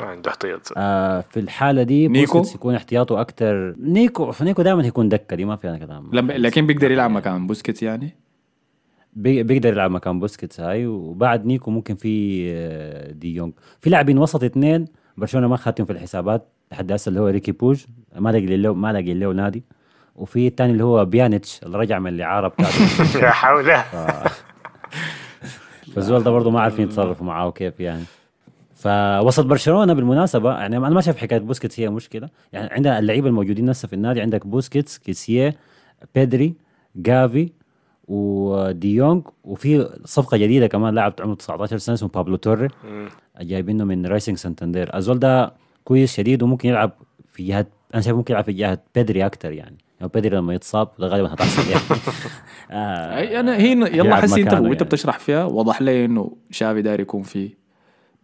عنده 0.00 0.30
احتياط 0.30 0.72
آه 0.76 1.20
في 1.20 1.40
الحالة 1.40 1.82
دي 1.82 2.08
نيكو؟ 2.08 2.32
بوسكيتس 2.32 2.54
يكون 2.54 2.74
احتياطه 2.74 3.20
أكثر 3.20 3.74
نيكو 3.78 4.32
نيكو 4.40 4.62
دائما 4.62 4.82
يكون 4.86 5.08
دكة 5.08 5.36
دي 5.36 5.44
ما 5.44 5.56
فيها 5.56 5.78
كلام 5.78 6.10
لكن 6.12 6.66
بيقدر 6.66 6.90
يلعب 6.90 7.10
مكان 7.10 7.46
بوسكيتس 7.46 7.82
يعني 7.82 8.16
بي- 9.16 9.42
بيقدر 9.42 9.68
يلعب 9.72 9.90
مكان 9.90 10.20
بوسكيتس 10.20 10.60
هاي 10.60 10.86
وبعد 10.86 11.46
نيكو 11.46 11.70
ممكن 11.70 11.94
في 11.94 12.42
آه، 12.54 13.12
دي 13.12 13.34
يونغ. 13.34 13.52
في 13.80 13.90
لاعبين 13.90 14.18
وسط 14.18 14.44
اثنين 14.44 14.84
برشلونة 15.16 15.48
ما 15.48 15.56
خاتم 15.56 15.84
في 15.84 15.92
الحسابات 15.92 16.48
لحد 16.72 16.92
هسه 16.92 17.08
اللي 17.08 17.20
هو 17.20 17.26
ريكي 17.26 17.52
بوتش. 17.52 17.84
ما 18.18 18.30
لاقي 18.30 18.56
له 18.56 18.74
ما 18.74 18.92
لاقي 18.92 19.14
له 19.14 19.32
نادي. 19.32 19.64
وفي 20.16 20.46
الثاني 20.46 20.72
اللي 20.72 20.84
هو 20.84 21.04
بيانيتش 21.04 21.60
اللي 21.62 21.78
رجع 21.78 21.98
من 21.98 22.14
الاعاره 22.14 22.48
بتاعته 22.48 23.18
يا 23.26 23.30
حول. 23.30 23.70
فالزول 25.94 26.22
ده 26.22 26.30
برضه 26.30 26.50
ما 26.50 26.60
عارفين 26.60 26.84
يتصرفوا 26.84 27.26
معاه 27.26 27.50
كيف 27.50 27.80
يعني. 27.80 28.04
فوسط 28.74 29.44
برشلونة 29.46 29.92
بالمناسبة 29.92 30.52
يعني 30.58 30.76
أنا 30.76 30.88
ما 30.90 31.00
شايف 31.00 31.16
حكاية 31.16 31.38
بوسكيتس 31.38 31.80
هي 31.80 31.88
مشكلة. 31.90 32.28
يعني 32.52 32.72
عندنا 32.72 32.98
اللعيبة 32.98 33.28
الموجودين 33.28 33.68
هسه 33.68 33.88
في 33.88 33.92
النادي 33.94 34.20
عندك 34.20 34.46
بوسكيتس 34.46 34.98
كيسيه 34.98 35.56
بيدري 36.14 36.54
جافي 36.96 37.52
وديونج 38.08 39.22
وفي 39.44 39.98
صفقة 40.04 40.36
جديدة 40.36 40.66
كمان 40.66 40.94
لاعب 40.94 41.14
عمره 41.20 41.34
19 41.34 41.78
سنة 41.78 41.94
اسمه 41.94 42.08
بابلو 42.08 42.36
توري 42.36 42.68
جايبينه 43.40 43.84
من 43.84 44.06
راسينج 44.06 44.36
سانتاندير 44.36 44.96
الزول 44.96 45.18
ده 45.18 45.52
كويس 45.84 46.16
شديد 46.16 46.42
وممكن 46.42 46.68
يلعب 46.68 46.92
في 47.32 47.46
جهة 47.46 47.66
أنا 47.94 48.02
شايف 48.02 48.16
ممكن 48.16 48.34
يلعب 48.34 48.44
في 48.44 48.52
جهة 48.52 48.78
بيدري 48.94 49.26
أكثر 49.26 49.52
يعني. 49.52 49.76
يعني 50.00 50.12
بيدري 50.14 50.36
لما 50.36 50.54
يتصاب 50.54 50.88
ده 50.98 51.06
غالبا 51.06 51.34
هتحصل 51.34 51.70
يعني. 51.70 51.82
آه 52.70 53.40
أنا 53.40 53.56
هي 53.56 53.72
يلا 53.72 54.16
حسي 54.16 54.42
أنت 54.42 54.52
وأنت 54.52 54.64
يعني. 54.64 54.74
بتشرح 54.74 55.18
فيها 55.18 55.44
وضح 55.44 55.82
لي 55.82 56.04
إنه 56.04 56.36
تشافي 56.50 56.82
داير 56.82 57.00
يكون 57.00 57.22
في 57.22 57.50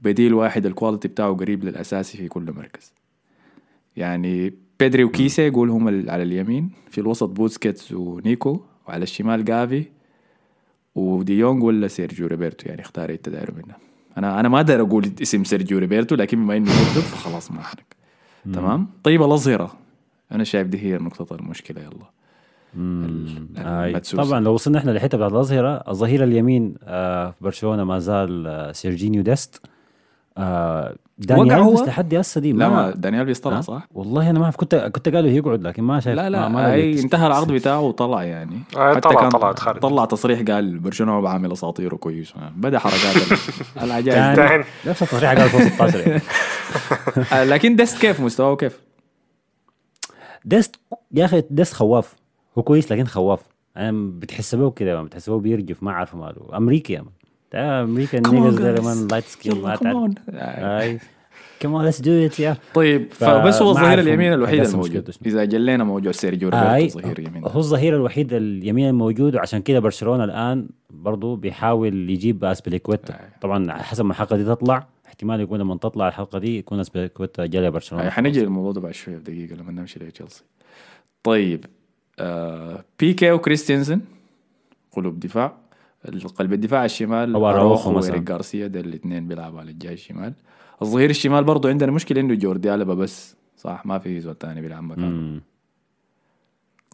بديل 0.03 0.35
واحد 0.35 0.67
ال 0.67 0.72
quality 0.72 1.09
بتاعه 1.09 1.35
قريب 1.35 1.65
للأساسي 1.65 2.19
في 2.19 2.29
كل 2.29 2.53
مركز. 2.53 2.93
يعني 3.97 4.55
بيدري 4.81 5.05
وكيسي 5.05 5.47
يقول 5.47 5.71
هم 5.71 6.11
على 6.11 6.23
اليمين. 6.23 6.71
في 6.91 7.01
الوسط 7.01 7.29
بوسكيتس 7.29 7.93
ونيكو. 7.93 8.61
وعلى 8.89 9.03
الشمال 9.03 9.45
جافي 9.45 9.85
وديونج 10.95 11.63
ولا 11.63 11.89
سيرجيو 11.89 12.27
روبرتو؟ 12.27 12.69
يعني 12.69 12.81
اختار 12.81 13.11
انت 13.11 13.29
داير 13.29 13.55
منها 13.57 13.77
أنا 14.19 14.41
أنا 14.41 14.49
ما 14.49 14.57
أقدر 14.57 14.81
أقول 14.81 15.11
اسم 15.23 15.45
سيرجيو 15.45 15.79
روبرتو 15.79 16.15
لكن 16.15 16.45
بما 16.45 16.57
إنه 16.57 16.71
موجود 16.71 17.03
فخلاص 17.03 17.51
ما 17.51 17.61
أحرق. 17.61 17.85
تمام؟ 18.53 18.89
طيب 19.05 19.23
الأظهرة. 19.23 19.75
أنا 20.33 20.45
شايف 20.45 20.69
دي 20.69 20.79
هي 20.79 20.99
نقطه 20.99 21.37
المشكلة 21.37 21.81
يلا. 21.81 22.11
المدسوس. 22.77 24.29
طبعا 24.29 24.41
لو 24.41 24.55
وصلنا 24.55 24.79
إحنا 24.79 24.91
للحته 24.91 25.19
بتاعت 25.19 25.33
الظهيرة 25.33 25.85
الظهير 25.89 26.25
اليمين 26.25 26.75
آه 26.85 27.31
في 27.31 27.45
برشلونة 27.45 27.85
ما 27.85 27.99
زال 27.99 28.47
آه 28.47 28.73
سيرجينيو 28.73 29.23
ديست. 29.23 29.67
آه 30.39 30.97
دانيال 31.19 31.59
هو؟ 31.61 31.73
بس 31.75 31.81
لحد 31.81 32.15
هسه 32.15 32.41
دي 32.41 32.53
لا 32.53 32.69
ما 32.69 32.75
ما 32.87 32.91
دانيال 32.91 33.25
بيس 33.25 33.41
طلع؟ 33.41 33.61
صح؟ 33.61 33.89
والله 33.95 34.31
أنا 34.31 34.39
ما 34.39 34.45
أعرف 34.45 34.57
كنت 34.57 34.75
كنت 34.75 35.09
قالوا 35.09 35.31
يقعد 35.31 35.63
لكن 35.63 35.83
ما 35.83 36.01
شايف 36.01 36.17
لا 36.17 36.31
لا 36.31 36.41
ما 36.41 36.49
ما 36.49 36.73
أي. 36.73 37.01
انتهى 37.01 37.27
العرض 37.27 37.53
بتاعه 37.53 37.81
وطلع 37.81 38.23
يعني 38.23 38.61
آه، 38.77 38.91
حتى 38.95 39.01
طلع- 39.01 39.21
كان 39.21 39.29
طلع. 39.31 39.53
طلع 39.73 40.05
تصريح 40.05 40.41
قال 40.43 40.79
برشلونة 40.79 41.21
بعمل 41.21 41.53
اساطيره 41.53 41.97
كويس 41.97 42.33
بدأ 42.57 42.79
حركات 42.79 43.17
ال- 43.33 43.39
العجائب 43.85 44.39
يعني. 44.39 44.65
نفس 44.87 45.03
التصريح 45.03 45.31
قال 45.33 45.49
فوق 45.49 45.61
16 45.63 46.01
يعني. 46.09 46.23
آه، 47.33 47.45
لكن 47.45 47.77
ديست 47.77 47.99
كيف 48.01 48.21
مستواه 48.21 48.57
كيف؟ 48.57 48.81
ديست 50.45 50.77
يا 51.13 51.25
أخي 51.25 51.43
ديست 51.51 51.73
خواف 51.75 52.15
هو 52.59 52.63
كويس 52.63 52.93
لكن 52.93 53.05
خواف 53.07 53.41
أنا 53.77 53.93
بتحسبه 54.19 54.71
كده 54.71 55.03
بتحسبه 55.03 55.39
بيرجف 55.41 55.83
ما 55.83 55.91
أعرف 55.91 56.15
ماله 56.15 56.57
أمريكي 56.57 56.93
يا 56.93 57.01
مان 57.01 57.11
سكين 59.27 59.53
يلا 59.53 59.63
ما 59.63 59.66
تعرف 59.66 59.77
come 59.77 59.97
on. 59.97 60.21
آه، 60.31 60.81
هاي 60.81 60.99
come 61.61 61.77
on 61.77 61.85
let's 61.85 62.01
do 62.01 62.27
it 62.27 62.41
يا 62.41 62.57
طيب 62.75 63.13
فبس 63.13 63.63
هو 63.63 63.71
الظهير 63.71 63.99
اليمين 63.99 64.33
الوحيد 64.33 64.61
الموجود. 64.61 65.15
إذا 65.27 65.45
جينا 65.45 65.69
لي 65.69 65.85
موضوع 65.85 66.13
سيرجيو 66.13 66.49
روبرتو 66.49 66.89
ظهير 66.89 67.21
يمين 67.21 67.45
هو 67.45 67.61
الظهير 67.61 67.97
الوحيد 67.97 68.33
اليمين 68.33 68.89
الموجود 68.89 69.35
وعشان 69.35 69.63
كده 69.63 69.79
برشلونة 69.79 70.25
الآن 70.25 70.69
برضو 70.91 71.37
بيحاول 71.37 72.11
يجيب 72.11 72.45
أسبليكويتا. 72.45 73.19
طبعا 73.41 73.73
حسب 73.73 74.05
ما 74.05 74.11
الحلقة 74.11 74.37
دي 74.37 74.45
تطلع 74.45 74.87
احتمال 75.07 75.41
يكون 75.41 75.59
لما 75.61 75.77
تطلع 75.77 76.09
الحلقة 76.09 76.39
دي 76.39 76.59
يكون 76.59 76.81
أسبليكويتا 76.81 77.47
جاي 77.47 77.71
برشلونه 77.71 78.11
حنجي 78.11 78.41
للموضوع 78.41 78.73
ده 78.73 78.81
بعد 78.81 78.95
شوية 78.95 79.17
بدقيقه 79.17 79.55
لما 79.55 79.73
نمشي 79.73 79.99
لتشيلسي 79.99 80.43
طيب 81.23 81.65
آه 82.19 82.85
بيكي 83.01 83.33
وكريستينسن 83.33 84.01
قلوب 84.93 85.21
دفاع. 85.21 85.62
قلب 86.39 86.53
الدفاع 86.53 86.85
الشمال 86.85 87.35
أو 87.35 87.49
أراوخو 87.51 87.93
مثلاً. 87.93 88.19
جارسيا 88.19 88.67
ده 88.67 88.81
الاثنين 88.81 89.29
بيلعبوا 89.29 89.61
على 89.61 89.71
الجهة 89.71 89.93
الشمال 89.93 90.33
الظهير 90.83 91.11
الشمال 91.11 91.45
برضو 91.45 91.69
عندنا 91.69 91.93
مشكلة 91.93 92.21
إنه 92.21 92.35
جوردي 92.35 92.75
ألبا 92.75 92.95
بس 92.95 93.37
صح 93.57 93.87
ما 93.87 93.99
في 93.99 94.21
زول 94.21 94.39
ثاني 94.39 94.61
بيلعب 94.61 94.83
مكانه. 94.83 95.41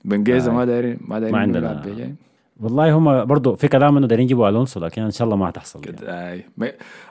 بنجيزا 0.04 0.50
آه. 0.50 0.54
ما 0.54 0.64
دايرين 0.64 0.98
ما 1.00 1.18
دايرين 1.20 1.32
ما 1.36 1.42
عندنا. 1.42 2.14
والله 2.60 2.92
هم 2.92 3.24
برضو 3.24 3.54
في 3.56 3.68
كلام 3.68 3.96
إنه 3.96 4.06
دايرين 4.06 4.24
يجيبوا 4.24 4.48
ألونسو 4.48 4.80
لكن 4.80 5.02
إن 5.02 5.10
شاء 5.10 5.24
الله 5.24 5.36
ما 5.36 5.46
حتحصل 5.46 5.80
يعني. 5.86 6.44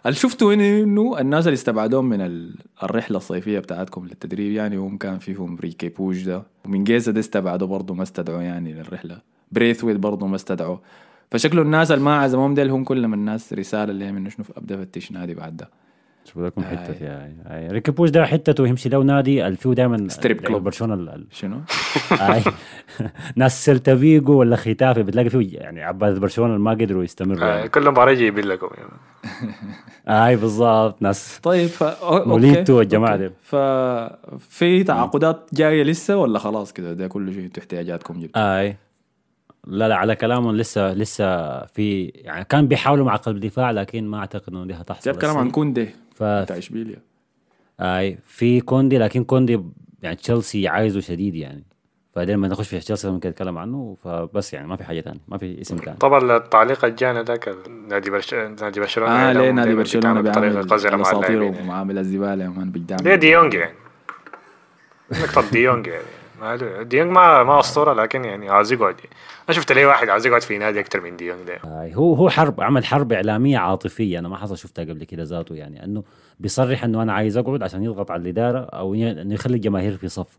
اللي 0.05 0.15
شفته 0.15 0.53
انه 0.53 1.19
الناس 1.19 1.47
اللي 1.47 1.53
استبعدوهم 1.55 2.05
من 2.09 2.21
ال- 2.21 2.55
الرحلة 2.83 3.17
الصيفية 3.17 3.59
بتاعتكم 3.59 4.05
للتدريب 4.05 4.51
يعني 4.51 4.77
هم 4.77 4.97
كان 4.97 5.17
فيهم 5.19 5.57
ريكي 5.57 5.89
بوش 5.89 6.23
ده 6.23 6.43
ومن 6.65 6.83
جيزه 6.83 7.11
ده 7.11 7.19
استبعدوا 7.19 7.67
برضه 7.67 7.93
ما 7.93 8.03
استدعوا 8.03 8.41
يعني 8.41 8.73
للرحلة 8.73 9.21
بريثويت 9.51 9.97
برضه 9.97 10.27
ما 10.27 10.35
استدعوا 10.35 10.77
فشكله 11.31 11.61
الناس 11.61 11.91
اللي 11.91 12.03
ما 12.03 12.19
عزمهم 12.19 12.53
ديل 12.53 12.69
هم 12.69 12.83
كلهم 12.83 13.13
الناس 13.13 13.53
رسالة 13.53 13.91
اللي 13.91 14.09
انه 14.09 14.29
شنو 14.29 14.45
أبدأ 14.57 14.77
فتش 14.77 15.11
نادي 15.11 15.33
بعد 15.33 15.57
ده 15.57 15.69
شوف 16.25 16.37
لكم 16.37 16.61
آي. 16.63 16.77
حتة 16.77 17.03
يا 17.03 17.33
آي. 17.45 17.67
ريكي 17.67 17.91
بوش 17.91 18.09
ده 18.09 18.25
حتته 18.25 18.67
يمشي 18.67 18.89
له 18.89 19.03
نادي 19.03 19.47
اللي 19.47 19.57
فيه 19.57 19.69
دائما 19.69 20.09
ستريب 20.09 20.41
كلوب. 20.41 20.63
برشلونه 20.63 21.23
شنو؟ 21.31 21.61
آي. 22.11 22.43
ناس 23.35 23.65
سيلتا 23.65 23.95
فيجو 23.95 24.33
ولا 24.33 24.55
ختافي 24.55 25.03
بتلاقي 25.03 25.29
فيه 25.29 25.57
يعني 25.59 25.83
عباد 25.83 26.19
برشلونة 26.19 26.57
ما 26.57 26.71
قدروا 26.71 27.03
يستمروا 27.03 27.43
آه، 27.43 27.55
يعني. 27.57 27.69
كل 27.69 27.89
مباراه 27.89 28.11
يجيب 28.11 28.39
لكم 28.39 28.69
يعني. 28.77 28.91
اي 30.27 30.35
بالضبط 30.35 31.01
ناس 31.01 31.39
طيب 31.43 31.67
ف... 31.67 31.83
موليتو 32.03 32.77
والجماعة 32.77 33.13
okay. 33.13 33.27
دي. 33.27 33.33
ففي 33.43 34.83
تعاقدات 34.83 35.49
جاية 35.53 35.83
لسه 35.83 36.17
ولا 36.17 36.39
خلاص 36.39 36.73
كده 36.73 36.93
ده 36.93 37.07
كل 37.07 37.33
شيء 37.33 37.49
احتياجاتكم 37.59 38.19
جبتوا 38.19 38.59
اي 38.59 38.77
لا 39.67 39.87
لا 39.87 39.95
على 39.95 40.15
كلامهم 40.15 40.55
لسه 40.55 40.93
لسه 40.93 41.59
في 41.65 42.05
يعني 42.05 42.45
كان 42.45 42.67
بيحاولوا 42.67 43.05
مع 43.05 43.15
قلب 43.15 43.39
دفاع 43.39 43.71
لكن 43.71 44.07
ما 44.07 44.17
أعتقد 44.19 44.53
إنه 44.53 44.65
دي 44.65 44.73
هتحصل 44.73 45.11
جاب 45.11 45.21
كلام. 45.21 45.37
عن 45.37 45.51
كوندي 45.51 45.89
ف 46.15 46.23
بتاع 46.23 46.57
إشبيليا. 46.57 47.01
أي 47.79 48.19
في 48.25 48.61
كوندي 48.61 48.97
لكن 48.97 49.23
كوندي 49.23 49.59
يعني 50.01 50.15
تشيلسي 50.15 50.67
عايزه 50.67 50.99
شديد 50.99 51.35
يعني. 51.35 51.63
فدائما 52.15 52.41
ما 52.41 52.47
نخش 52.47 52.67
في 52.67 52.79
تشيلسي 52.79 53.09
ممكن 53.09 53.29
نتكلم 53.29 53.57
عنه 53.57 53.97
فبس 54.03 54.53
يعني 54.53 54.67
ما 54.67 54.75
في 54.75 54.83
حاجة 54.83 55.01
ثانية 55.01 55.19
ما 55.27 55.37
في 55.37 55.61
اسم 55.61 55.77
ثاني 55.77 55.97
طبعا 55.97 56.37
التعليق 56.37 56.85
اللي 56.85 56.95
جانا 56.95 57.23
ذاك 57.23 57.55
نادي 57.87 58.09
برش... 58.09 58.33
نادي 58.33 58.79
برشلونة 58.79 59.11
آه 59.11 59.15
ليه 59.17 59.25
إعلامهم 59.39 59.55
نادي 59.55 59.75
برشلونة 59.75 60.21
بطريقة 60.21 60.61
قذرة 60.61 60.95
مع 60.95 61.11
اللاعبين. 61.11 61.43
يعني. 61.43 61.59
ومعامل 61.61 61.97
الزبالة 61.97 62.43
يا 62.43 62.49
مان 62.49 62.71
بيدعم. 62.71 62.99
ليه 63.01 63.15
ديونج 63.15 63.53
يعني؟ 63.53 63.73
نقطة 65.21 65.51
ديونج 65.51 65.87
يعني. 65.87 66.16
ديونج 66.81 67.11
ما 67.11 67.43
ما 67.43 67.59
أسطورة 67.59 67.93
لكن 67.93 68.25
يعني 68.25 68.49
عاوز 68.49 68.71
يقعد 68.71 68.95
أنا 69.49 69.57
شفت 69.57 69.71
ليه 69.71 69.85
واحد 69.85 70.09
عاوز 70.09 70.25
يقعد 70.25 70.41
في 70.41 70.57
نادي 70.57 70.79
أكثر 70.79 71.01
من 71.01 71.17
ديونج 71.17 71.47
ده. 71.47 71.81
آي 71.81 71.95
هو 71.95 72.13
هو 72.13 72.29
حرب 72.29 72.61
عمل 72.61 72.85
حرب 72.85 73.13
إعلامية 73.13 73.57
عاطفية. 73.57 74.19
أنا 74.19 74.29
ما 74.29 74.37
حصل 74.37 74.57
شفتها 74.57 74.85
قبل 74.85 75.03
كده 75.03 75.23
ذاته 75.23 75.55
يعني. 75.55 75.83
إنه 75.83 76.03
بيصرح 76.39 76.83
إنه 76.83 77.01
أنا 77.01 77.13
عايز 77.13 77.37
أقعد 77.37 77.63
عشان 77.63 77.83
يضغط 77.83 78.11
على 78.11 78.21
الإدارة 78.21 78.59
أو 78.59 78.93
إنه 78.93 79.33
يخلي 79.33 79.55
الجماهير 79.55 79.97
في 79.97 80.07
صفه. 80.07 80.37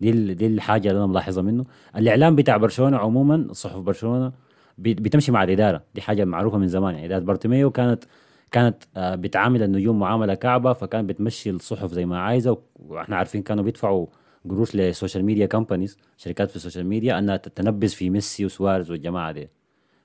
دي 0.00 0.34
دي 0.34 0.46
الحاجة 0.46 0.88
اللي 0.88 0.98
أنا 0.98 1.06
ملاحظها 1.06 1.42
منه. 1.42 1.64
الإعلام 1.96 2.36
بتاع 2.36 2.56
برشلونة 2.56 2.98
عموما 2.98 3.48
صحف 3.52 3.76
برشلونة 3.76 4.32
بتمشي 4.78 5.32
مع 5.32 5.44
الإدارة. 5.44 5.82
دي 5.94 6.00
حاجة 6.00 6.24
معروفة 6.24 6.58
من 6.58 6.68
زمان 6.68 6.94
يعني. 6.94 7.06
اداره 7.06 7.24
بارتيميو 7.24 7.70
كانت 7.70 8.04
كانت 8.52 8.76
آه، 8.96 9.14
بتعامل 9.14 9.62
النجوم 9.62 9.98
معاملة 9.98 10.34
كعبة 10.34 10.72
فكان 10.72 11.06
بتمشي 11.06 11.50
الصحف 11.50 11.90
زي 11.92 12.06
ما 12.06 12.20
عايزة 12.20 12.58
وإحنا 12.76 13.16
عارفين 13.16 13.42
كانوا 13.42 13.64
بيدفعوا 13.64 14.06
قروش 14.48 14.76
ل 14.76 14.83
social 14.83 15.24
media 15.24 15.46
companies 15.46 15.98
شركات 16.16 16.50
في 16.50 16.56
ال 16.56 16.60
social 16.60 16.86
media 16.86 17.18
أنها 17.18 17.36
تتنبذ 17.36 17.88
في 17.88 18.10
ميسي 18.10 18.44
وسواريز 18.44 18.90
والجماعة 18.90 19.32
دي. 19.32 19.48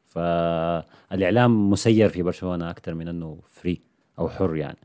فالاعلام 0.06 1.72
مسير 1.72 2.10
في 2.10 2.22
برشلونة 2.22 2.70
أكثر 2.70 2.94
من 2.94 3.08
إنه 3.08 3.38
free 3.54 3.82
أو 4.20 4.30
حر 4.30 4.56
يعني. 4.56 4.78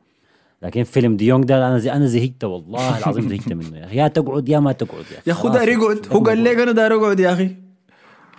لكن 0.62 0.82
فيلم 0.82 1.16
ديونج 1.16 1.44
ده 1.44 1.68
أنا 1.68 1.78
زي 1.78 1.92
أنا 1.92 2.06
زهقت 2.06 2.44
والله 2.44 2.98
العظيم 2.98 3.28
زهقت 3.28 3.52
منه 3.52 3.78
يا 3.78 3.84
أخي. 3.84 3.96
يا 3.96 4.08
تقعد 4.08 4.48
يا 4.48 4.60
ما 4.60 4.72
تقعد 4.72 5.04
يا 5.26 5.32
أخي. 5.32 5.48
يا. 5.48 5.52
داير 5.52 5.68
يقعد 5.68 6.06
هو 6.12 6.20
قال 6.20 6.44
لك 6.44 6.56
أنا 6.56 6.72
داير 6.72 6.96
اقعد 6.96 7.20
يا 7.20 7.32
أخي. 7.32 7.56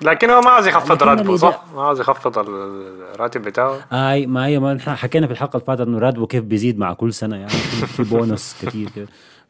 لكن 0.01 0.29
هو 0.29 0.41
ما 0.41 0.49
عاوز 0.49 0.67
يخفض 0.67 1.03
راتبه 1.03 1.35
صح؟ 1.35 1.65
ما 1.75 1.81
عاوز 1.81 1.99
يخفض 1.99 2.37
الراتب 2.37 3.41
بتاعه. 3.41 3.79
آي 3.91 4.25
ما 4.25 4.45
هي 4.45 4.59
ما 4.59 4.73
نحن 4.73 4.95
حكينا 4.95 5.27
في 5.27 5.33
الحلقة 5.33 5.57
اللي 5.57 5.65
فاتت 5.65 5.81
إنه 5.81 5.99
راتبه 5.99 6.27
كيف 6.27 6.43
بيزيد 6.43 6.79
مع 6.79 6.93
كل 6.93 7.13
سنة 7.13 7.35
يعني. 7.35 7.49
في 7.49 7.85
في 7.85 8.03
بونص 8.03 8.55
كثير 8.61 8.89
كده. 8.95 9.07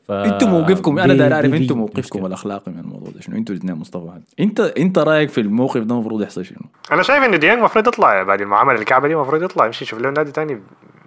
ف 0.08 0.12
أنتوا 0.12 0.47
موقفكم 0.47 0.99
أنا 0.99 1.14
دي- 1.14 1.20
داير 1.20 1.30
دي- 1.30 1.36
أعرف 1.36 1.52
دي 1.52 1.58
أنتوا 1.58 1.76
موقفكم. 1.76 2.26
الاخلاقي 2.26 2.72
من 2.72 2.80
الموضوع 2.80 3.10
ده 3.16 3.22
شنو؟ 3.22 3.38
أنتوا 3.38 3.56
الاثنين 3.56 3.76
مصطفى 3.76 4.20
انت 4.39 4.60
انت 4.60 4.99
رأيك 4.99 5.30
في 5.30 5.41
الموقف 5.41 5.82
ده 5.82 5.95
المفروض 5.95 6.22
يحصل 6.22 6.45
شنو؟ 6.45 6.60
أنا 6.91 7.04
شايف 7.04 7.24
انه 7.24 7.38
ديونج 7.38 7.58
المفروض 7.58 7.88
يطلع 7.88 8.24
بعد 8.24 8.41
المعاملة 8.41 8.80
الكعبة 8.80 9.08
دي 9.08 9.14
المفروض 9.14 9.43
يطلع 9.43 9.66
يمشي 9.66 9.84
يشوف 9.86 9.99
له 9.99 10.10
نادي 10.10 10.32
تاني 10.32 10.62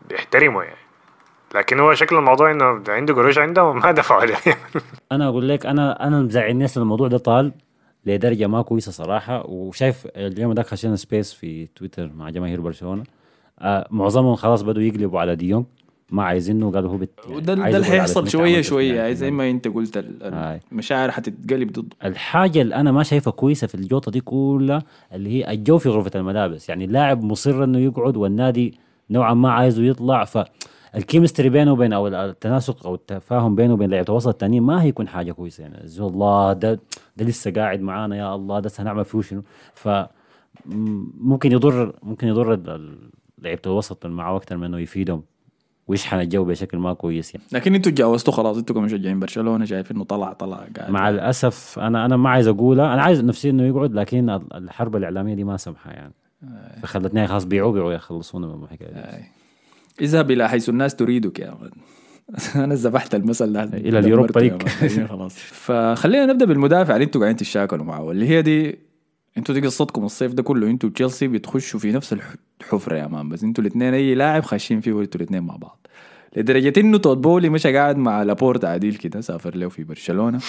بيحترمه 0.09 0.63
يعني. 0.63 0.77
لكن 1.55 1.81
هو 1.81 1.95
شكل 1.95 2.17
الموضوع 2.17 2.51
إنه 2.51 2.83
عنده 2.89 3.15
قروش 3.15 3.39
عنده 3.39 3.73
ما 3.73 3.93
دفعوا 3.93 4.21
عليه 4.21 4.35
أنا 5.13 5.29
أقول 5.29 5.49
لك 5.49 5.67
أنا 5.67 6.07
أنا 6.07 6.21
مزعلني 6.21 6.65
أصلاً 6.65 6.83
الموضوع 6.83 7.09
ده 7.09 7.19
طال 7.19 7.53
لدرجة 8.07 8.47
ما 8.47 8.63
كويسة 8.63 8.93
صراحة. 8.93 9.43
وشايف 9.47 10.07
اليوم 10.17 10.53
ده 10.53 10.63
خشينا 10.63 10.97
space 10.97 11.33
في 11.33 11.67
تويتر 11.77 12.11
مع 12.17 12.31
جماهير 12.31 12.61
برشلونة. 12.61 13.03
آه 13.61 13.89
معظمهم 13.91 14.35
خلاص 14.35 14.63
بدوا 14.63 14.83
يقلبوا 14.83 15.21
على 15.21 15.37
ديونج 15.37 15.65
ما 16.15 16.23
عايزينه 16.25 16.71
قالوا 16.71 16.91
هو 16.91 16.97
بت 16.97 17.21
وده 17.31 17.55
ده 17.55 17.67
اللي 17.67 18.07
سميث 18.07 18.29
شوية 18.33 18.61
شوية. 18.61 18.95
يعني 18.95 19.15
زي 19.15 19.31
ما 19.31 19.51
انت 19.51 19.69
قلت. 19.69 20.05
المشاعر 20.23 21.11
حتتقلب 21.11 21.73
ضد 21.73 21.95
الحاجة 22.05 22.63
اللي 22.63 22.75
أنا 22.75 22.93
ما 22.93 23.03
شايفها 23.03 23.31
كويسة 23.31 23.67
في 23.67 23.75
الجوطة 23.75 24.11
دي 24.11 24.21
كلها 24.21 24.83
اللي 25.13 25.31
هي 25.31 25.51
الجو 25.51 25.79
في 25.79 25.89
غرفة 25.89 26.11
الملابس. 26.15 26.69
يعني 26.69 26.85
اللاعب 26.85 27.25
مصر 27.25 27.65
إنه 27.65 27.79
يقعد 27.79 28.17
والنادي 28.17 28.79
نوعا 29.11 29.35
ما 29.35 29.53
عايزه 29.53 29.83
يطلع 29.83 30.25
فالكيمستري 30.25 31.49
بينه 31.49 31.73
وبين 31.73 31.93
أو 31.93 32.09
التناسق 32.09 32.87
أو 32.87 32.95
التفاهم 32.95 33.55
بينه 33.55 33.73
وبين 33.73 33.91
لعيبة 33.91 34.09
الوسط 34.09 34.29
الثانيين 34.29 34.63
ما 34.63 34.83
هيكون 34.83 35.09
حاجة 35.09 35.33
كويسة. 35.33 35.63
يعني 35.63 35.89
زي 35.89 36.05
الله 36.05 36.53
ده 36.53 36.81
ده 37.17 37.25
لسه 37.25 37.51
قاعد 37.51 37.81
معانا 37.81 38.17
يا 38.17 38.35
الله 38.35 38.61
ده 38.61 38.71
هنعمل 38.79 39.05
فيه 39.05 39.21
شنو؟ 39.21 39.43
ف 39.75 39.89
ممكن 41.21 41.53
يضر 41.53 41.95
ممكن 42.03 42.29
يضر 42.29 42.81
لعيبة 43.43 43.63
الوسط 43.67 44.05
اللي 44.05 44.17
معاه 44.17 44.37
أكثر 44.37 44.57
من 44.57 44.65
إنه 44.65 44.79
يفيدهم. 44.79 45.23
ويشحن 45.89 46.21
الجو 46.21 46.45
بشكل 46.45 46.79
ما 46.79 46.93
كويس 46.93 47.35
يعني. 47.35 47.47
لكن 47.53 47.75
أنتوا 47.75 47.93
تجاوزتوا 47.93 48.33
خلاص 48.33 48.57
أنتوا 48.57 48.75
كمشجعين 48.77 49.21
برشلونة 49.21 49.65
شايف 49.65 49.91
إنه 49.93 50.05
طلع 50.05 50.33
طلع 50.33 50.57
قاعد. 50.77 50.91
مع 50.91 51.09
الأسف 51.09 51.79
أنا 51.79 52.05
أنا 52.07 52.17
ما 52.17 52.31
عايز 52.31 52.49
اقولها 52.49 52.95
أنا 52.95 53.03
عايز 53.03 53.25
نفسي 53.25 53.51
إنه 53.51 53.63
يقعد 53.63 53.95
لكن 53.95 54.31
ال- 54.31 54.55
الحرب 54.55 54.97
الإعلامية 54.97 55.35
دي 55.35 55.45
ما 55.45 55.57
سمحة 55.57 55.91
يعني. 55.91 56.13
فخلتني 56.83 57.27
خلاص 57.27 57.45
بيعوا 57.45 57.73
بيعوا 57.73 57.93
يخلصونا 57.93 58.47
من 58.47 58.65
الحكاية 58.65 58.89
دي. 58.89 58.99
هاي. 58.99 59.23
اذهب 60.01 60.31
إلى 60.31 60.49
حيث 60.49 60.69
الناس 60.69 60.95
تريدك 60.97 61.39
يا 61.41 61.55
مان 61.61 61.71
أنا 62.65 62.75
ذبحت 62.75 63.15
المثل 63.15 63.53
ده. 63.53 63.63
إلى 63.65 63.99
ال 63.99 64.05
Europa 64.05 64.41
League. 64.41 64.63
خلاص. 65.07 65.35
فخلينا 65.39 66.27
نبدأ 66.27 66.45
بالمدافع 66.47 66.95
اللي 66.95 67.05
أنتوا 67.05 67.21
قاعدين 67.21 67.37
تشاكلوا 67.37 67.85
معه 67.85 68.11
اللي 68.11 68.29
هي 68.29 68.43
دي 68.43 68.79
أنتوا 69.39 69.55
دي 69.55 69.61
قصتكم 69.67 70.05
الصيف 70.05 70.33
ده 70.33 70.43
كله 70.43 70.67
أنتوا 70.71 70.91
تشيلسي 70.91 71.29
بتخشوا 71.29 71.81
في 71.81 71.93
نفس 71.93 72.13
الح- 72.13 72.35
الحفرة 72.61 72.97
يا 72.97 73.07
مان 73.07 73.29
بس 73.29 73.45
أنتوا 73.45 73.63
الاثنين 73.65 73.95
أي 73.95 74.15
لاعب 74.15 74.43
خاشين 74.43 74.81
فيه 74.81 75.01
أنتوا 75.01 75.21
الاثنين 75.21 75.43
مع 75.43 75.57
بعض. 75.57 75.87
لدرجة 76.37 76.73
إنه 76.81 76.99
توت 76.99 77.17
بولي 77.19 77.49
مشى 77.49 77.77
قاعد 77.77 77.97
مع 77.97 78.23
لابورتا 78.23 78.67
عديل 78.67 78.95
كده 78.95 79.21
سافر 79.21 79.57
له 79.57 79.69
في 79.69 79.85
برشلونة. 79.85 80.41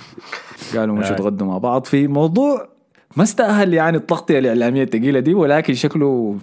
قالوا 0.76 0.96
مشوا 0.96 1.10
آه. 1.12 1.16
تغدوا 1.16 1.46
مع 1.46 1.58
بعض. 1.58 1.84
في 1.84 2.06
موضوع 2.08 2.68
ما 3.16 3.22
استأهل 3.22 3.74
يعني 3.74 3.96
التغطية 3.96 4.38
الإعلامية 4.38 4.82
الثقيلة 4.82 5.20
دي 5.20 5.34
ولكن 5.34 5.74
شكله 5.74 6.38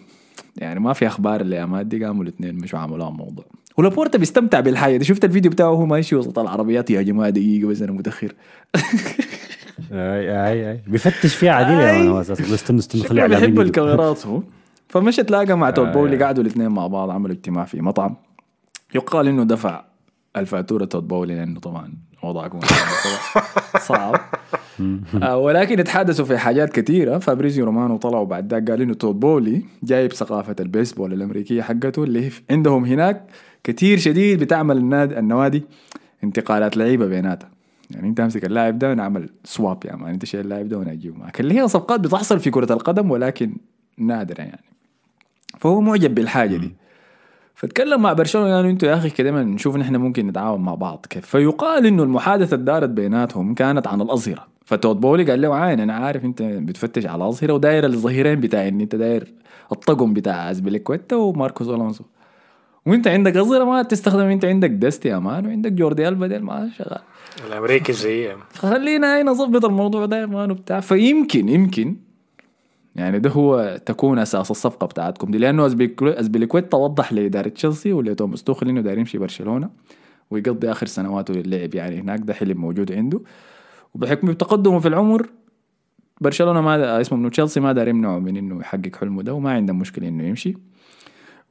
يعني 0.57 0.79
ما 0.79 0.93
في 0.93 1.07
أخبار 1.07 1.41
الايامات 1.41 1.85
دي 1.85 2.05
قاموا 2.05 2.23
الاثنين 2.23 2.55
مش 2.55 2.75
عملوا 2.75 3.09
موضوع. 3.09 3.45
ولابورتا 3.77 4.17
بيستمتع 4.17 4.59
بالحياة. 4.59 4.97
دي 4.97 5.05
شفت 5.05 5.25
الفيديو 5.25 5.51
بتاعه 5.51 5.69
وهو 5.71 5.85
ماشي 5.85 6.15
وسط 6.15 6.39
العربيات 6.39 6.89
يا 6.89 7.01
جماعة 7.01 7.29
دقيقة 7.29 7.67
بس 7.67 7.81
أنا 7.81 7.91
متأخر. 7.91 8.33
أي 9.91 10.47
أي 10.47 10.71
أي. 10.71 10.81
بيفتش 10.87 11.35
فيها 11.35 11.51
عديل 11.51 11.79
يا. 11.79 12.03
مان 12.09 12.17
أساسا 12.17 12.53
استنى 12.53 12.79
استنى 12.79 13.01
خلي 13.03 13.21
شكله 13.21 13.27
بيحب 13.27 13.59
الكاميرات 13.59 14.25
هو. 14.27 14.41
فمشى 14.89 15.23
تلاقى 15.23 15.57
مع 15.57 15.69
تود 15.69 15.87
آه، 15.87 15.91
بولي. 15.91 16.23
قعدوا 16.23 16.43
الاثنين 16.43 16.67
مع 16.69 16.87
بعض 16.87 17.09
عملوا 17.09 17.35
اجتماع 17.35 17.65
في 17.65 17.81
مطعم. 17.81 18.15
يقال 18.95 19.27
إنه 19.27 19.43
دفع 19.43 19.83
الفاتورة 20.37 20.85
تود 20.85 21.03
بولي 21.03 21.35
لأنه 21.35 21.59
طبعا 21.59 21.93
وضعكم 22.23 22.59
صعب. 23.87 24.15
آه 25.23 25.37
ولكن 25.37 25.79
اتحدثوا 25.79 26.25
في 26.25 26.37
حاجات 26.37 26.79
كثيرة. 26.79 27.17
فابريزيو 27.17 27.65
رومانو 27.65 27.97
طلعوا 27.97 28.25
بعد 28.25 28.53
ذاك 28.53 28.69
قال 28.71 28.81
إنه 28.81 28.93
تود 28.93 29.15
بولي 29.15 29.61
جايب 29.83 30.13
ثقافة 30.13 30.55
البيسبول 30.59 31.13
الأمريكية 31.13 31.61
حقته 31.61 32.03
اللي 32.03 32.31
عندهم 32.51 32.85
هناك 32.85 33.23
كثير 33.63 33.97
شديد 33.97 34.39
بتعمل 34.39 34.77
النادي 34.77 35.19
النوادي 35.19 35.63
انتقالات 36.23 36.77
لعيبة 36.77 37.05
بيناتها 37.05 37.49
يعني 37.93 38.07
انت 38.09 38.19
امسك 38.19 38.45
اللاعب 38.45 38.79
ده 38.79 38.91
ونعمل 38.91 39.29
swap 39.43 39.85
يا 39.85 39.95
مان. 39.95 40.13
انت 40.13 40.25
شايل 40.25 40.43
اللاعب 40.43 40.69
ده 40.69 40.77
وأنا 40.77 40.91
اجيبه 40.91 41.17
معك 41.17 41.39
اللي 41.39 41.59
هي 41.59 41.67
صفقات 41.67 41.99
بتحصل 41.99 42.39
في 42.39 42.51
كرة 42.51 42.73
القدم 42.73 43.11
ولكن 43.11 43.55
نادرة 43.97 44.41
يعني. 44.41 44.63
فهو 45.59 45.81
معجب 45.81 46.15
بالحاجة 46.15 46.57
دي. 46.57 46.75
فتكلم 47.55 48.01
مع 48.01 48.13
برشلونة 48.13 48.55
قالوا 48.55 48.71
أنتوا 48.71 48.89
يا 48.89 48.95
أخي 48.95 49.09
كده 49.09 49.43
نشوف 49.43 49.75
نحن 49.75 49.95
ممكن 49.95 50.27
نتعاون 50.27 50.61
مع 50.61 50.75
بعض. 50.75 51.05
كيف؟ 51.09 51.25
فيقال 51.25 51.85
إنه 51.85 52.03
المحادثة 52.03 52.55
اللي 52.55 52.65
دارت 52.65 52.89
بيناتهم 52.89 53.53
كانت 53.53 53.87
عن 53.87 54.01
الأظهرة. 54.01 54.47
فتود 54.65 54.95
بولي 54.97 55.23
قال 55.23 55.41
له 55.41 55.55
عين 55.55 55.79
أنا 55.79 55.93
عارف 55.93 56.25
أنت 56.25 56.41
بتفتش 56.41 57.05
على 57.05 57.23
الأظهرة 57.23 57.53
وداير 57.53 57.85
الظهيرين 57.85 58.39
بتاعي 58.39 58.69
إن 58.69 58.81
أنت 58.81 58.95
داير 58.95 59.33
الطقم 59.71 60.13
بتاع 60.13 60.51
أزبيليكويتا 60.51 61.15
وماركوس 61.15 61.67
ألونسو. 61.67 62.03
وأنت 62.85 63.07
عندك 63.07 63.37
أظهرة 63.37 63.63
ما 63.63 63.83
تستخدم 63.83 64.25
أنت 64.25 64.45
عندك 64.45 64.69
ديست 64.69 65.09
يا 65.09 65.19
مان 65.19 65.45
وعندك 65.45 65.71
جوردي 65.71 66.07
البا 66.07 66.27
ديل 66.27 66.43
ما 66.43 66.69
شغال. 66.77 67.01
الأمريكي 67.47 67.93
زي 67.93 68.35
فخلينا 68.49 69.21
هنا 69.21 69.31
نظبط 69.31 69.65
الموضوع 69.65 70.05
ده 70.05 70.21
يا 70.21 70.25
مان 70.25 70.51
وبتاع 70.51 70.79
فيمكن 70.79 71.49
يمكن. 71.49 71.95
يعني 72.95 73.19
ده 73.19 73.29
هو 73.29 73.79
تكون 73.85 74.19
أساس 74.19 74.51
الصفقة 74.51 74.87
بتاعتكم 74.87 75.31
دي 75.31 75.37
لأنه 75.37 75.69
أزبيك- 75.69 76.01
ازبيليكويتا 76.03 76.77
وضح 76.77 77.13
لإدارة 77.13 77.49
تشيلسي 77.49 77.93
ولتوماس 77.93 78.43
توخل 78.43 78.69
إنه 78.69 78.81
داير 78.81 78.97
يمشي 78.97 79.17
برشلونة 79.17 79.69
ويقضي 80.31 80.71
آخر 80.71 80.85
سنواته 80.85 81.33
للعب 81.33 81.75
يعني 81.75 81.99
هناك 82.01 82.19
ده 82.19 82.33
حلم 82.33 82.57
موجود 82.61 82.91
عنده. 82.91 83.19
وبحكم 83.95 84.31
تقدمه 84.31 84.79
في 84.79 84.87
العمر 84.87 85.29
برشلونة 86.21 86.61
ما 86.61 86.77
دا 86.77 87.01
اسمه 87.01 87.17
منه 87.17 87.29
تشيلسي 87.29 87.59
ما 87.59 87.71
دار 87.73 87.87
يمنعه 87.87 88.19
من 88.19 88.37
إنه 88.37 88.59
يحقق 88.59 88.95
حلمه 88.95 89.23
ده 89.23 89.33
وما 89.33 89.51
عندهم 89.51 89.79
مشكلة 89.79 90.07
إنه 90.07 90.23
يمشي. 90.23 90.53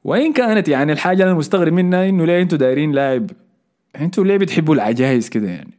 وإن 0.03 0.33
كانت 0.33 0.67
يعني 0.67 0.91
الحاجة 0.91 1.13
اللي 1.21 1.31
أنا 1.31 1.39
مستغرب 1.39 1.73
منها 1.73 2.09
إنه 2.09 2.25
ليه 2.25 2.41
أنتوا 2.41 2.57
دايرين 2.57 2.91
لاعب 2.91 3.29
أنتوا 3.99 4.23
ليه 4.23 4.37
بتحبوا 4.37 4.75
العجائز 4.75 5.29
كده 5.29 5.49
يعني؟ 5.49 5.71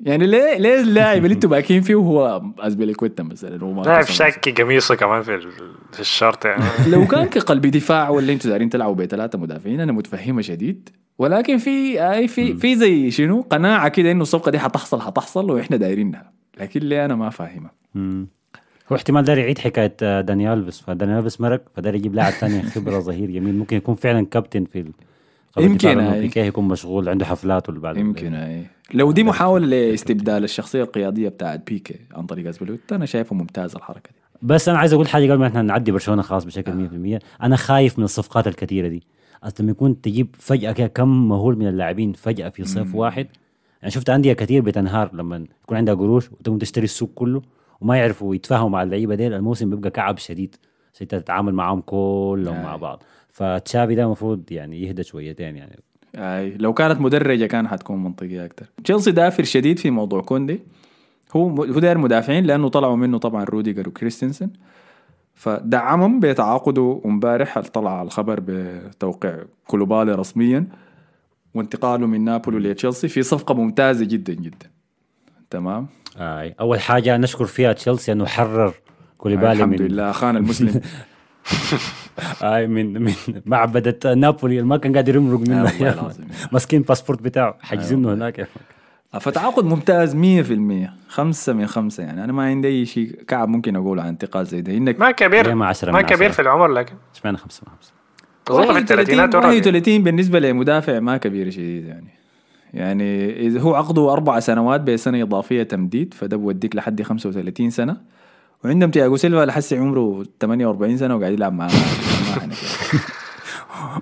يعني 0.00 0.26
ليه 0.26 0.58
ليه 0.58 0.80
اللاعب 0.80 1.24
اللي 1.24 1.34
أنتوا 1.34 1.50
باكين 1.50 1.82
فيه 1.82 1.94
هو 1.94 2.42
أزبيليكويتا 2.58 3.22
مثلا 3.22 3.64
وما 3.64 3.82
لاعب 3.82 4.04
شاكي 4.04 4.50
قميصه 4.50 4.94
كمان 4.94 5.22
في 5.22 5.40
في 5.92 6.00
الشرط 6.00 6.44
يعني. 6.44 6.64
لو 6.92 7.06
كان 7.06 7.26
كقلب 7.26 7.66
دفاع 7.66 8.08
ولا 8.08 8.32
أنتوا 8.32 8.50
دايرين 8.50 8.70
تلعبوا 8.70 8.94
بثلاثه 8.94 9.38
مدافعين 9.38 9.80
أنا 9.80 9.92
متفهمة 9.92 10.42
شديد. 10.42 10.88
ولكن 11.18 11.58
في 11.58 12.02
أي 12.12 12.28
في 12.28 12.56
في 12.56 12.76
زي 12.76 13.10
شنو؟ 13.10 13.40
قناعة 13.40 13.88
كده 13.88 14.10
إنه 14.10 14.22
الصفقة 14.22 14.50
دي 14.50 14.58
حتحصل 14.58 15.00
حتحصل 15.00 15.50
وإحنا 15.50 15.76
دايرينها 15.76 16.32
لكن 16.60 16.80
ليه 16.80 17.04
أنا 17.04 17.14
ما 17.14 17.30
فاهمها. 17.30 17.70
هو 18.92 18.96
احتمال 18.96 19.24
داري 19.24 19.40
يعيد 19.40 19.58
حكاية 19.58 19.96
آه، 20.02 20.20
داني 20.20 20.52
ألفيس. 20.52 20.80
فداني 20.80 21.18
ألفيس 21.18 21.40
مرق 21.40 21.62
فداري 21.76 21.98
يجيب 21.98 22.14
لاعب 22.14 22.32
ثاني 22.32 22.62
خبرة 22.62 22.98
ظهير 22.98 23.30
يمين. 23.30 23.58
ممكن 23.58 23.76
يكون 23.76 23.94
فعلا 23.94 24.26
كابتن 24.26 24.64
في 24.64 24.84
يمكن 25.58 25.98
هاي. 25.98 26.20
بيكيه 26.20 26.42
يكون 26.42 26.68
مشغول 26.68 27.08
عنده 27.08 27.24
حفلات 27.24 27.68
ولا 27.68 27.80
بعد 27.80 27.96
يمكن 27.96 28.34
إي. 28.34 28.66
لو 28.94 29.12
دي 29.12 29.24
محاولة 29.24 29.66
لاستبدال 29.66 30.44
الشخصية 30.44 30.82
القيادية 30.82 31.28
بتاعت 31.28 31.66
بيكيه 31.66 32.00
عن 32.14 32.26
طريق 32.26 32.48
ازبيليكويتا 32.48 32.96
أنا 32.96 33.06
شايفه 33.06 33.36
ممتاز 33.36 33.74
الحركة 33.74 34.10
دي. 34.10 34.20
بس 34.42 34.68
أنا 34.68 34.78
عايز 34.78 34.92
أقول 34.92 35.08
حاجة 35.08 35.32
قبل 35.32 35.40
ما 35.40 35.46
إحنا 35.46 35.62
نعدي 35.62 35.92
برشلونة 35.92 36.22
خلاص 36.22 36.44
بشكل 36.44 37.18
100% 37.18 37.42
أنا 37.42 37.56
خايف 37.56 37.98
من 37.98 38.04
الصفقات 38.04 38.46
الكثيرة 38.46 38.88
دي. 38.88 39.02
اصل 39.42 39.62
لما 39.62 39.70
يكون 39.70 40.00
تجيب 40.00 40.28
فجأة 40.38 40.72
كده 40.72 40.86
كم 40.86 41.28
مهول 41.28 41.58
من 41.58 41.66
اللاعبين 41.66 42.12
فجأة 42.12 42.48
في 42.48 42.64
صيف 42.64 42.94
واحد. 42.94 43.26
يعني 43.82 43.90
شفت 43.90 44.10
أندية 44.10 44.32
كثير 44.32 44.62
بتنهار 44.62 45.10
لما 45.14 45.44
يكون 45.62 45.76
عندها 45.76 45.94
قروش 45.94 46.32
وتقوم 46.32 46.58
تشتري 46.58 46.84
السوق 46.84 47.10
كله 47.14 47.42
وما 47.80 47.96
يعرفوا 47.96 48.34
يتفاهموا 48.34 48.68
مع 48.68 48.82
اللعيبة 48.82 49.14
ديل. 49.14 49.34
الموسم 49.34 49.70
بيبقى 49.70 49.90
كعب 49.90 50.18
شديد. 50.18 50.56
عشان 50.94 51.08
تتعامل 51.08 51.54
معاهم 51.54 51.80
كلهم 51.80 52.62
مع 52.62 52.76
بعض. 52.76 53.02
فتشافي 53.32 53.94
ده 53.94 54.02
المفروض 54.02 54.42
يعني 54.50 54.82
يهدى 54.82 55.02
شويتين 55.02 55.56
يعني. 55.56 55.78
أي 56.16 56.56
لو 56.56 56.72
كانت 56.72 57.00
مدرجة 57.00 57.46
كان 57.46 57.68
حتكون 57.68 58.02
منطقيه 58.02 58.44
أكثر 58.44 58.66
تشيلسي 58.84 59.10
دافر 59.10 59.44
شديد 59.44 59.78
في 59.78 59.90
موضوع 59.90 60.20
كوندي. 60.20 60.60
هو 61.36 61.48
هو 61.48 61.64
داير 61.64 61.98
مدافعين 61.98 62.44
لأنه 62.44 62.68
طلعوا 62.68 62.96
منه 62.96 63.18
طبعا 63.18 63.44
روديجر 63.44 63.88
وكريستنسن. 63.88 64.50
فدعمهم 65.34 66.20
بتعاقده 66.20 67.00
امبارح 67.04 67.58
طلع 67.58 68.02
الخبر 68.02 68.40
بتوقيع 68.46 69.38
كوليبالي 69.66 70.12
رسميا 70.12 70.66
وانتقاله 71.54 72.06
من 72.06 72.24
نابولي 72.24 72.70
لتشيلسي 72.70 73.08
في 73.08 73.22
صفقة 73.22 73.54
ممتازة 73.54 74.04
جدا 74.04 74.32
جدا. 74.34 74.70
تمام؟ 75.50 75.86
آي. 76.16 76.54
أول 76.60 76.80
حاجة 76.80 77.16
نشكر 77.16 77.44
فيها 77.44 77.72
تشيلسي 77.72 78.12
أنه 78.12 78.26
حرر 78.26 78.74
كوليبالي 79.18 79.52
الحمد 79.52 79.82
من 79.82 79.88
لله 79.88 80.10
أخانا 80.10 80.38
المسلم. 80.38 80.80
آي 82.42 82.66
من 82.66 83.02
من 83.02 83.12
معبدة 83.46 84.14
نابولي. 84.14 84.62
ما 84.62 84.76
كان 84.76 84.96
قادر 84.96 85.16
يمرق 85.16 85.40
منه. 85.40 85.64
والله 85.64 85.86
يا 85.86 85.94
العظيم. 85.94 86.28
مسكين 86.52 86.82
باسبورت 86.82 87.22
بتاعه. 87.22 87.58
حاجزينه 87.60 88.14
هناك. 88.14 88.38
يا 88.38 88.44
أخي. 88.44 89.20
فتعاقد 89.20 89.64
ممتاز 89.64 90.16
100% 90.16 90.90
خمسة 91.08 91.52
من 91.52 91.66
خمسة 91.66 92.02
يعني. 92.02 92.24
أنا 92.24 92.32
ما 92.32 92.42
عندي 92.42 92.68
أي 92.68 92.86
شيء 92.86 93.22
كعب 93.28 93.48
ممكن 93.48 93.76
أقوله 93.76 94.02
عن 94.02 94.08
انتقال 94.08 94.46
زي 94.46 94.60
ده. 94.60 94.76
إنك 94.76 95.00
ما 95.00 95.10
كبير 95.10 95.54
ما 95.54 95.66
عشرة 95.66 95.92
ما 95.92 96.02
كبير؟ 96.02 96.32
في 96.32 96.42
العمر 96.42 96.68
لكن 96.68 96.94
إشمعنى 97.14 97.36
خمسة 97.36 97.62
من 97.66 97.72
خمسة 97.76 97.92
اظن 98.50 98.72
في 98.72 98.78
الثلاثينات 98.78 99.34
31 99.34 99.62
already. 99.62 99.66
31 99.66 100.04
بالنسبة 100.04 100.38
لمدافع 100.38 101.00
ما 101.00 101.16
كبير 101.16 101.50
شديد 101.50 101.84
يعني. 101.84 102.08
يعني 102.74 103.36
إذا 103.46 103.60
هو 103.60 103.74
عقده 103.74 104.12
أربع 104.12 104.40
سنوات 104.40 104.80
بسنة 104.80 105.22
إضافية 105.22 105.62
تمديد 105.62 106.14
فده 106.14 106.36
بوديك 106.36 106.76
لحد 106.76 107.02
35 107.02 107.70
سنة. 107.70 107.96
وعندهم 108.64 108.90
تياجو 108.90 109.16
سيلفا 109.16 109.44
لحسي 109.44 109.78
عمره 109.78 110.24
48 110.40 110.96
سنة 110.96 111.16
وقاعد 111.16 111.32
يلعب 111.32 111.52
معاه 111.52 111.70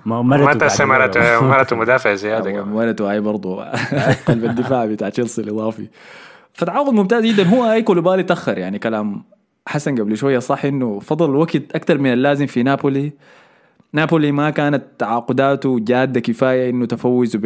ما 0.05 0.21
مرته 0.21 0.85
مرته 0.85 1.41
مرته 1.41 1.75
مدافع 1.75 2.13
زيادة 2.13 2.51
كمان. 2.51 2.71
ولده 2.73 3.11
هاي 3.11 3.19
برضه 3.19 3.63
قلب 4.27 4.45
الدفاع 4.45 4.85
بتاع 4.85 5.09
تشيلسي 5.09 5.41
الإضافي. 5.41 5.87
فتعاقد 6.53 6.93
ممتاز 6.93 7.25
جدا. 7.25 7.43
هو 7.43 7.63
هاي 7.63 7.81
كوليبالي 7.81 8.23
تأخر 8.23 8.57
يعني 8.57 8.79
كلام 8.79 9.23
حسن 9.67 9.95
قبل 10.01 10.17
شوية 10.17 10.39
صح 10.39 10.65
إنه 10.65 10.99
فضل 10.99 11.35
وقت 11.35 11.55
أكثر 11.55 11.97
من 11.97 12.13
اللازم 12.13 12.45
في 12.45 12.63
نابولي. 12.63 13.13
نابولي 13.93 14.31
ما 14.31 14.49
كانت 14.49 14.83
تعاقداته 14.99 15.79
جادة 15.79 16.19
كفاية 16.19 16.69
إنه 16.69 16.85
تفوزوا 16.85 17.41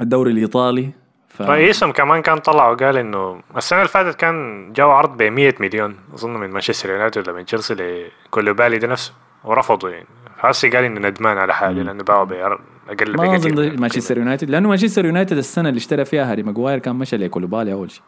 بالدوري 0.00 0.30
الإيطالي. 0.32 0.90
ف... 1.28 1.42
رئيسهم 1.42 1.92
كمان 1.92 2.22
كان 2.22 2.38
طلع 2.38 2.68
وقال 2.68 2.96
إنه 2.96 3.40
السنة 3.56 3.78
اللي 3.78 3.88
فاتت 3.88 4.16
كان 4.16 4.68
جاوا 4.72 4.92
عرض 4.92 5.16
ب 5.16 5.22
100 5.22 5.54
مليون 5.60 5.96
أظن 6.14 6.30
من 6.36 6.50
مانشستر 6.50 6.90
يونايتد 6.90 7.28
ولا 7.28 7.38
من 7.38 7.44
تشيلسي 7.44 7.74
لكوليبالي 7.74 8.78
ده 8.78 8.88
نفسه 8.88 9.12
ورفضوا 9.44 9.90
يعني. 9.90 10.06
هسه 10.38 10.66
قال 10.66 10.84
إنه 10.84 11.08
ندمان 11.08 11.38
على 11.38 11.54
حاجة 11.54 11.82
لأنه 11.82 12.02
باعوا 12.04 12.24
بأقل 12.24 13.22
بكثير 13.22 13.34
أظن 13.34 13.50
من 13.50 13.54
ده 13.54 13.80
مانشستر 13.80 14.18
يونايتد 14.18 14.50
لأنه 14.50 14.68
مانشستر 14.68 15.04
يونايتد 15.04 15.36
السنة 15.36 15.68
اللي 15.68 15.78
اشترى 15.78 16.04
فيها 16.04 16.32
هاري 16.32 16.42
ماجواير 16.42 16.78
كان 16.78 16.96
مشى 16.96 17.16
لكوليبالي 17.16 17.72
أول 17.72 17.90
شيء. 17.90 18.02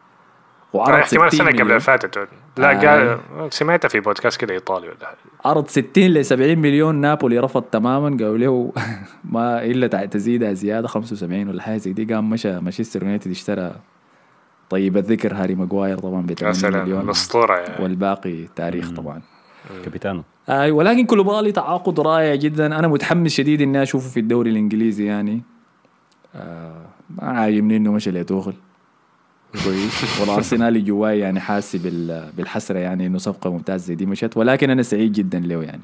وعرض 0.73 0.93
احتمال 0.99 1.31
60 1.33 1.47
السنة 1.47 1.59
قبل. 1.61 1.61
اللي 1.69 1.79
فاتت 1.79 2.27
لا 2.57 2.71
آه. 2.71 3.19
قال 3.39 3.53
سمعتها 3.53 3.89
في 3.89 3.99
بودكاست 3.99 4.41
كده 4.41 4.53
ايطالي 4.53 4.87
ولا 4.87 4.97
حاجة. 5.05 5.17
عرض 5.45 5.67
60 5.67 5.85
ل 5.97 6.25
70 6.25 6.59
مليون 6.59 6.95
نابولي 6.95 7.39
رفض 7.39 7.61
تماما 7.61 8.09
قالوا 8.09 8.37
له 8.37 8.73
ما 9.23 9.63
إلا 9.65 9.87
تزيدها 9.87 10.53
زيادة 10.53 10.87
75 10.87 11.47
ولا 11.49 11.61
حاجة 11.61 11.77
زي 11.77 11.93
دي. 11.93 12.13
قام 12.13 12.29
مشى 12.29 12.59
مانشستر 12.59 13.03
يونايتد 13.03 13.31
اشترى 13.31 13.75
طيب 14.69 14.97
الذكر 14.97 15.33
هاري 15.33 15.55
ماجواير 15.55 15.97
طبعا 15.99 16.21
ب 16.21 16.24
80 16.24 16.29
يا 16.29 16.53
سلام 16.53 16.83
مليون. 16.83 17.01
الأسطورة 17.01 17.57
يعني. 17.57 17.83
والباقي 17.83 18.47
تاريخ 18.55 18.91
طبعا. 18.91 19.21
كابيتانو. 19.85 20.23
اي 20.49 20.71
ولكن 20.71 21.05
كوليبالي 21.05 21.51
تعاقد 21.51 21.99
رائع 21.99 22.35
جدا. 22.35 22.65
أنا 22.79 22.87
متحمس 22.87 23.31
شديد 23.31 23.61
إني 23.61 23.83
أشوفه 23.83 24.09
في 24.09 24.19
الدوري 24.19 24.49
الإنجليزي 24.49 25.05
يعني. 25.05 25.41
آه 26.35 26.85
ما 27.09 27.23
عاجبني 27.23 27.77
إنه 27.77 27.91
مشى 27.91 28.11
لتوخل 28.11 28.53
كويس. 29.63 30.19
والارسنالي 30.21 30.81
الجواي 30.81 31.19
يعني 31.19 31.39
بال- 31.73 32.29
بالحسرة 32.37 32.79
يعني 32.79 33.07
إنه 33.07 33.17
صفقة 33.17 33.51
ممتازة 33.51 33.85
زي 33.85 33.95
دي 33.95 34.05
مشت 34.05 34.37
ولكن 34.37 34.69
أنا 34.69 34.83
سعيد 34.83 35.11
جدا 35.11 35.39
له 35.39 35.63
يعني. 35.63 35.81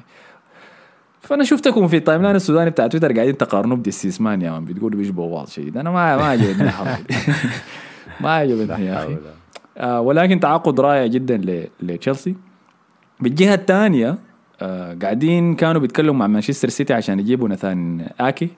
فأنا 1.20 1.44
شفتكم 1.44 1.88
في 1.88 1.96
ال 1.96 2.22
timeline 2.22 2.36
السوداني 2.36 2.70
بتاع 2.70 2.86
تويتر 2.86 3.12
قاعدين 3.12 3.36
تقارنوا 3.36 3.76
بديالسيسمان 3.76 4.42
يا 4.42 4.50
مان 4.50 4.64
بتقولوا 4.64 4.98
بيشبهوا 4.98 5.32
بعض 5.34 5.48
شديد 5.48 5.76
أنا 5.76 5.90
ما 5.90 6.16
ما 6.16 6.24
عجبني 6.24 6.70
ما 8.20 8.30
عجبتني 8.30 8.86
يا 8.86 9.04
أخي. 9.04 9.16
آه 9.78 10.00
ولكن 10.00 10.40
تعاقد 10.40 10.80
رائع 10.80 11.06
جدا 11.06 11.66
لتشيلسي. 11.82 12.34
بالجهة 13.20 13.54
الثانية 13.54 14.18
آه 14.62 14.94
قاعدين 15.02 15.54
كانوا 15.54 15.80
بيتكلموا 15.80 16.14
مع 16.14 16.26
مانشستر 16.26 16.68
سيتي 16.68 16.92
عشان 16.94 17.20
يجيبوا 17.20 17.48
ناثان 17.48 18.06
آكي. 18.20 18.48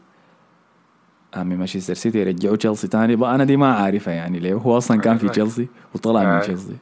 من 1.36 1.56
مانشستر 1.58 1.94
سيتي 1.94 2.18
يرجعوا 2.18 2.56
تشيلسي 2.56 2.88
تاني. 2.88 3.16
بقى 3.16 3.34
أنا 3.34 3.44
دي 3.44 3.56
ما 3.56 3.74
عارفها 3.74 4.14
يعني 4.14 4.38
ليه. 4.38 4.54
هو 4.54 4.76
أصلا 4.78 5.00
كان 5.00 5.18
في 5.18 5.28
تشيلسي 5.28 5.68
وطلع 5.94 6.20
من 6.20 6.26
آه. 6.26 6.40
تشيلسي. 6.40 6.76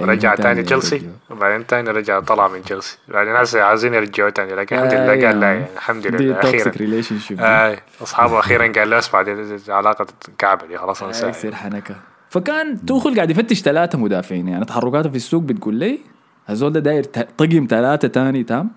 رجع 0.00 0.34
تاني 0.34 0.62
تشيلسي؟ 0.62 1.08
وبعدين 1.30 1.66
تاني 1.66 1.90
رجع 1.90 2.20
طلع 2.20 2.48
من 2.48 2.62
تشيلسي. 2.62 2.98
بعدين 3.08 3.32
ناس 3.32 3.56
عايزين 3.56 3.94
يرجعوا 3.94 4.30
تاني. 4.30 4.52
لكن 4.54 4.76
الحمد 4.76 4.92
آه، 4.92 5.04
لله 5.04 5.26
قال 5.26 5.40
لا 5.40 5.46
يعني. 5.46 5.60
يعني 5.60 5.74
الحمد 5.76 6.06
لله. 6.06 6.40
أخيرا. 6.40 6.72
ريليشن 6.76 7.18
شيب 7.18 7.40
اي 7.40 7.78
أصحابه 8.02 8.38
أخيرا 8.38 8.72
قال 8.72 8.90
له 8.90 8.98
اسمع 8.98 9.22
دي 9.22 9.32
علاقة 9.68 10.06
كعبة 10.38 10.66
دي. 10.66 10.78
خلاص 10.78 11.02
انساها 11.02 11.30
يصير 11.30 11.54
حنكة. 11.54 11.94
فكان 12.28 12.86
توخل 12.86 13.14
قاعد 13.16 13.30
يفتش 13.30 13.60
ثلاثة 13.62 13.98
مدافعين. 13.98 14.48
يعني 14.48 14.64
تحركاته 14.64 15.10
في 15.10 15.16
السوق 15.16 15.42
بتقول 15.42 15.74
لي 15.74 15.98
الزول 16.46 16.72
ده 16.72 16.80
داير 16.80 17.04
طقم 17.38 17.66
ثلاثة 17.70 18.08
تاني 18.08 18.44
تام. 18.44 18.70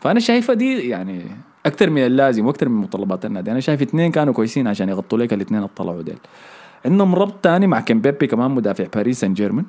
فأنا 0.00 0.20
شايفة 0.20 0.54
دي 0.54 0.88
يعني 0.88 1.26
أكثر 1.66 1.90
من 1.90 2.06
اللازم 2.06 2.46
وأكثر 2.46 2.68
من 2.68 2.80
متطلبات 2.80 3.24
النادي. 3.24 3.50
أنا 3.50 3.60
شايف 3.60 3.82
اثنين 3.82 4.10
كانوا 4.10 4.34
كويسين 4.34 4.66
عشان 4.66 4.88
يغطوا 4.88 5.18
لك 5.18 5.32
الاثنين 5.32 5.58
اللي 5.58 5.70
طلعوا 5.76 6.02
ديل. 6.02 6.18
عندهم 6.84 7.14
ربط 7.14 7.34
تاني 7.42 7.66
مع 7.66 7.80
كمبيبي 7.80 8.26
كمان 8.26 8.50
مدافع 8.50 8.86
باريس 8.94 9.20
سان 9.20 9.34
جيرمان 9.34 9.64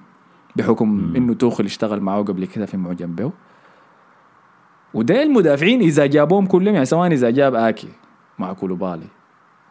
بحكم 0.56 1.14
إنه 1.16 1.34
توخل 1.34 1.66
اشتغل 1.66 2.00
معه 2.00 2.24
قبل 2.24 2.46
كده 2.46 2.66
في 2.66 2.78
معجم 2.78 3.16
به 3.16 3.32
وديل 4.94 5.18
المدافعين 5.18 5.82
إذا 5.82 6.06
جابوهم 6.06 6.46
كلهم 6.46 6.74
يعني 6.74 6.86
سواء 6.86 7.12
إذا 7.12 7.30
جاب 7.30 7.56
آكي 7.56 7.88
مع 8.40 8.54
كولوبالي 8.54 9.08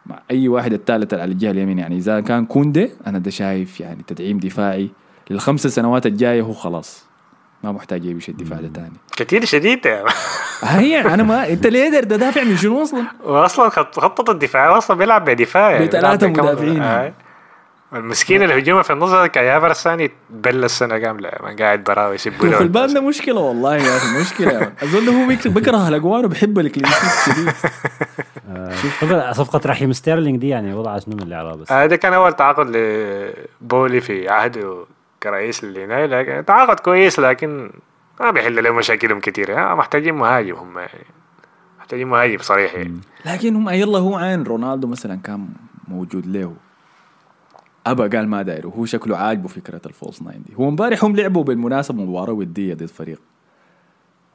مع 0.05 0.21
أي 0.31 0.47
واحد 0.47 0.73
الثالث 0.73 1.13
على 1.13 1.31
الجهة 1.31 1.51
اليمين 1.51 1.79
يعني 1.79 1.97
إذا 1.97 2.19
كان 2.19 2.45
كوندي 2.45 2.89
أنا 3.07 3.19
ده 3.19 3.31
شايف 3.31 3.79
يعني 3.79 4.03
تدعيم 4.07 4.37
دفاعي 4.37 4.89
للخمس 5.29 5.67
سنوات 5.67 6.05
الجاية 6.05 6.41
هو 6.41 6.53
خلاص. 6.53 7.05
ما 7.63 7.71
محتاج 7.71 8.05
يمشي 8.05 8.31
الدفاع 8.31 8.59
ده 8.61 8.67
تاني 8.67 8.93
كتير 9.17 9.45
شديد 9.45 9.85
يعني 9.85 10.05
هي 10.63 11.01
أنا 11.01 11.23
ما 11.23 11.49
أنت 11.49 11.67
ليه 11.67 11.83
قادر 11.83 12.03
تدافع 12.03 12.43
من 12.43 12.57
شنو 12.57 12.83
أصلا؟ 12.83 13.03
واصلا 13.23 13.69
خط- 13.69 13.99
خطط 13.99 14.29
الدفاع 14.29 14.77
أصلا 14.77 14.97
بيلعب 14.97 15.25
بدفاع 15.29 15.71
يعني 15.71 15.87
بكم- 15.87 16.31
مدافعين. 16.45 16.81
آي. 16.81 17.13
المسكين 17.93 18.43
اللي 18.43 18.59
هجومه 18.59 18.81
في 18.81 18.93
النص 18.93 19.09
هذا 19.09 19.27
كيافر 19.27 19.71
الثاني 19.71 20.11
بل 20.29 20.63
السنة 20.63 20.97
كاملة 20.97 21.29
ما 21.43 21.55
قاعد 21.59 21.83
براوي 21.83 22.17
توخ 22.17 22.43
له 22.45 22.59
البان 22.61 22.93
ده 22.93 23.01
مشكلة 23.01 23.39
والله 23.41 23.75
يا 23.77 23.97
أخي 23.97 24.21
مشكلة. 24.21 24.59
ده 24.83 25.11
هو 25.11 25.27
بيكره 25.53 25.87
الاجوان 25.87 26.25
وبيحب 26.25 26.59
الكلينشيت 26.59 27.09
شديد 27.25 27.51
طبعا 29.01 29.31
صفقة 29.41 29.61
رحيم 29.65 29.93
ستيرلينج 29.93 30.39
دي 30.39 30.47
يعني 30.49 30.73
وضعها 30.73 30.99
شنو 30.99 31.15
من 31.15 31.23
الإعراب 31.23 31.59
بس. 31.59 31.71
هذا 31.71 31.95
كان 31.95 32.13
أول 32.13 32.33
تعاقد 32.33 32.69
لبولي 32.75 34.01
في 34.01 34.29
عهده. 34.29 34.85
كرئيس 35.23 35.63
للنادي 35.63 36.15
لكن 36.15 36.45
تعاقد 36.45 36.79
كويس 36.79 37.19
لكن 37.19 37.71
ما 38.19 38.31
بيحل 38.31 38.63
لهم 38.63 38.75
مشاكلهم 38.75 39.19
كثيره 39.19 39.55
ها، 39.55 39.75
محتاجين 39.75 40.15
مهاجم 40.15 40.55
هم 40.55 40.77
يعني 40.77 41.05
محتاجين 41.79 42.07
مهاجم 42.07 42.37
صريح 42.37 42.73
يعني. 42.73 43.01
لكن 43.25 43.55
هم 43.55 43.69
يلا 43.69 43.99
هو 43.99 44.15
عين 44.15 44.43
رونالدو 44.43 44.87
مثلا 44.87 45.15
كان 45.15 45.49
موجود 45.87 46.25
له. 46.25 46.55
أبا 47.85 48.07
قال 48.17 48.27
ما 48.27 48.41
داير 48.41 48.67
وهو 48.67 48.85
شكله 48.85 49.17
عاجبه 49.17 49.47
فكرة 49.47 49.81
ال 49.85 49.91
false 49.91 50.21
nine 50.21 50.43
دي 50.43 50.55
هو 50.55 50.69
امبارح 50.69 51.03
هم 51.03 51.15
لعبوا 51.15 51.43
بالمناسبة 51.43 52.03
مباراة 52.03 52.33
ودية 52.33 52.73
ضد 52.73 52.85
فريق. 52.85 53.21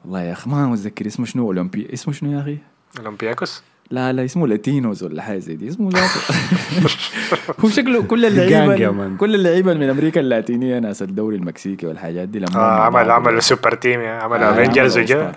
والله 0.03 0.21
يا 0.21 0.31
أخي 0.31 0.49
ما 0.49 0.67
متذكر 0.67 1.07
اسمه 1.07 1.25
شنو؟ 1.25 1.45
اولمبي 1.45 1.93
اسمه 1.93 2.13
شنو 2.13 2.31
يا 2.31 2.41
أخي؟ 2.41 2.57
أولمبياكوس. 2.99 3.63
لا 3.91 4.13
لا 4.13 4.25
اسمه 4.25 4.47
لاتينوز 4.47 5.03
ولا 5.03 5.21
حاجة 5.21 5.37
زي 5.37 5.55
دي. 5.55 5.67
اسمه 5.69 5.89
ذاته 5.89 6.19
هو 7.65 7.69
شكله 7.69 8.03
كل 8.03 8.25
اللعيبة 8.25 8.91
man. 8.91 9.17
كل 9.17 9.35
اللعيبة 9.35 9.73
من 9.73 9.89
أمريكا 9.89 10.21
اللاتينية 10.21 10.79
ناس 10.79 11.01
الدوري 11.01 11.35
المكسيكي 11.35 11.87
والحاجات 11.87 12.29
دي 12.29 12.39
لما 12.39 12.55
آه 12.55 12.81
عمل 12.81 13.11
عمل 13.11 13.43
super 13.43 13.75
team 13.75 14.01
يعني 14.01 14.23
عمل 14.23 14.43
افنجرز 14.43 14.97
وجا 14.97 15.31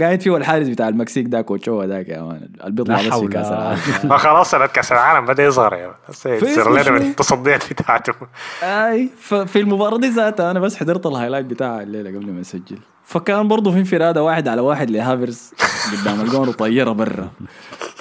قاعد 0.00 0.20
فيه 0.20 0.36
الحارس 0.36 0.68
بتاع 0.68 0.88
المكسيك 0.88 1.26
ده 1.26 1.40
كوتشو 1.40 1.82
ذاك 1.82 2.08
يا 2.08 2.22
man. 2.22 2.48
لا 2.64 2.68
بس 3.08 3.14
في. 3.20 3.28
كأس 3.28 3.46
العالم. 3.46 3.80
ما 4.10 4.16
خلاص 4.16 4.50
سنة 4.50 4.66
كأس 4.66 4.92
العالم 4.92 5.26
بدأ 5.26 5.44
يظهر 5.44 5.74
يا 5.74 5.94
اسمه 6.26 6.82
لنا 6.82 6.96
التصديات 6.96 7.72
بتاعته. 7.72 8.12
أي 8.62 9.08
ففي 9.20 9.60
المباراة 9.60 9.98
دي 9.98 10.08
ذاتها 10.08 10.50
أنا 10.50 10.60
بس 10.60 10.76
حضرت 10.76 11.06
ال 11.06 11.10
highlight 11.10 11.46
بتاعها 11.46 11.82
الليلة 11.82 12.10
قبل 12.10 12.32
ما 12.32 12.40
اسجل 12.40 12.78
فكان 13.04 13.48
برضه 13.48 13.70
في 13.72 13.78
انفرادة 13.78 14.22
واحد 14.22 14.48
على 14.48 14.60
واحد 14.60 14.90
لهافرز. 14.90 15.50
قدام 16.02 16.20
الجون 16.20 16.48
وطيرة 16.48 16.92
برا. 16.92 17.30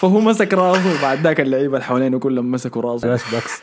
فهو 0.09 0.19
مسك 0.19 0.53
راسه 0.53 0.99
وبعد 0.99 1.19
ذاك 1.19 1.39
اللعيبه 1.41 1.73
اللي 1.73 1.85
حوالينه 1.85 2.19
كلهم 2.19 2.51
مسكوا 2.51 2.81
راسه. 2.81 3.13
بس. 3.13 3.61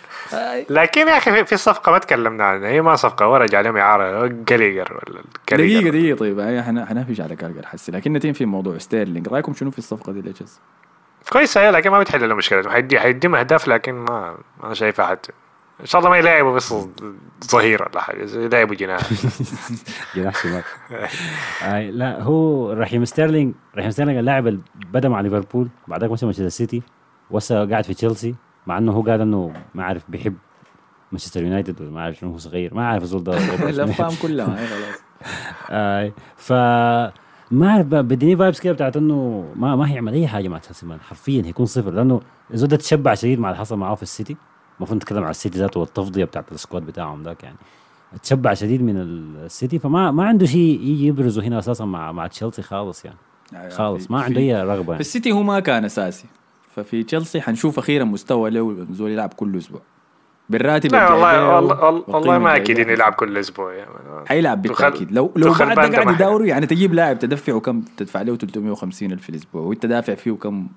لكن 0.70 1.08
يا 1.08 1.16
أخي 1.16 1.44
في- 1.44 1.56
صفقة 1.56 1.92
ما 1.92 1.98
تكلمنا 1.98 2.44
عنها. 2.44 2.68
هي 2.68 2.82
ما 2.82 2.96
صفقة 2.96 3.28
ورج 3.28 3.54
عليهم 3.54 3.76
إعارة. 3.76 4.26
جاليجر 4.26 5.00
ولا 5.08 5.22
دقيقة 5.52 5.90
دقيقة 5.90 6.16
طيب. 6.16 6.38
هي 6.38 6.62
حن- 6.62 6.84
حنفيش 6.86 7.20
على 7.20 7.36
كالجر 7.36 7.66
حسي 7.66 7.92
لكن 7.92 8.12
نتين 8.12 8.32
في 8.32 8.44
موضوع 8.46 8.78
ستيرلينج. 8.78 9.28
رأيكم 9.28 9.54
شنو 9.54 9.70
في 9.70 9.78
الصفقة 9.78 10.12
دي 10.12 10.20
ليتشز 10.20 10.60
كويسة 11.32 11.60
هي 11.60 11.70
لكن 11.70 11.90
ما 11.90 12.00
بتحل 12.00 12.28
له 12.28 12.34
مشكلته 12.34 12.70
حيدي 12.70 13.00
حيديهم 13.00 13.34
أهداف 13.34 13.68
لكن 13.68 13.92
ما 13.94 14.36
ما 14.62 14.74
شايفها 14.74 15.06
حتى 15.06 15.32
إن 15.80 15.86
شاء 15.86 15.98
الله 15.98 16.10
ما 16.10 16.16
يلاعبوا 16.18 16.54
بس 16.54 16.74
ظهير 17.50 17.82
ولا 17.82 18.00
حاجة 18.00 18.30
يلاعبوا 18.38 18.74
جناح. 18.74 19.00
جناح 20.16 20.42
شمال. 20.42 20.62
آي 21.62 21.90
لا 21.90 22.22
هو 22.22 22.72
رحيم 22.72 23.04
ستيرلينج 23.04 23.54
رحيم 23.76 23.90
ستيرلينج 23.90 24.18
اللاعب 24.18 24.46
اللي 24.46 24.60
بدأ 24.92 25.08
مع 25.08 25.20
ليفربول 25.20 25.68
بعدك 25.88 26.10
مشى 26.10 26.24
مانشستر 26.26 26.48
سيتي 26.48 26.82
وهسه 27.30 27.70
قاعد 27.70 27.84
في 27.84 27.94
تشيلسي 27.94 28.34
مع 28.66 28.78
إنه 28.78 28.92
هو 28.92 29.02
قال 29.02 29.20
إنه 29.20 29.52
ما 29.74 29.84
عارف 29.84 30.02
بيحب 30.08 30.34
مانشستر 31.12 31.42
يونايتد 31.42 31.80
ولا 31.80 31.90
ما 31.90 32.02
عارف 32.02 32.16
شنو 32.18 32.30
هو 32.30 32.38
صغير 32.38 32.74
ما 32.74 32.86
عارف 32.88 33.02
الزول 33.02 33.24
ده. 33.24 33.36
الافلام 33.70 34.10
كلها 34.22 34.60
هي 34.62 34.66
خلاص. 34.66 35.02
اي 35.70 36.12
ف 36.36 36.52
ما 37.50 37.68
أعرف 37.70 37.86
بديني 37.86 38.36
vibes 38.36 38.60
كده 38.60 38.72
بتاعت 38.72 38.96
إنه 38.96 39.44
ما 39.56 39.76
ما 39.76 39.90
هيعمل 39.92 40.12
أي 40.14 40.28
حاجة 40.28 40.48
مع 40.48 40.58
تشيلسي 40.58 40.86
حرفيا 41.08 41.42
هيكون 41.44 41.66
صفر 41.66 41.90
لأنه 41.90 42.20
الزول 42.54 42.68
ده 42.68 42.76
تشبع 42.76 43.14
شديد 43.14 43.38
مع 43.40 43.48
اللي 43.48 43.58
حصل 43.58 43.76
معاه 43.78 43.94
في 43.94 44.02
السيتي 44.02 44.36
المفروض 44.82 44.96
نتكلم 44.96 45.22
على 45.22 45.30
السيتي 45.30 45.58
ذاته 45.58 45.80
والتفضية 45.80 46.24
بتاعت 46.24 46.52
ال 46.52 46.57
squad 46.57 46.82
بتاعهم 46.86 47.22
ذاك 47.22 47.42
يعني. 47.42 47.56
تشبع 48.22 48.54
شديد 48.54 48.82
من 48.82 48.96
السيتي 48.96 49.78
فما 49.78 50.10
ما 50.10 50.24
عنده 50.24 50.46
شيء 50.46 50.80
يجي 50.80 51.06
يبرزه 51.06 51.42
هنا 51.42 51.58
أساسا 51.58 51.84
مع 51.84 52.12
مع 52.12 52.26
تشيلسي 52.26 52.62
خالص 52.62 53.04
يعني. 53.04 53.18
خالص 53.70 54.10
ما 54.10 54.22
عنده 54.22 54.40
أي 54.40 54.62
رغبة 54.62 54.82
في 54.82 54.90
يعني. 54.90 55.00
السيتي 55.00 55.32
هو 55.32 55.42
ما 55.42 55.60
كان 55.60 55.84
أساسي. 55.84 56.26
ففي 56.76 57.02
تشيلسي 57.02 57.40
حنشوف 57.40 57.78
أخيرا 57.78 58.04
مستوى 58.04 58.50
له 58.50 58.86
زول 58.90 59.10
يلعب 59.10 59.32
كل 59.32 59.56
أسبوع. 59.56 59.80
بالراتب 60.48 60.92
لا 60.92 61.12
والله 61.12 61.54
والله 61.56 62.04
والله, 62.08 62.38
ما 62.38 62.56
أكيد. 62.56 62.78
إنه 62.78 62.92
يلعب 62.92 63.12
كل 63.12 63.38
أسبوع 63.38 63.74
يعني. 63.74 63.90
حيلعب 64.26 64.62
بالتأكيد. 64.62 65.12
لو 65.12 65.32
لو 65.36 65.52
بعد 65.52 65.94
قاعد 65.94 66.14
يداوروا 66.14 66.46
يعني 66.46 66.66
تجيب 66.66 66.94
لاعب 66.94 67.18
تدفعه 67.18 67.60
كم؟ 67.60 67.80
تدفع 67.96 68.22
له 68.22 68.36
350 68.36 69.12
ألف 69.12 69.22
في 69.22 69.28
الأسبوع 69.28 69.62
وأنت 69.62 69.86
دافع 69.86 70.14
فيه 70.14 70.32
كم؟ 70.32 70.68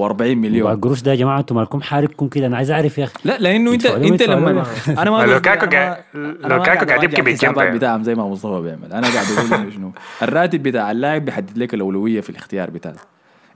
موضوع 0.00 0.34
مليون 0.34 0.72
القروش 0.72 1.02
ده 1.02 1.10
يا 1.10 1.16
جماعة 1.16 1.40
أنتم 1.40 1.56
مالكم 1.56 1.80
حارقكم 1.80 2.28
كده 2.28 2.46
أنا 2.46 2.56
عايز 2.56 2.70
أعرف 2.70 2.98
يا 2.98 3.04
أخي 3.04 3.14
لا 3.24 3.38
لأنه 3.38 3.72
انت 3.72 3.86
أنت 3.86 4.22
لما. 4.22 4.66
أنا 4.88 5.10
ما 5.10 5.26
لو 5.26 5.40
كاكو 5.40 5.64
لو 6.44 6.62
كاكو 6.62 6.86
قاعد 6.86 7.02
يبكي 7.02 7.22
بالجنب 7.22 7.58
يعني. 7.58 7.78
بتاعهم 7.78 8.02
زي 8.02 8.14
ما 8.14 8.28
مصطفى 8.28 8.62
بيعمل 8.62 8.92
أنا 8.92 9.06
قاعد 9.08 9.26
أقول 9.52 9.72
شنو 9.72 9.92
الراتب 10.22 10.62
بتاع 10.62 10.90
اللاعب 10.90 11.24
بيحدد 11.24 11.58
لك 11.58 11.74
الأولوية 11.74 12.20
في 12.20 12.30
الاختيار 12.30 12.70
بتاعك 12.70 12.96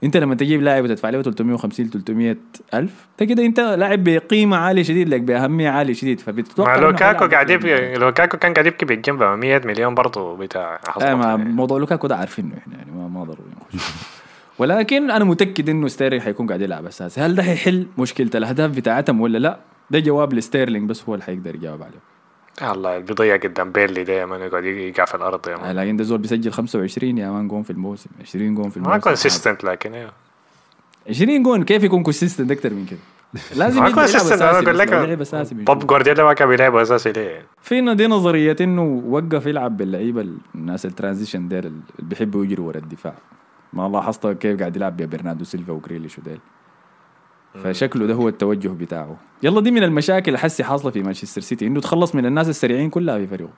أنت 0.03 0.17
لما 0.17 0.35
تجيب 0.35 0.61
لاعب 0.61 0.83
وتدفع 0.83 1.09
له 1.09 1.21
350 1.21 1.89
300 1.89 2.35
ألف 2.73 3.07
ده 3.19 3.25
كده 3.25 3.45
أنت 3.45 3.59
لاعب 3.59 4.03
بقيمة 4.03 4.57
عالية 4.57 4.83
شديد 4.83 5.09
لك 5.09 5.21
بأهمية 5.21 5.69
عالية 5.69 5.93
شديد 5.93 6.19
فبتتوقع 6.19 6.75
ما 6.75 6.89
إنه 6.89 6.97
لوكاكو 6.97 7.17
حيلعب 7.17 7.31
قاعد 7.31 7.49
يبكي 7.49 7.93
لوكاكو 7.93 8.37
كان 8.37 8.53
قاعد 8.53 8.65
يبكي 8.65 8.85
بالجنب 8.85 9.23
100 9.23 9.61
مليون 9.65 9.95
برضه 9.95 10.37
بتاع 10.37 10.79
آه 10.87 10.91
حصل 10.91 11.11
ما. 11.13 11.35
موضوع 11.35 11.77
لوكاكو 11.77 12.07
ده 12.07 12.15
عارفينه 12.15 12.57
إحنا 12.57 12.75
يعني 12.77 12.91
ما 12.91 13.07
ما 13.07 13.23
ضروري 13.23 13.49
نخش. 13.73 13.85
ولكن 14.59 15.11
أنا 15.11 15.25
متأكد 15.25 15.69
إنه 15.69 15.87
ستيرلينج 15.87 16.23
حيكون 16.23 16.47
قاعد 16.47 16.61
يلعب 16.61 16.85
أساسي. 16.85 17.21
هل 17.21 17.35
ده 17.35 17.43
حيحل 17.43 17.87
مشكلة 17.97 18.29
الأهداف 18.35 18.71
بتاعتهم 18.71 19.21
ولا 19.21 19.37
لا؟ 19.37 19.59
ده 19.91 19.99
جواب 19.99 20.33
لستيرلينج 20.33 20.89
بس 20.89 21.03
هو 21.03 21.13
اللي 21.13 21.25
حيقدر 21.25 21.55
يجاوب 21.55 21.83
عليه. 21.83 22.09
الله 22.71 22.99
بيضيع 22.99 23.35
قدام 23.35 23.71
بيرلي 23.71 24.03
ده 24.03 24.13
يا 24.13 24.25
man 24.25 24.41
يقعد 24.41 24.63
يقع 24.63 25.05
في 25.05 25.15
الأرض 25.15 25.47
يا 25.47 25.55
آه، 25.55 25.57
مان 25.57 25.75
لكن 25.75 25.97
ده 25.97 26.03
زول 26.03 26.17
بيسجل 26.17 26.51
25 26.51 27.17
يا 27.17 27.29
man 27.31 27.47
جون 27.47 27.63
في 27.63 27.69
الموسم. 27.69 28.09
20 28.21 28.55
جون 28.55 28.69
في 28.69 28.77
الموسم. 28.77 28.91
ما 28.91 28.97
consistent 28.97 29.63
لكن 29.63 29.93
أيوه 29.93 30.11
20 31.09 31.43
جون 31.43 31.63
كيف 31.63 31.83
يكون 31.83 32.03
consistent 32.03 32.51
أكثر 32.51 32.73
من 32.73 32.85
كده؟ 32.85 32.99
لازم 33.59 33.77
يلعب 33.77 33.93
كونسيستنت 33.93 34.41
أنا 34.41 35.21
أساسي. 35.21 35.55
بيب 35.55 35.87
جوارديولا 35.87 36.23
ما 36.23 36.33
كان 36.33 36.47
بيلعب 36.47 36.75
أساسي 36.75 37.11
ليه؟ 37.11 37.45
فينا 37.61 37.93
دي 37.93 38.07
نظرية 38.07 38.55
إنه 38.61 39.03
وقف 39.07 39.45
يلعب 39.45 39.77
باللعيبة 39.77 40.27
الناس 40.55 40.85
ال 40.85 40.91
transition 40.91 41.47
ديل 41.47 41.65
اللي 41.65 41.81
بيحبوا 41.99 42.45
يجروا 42.45 42.67
ورا 42.67 42.77
الدفاع. 42.77 43.13
ما 43.73 43.89
لاحظت 43.89 44.27
كيف 44.27 44.59
قاعد 44.59 44.75
يلعب 44.75 44.97
ببرناردو 44.97 45.43
سيلفا 45.43 45.73
وجريليش 45.73 46.19
وديل. 46.19 46.39
فشكله 47.63 48.05
ده 48.05 48.13
هو 48.13 48.27
التوجه 48.27 48.67
بتاعه. 48.67 49.17
يلا 49.43 49.61
دي 49.61 49.71
من 49.71 49.83
المشاكل 49.83 50.27
اللي 50.27 50.39
حسي 50.39 50.63
حاصلة 50.63 50.91
في 50.91 51.03
مانشستر 51.03 51.41
سيتي 51.41 51.67
إنه 51.67 51.79
تخلص 51.81 52.15
من 52.15 52.25
الناس 52.25 52.49
السريعين 52.49 52.89
كلها 52.89 53.17
في 53.17 53.27
فريقه. 53.27 53.49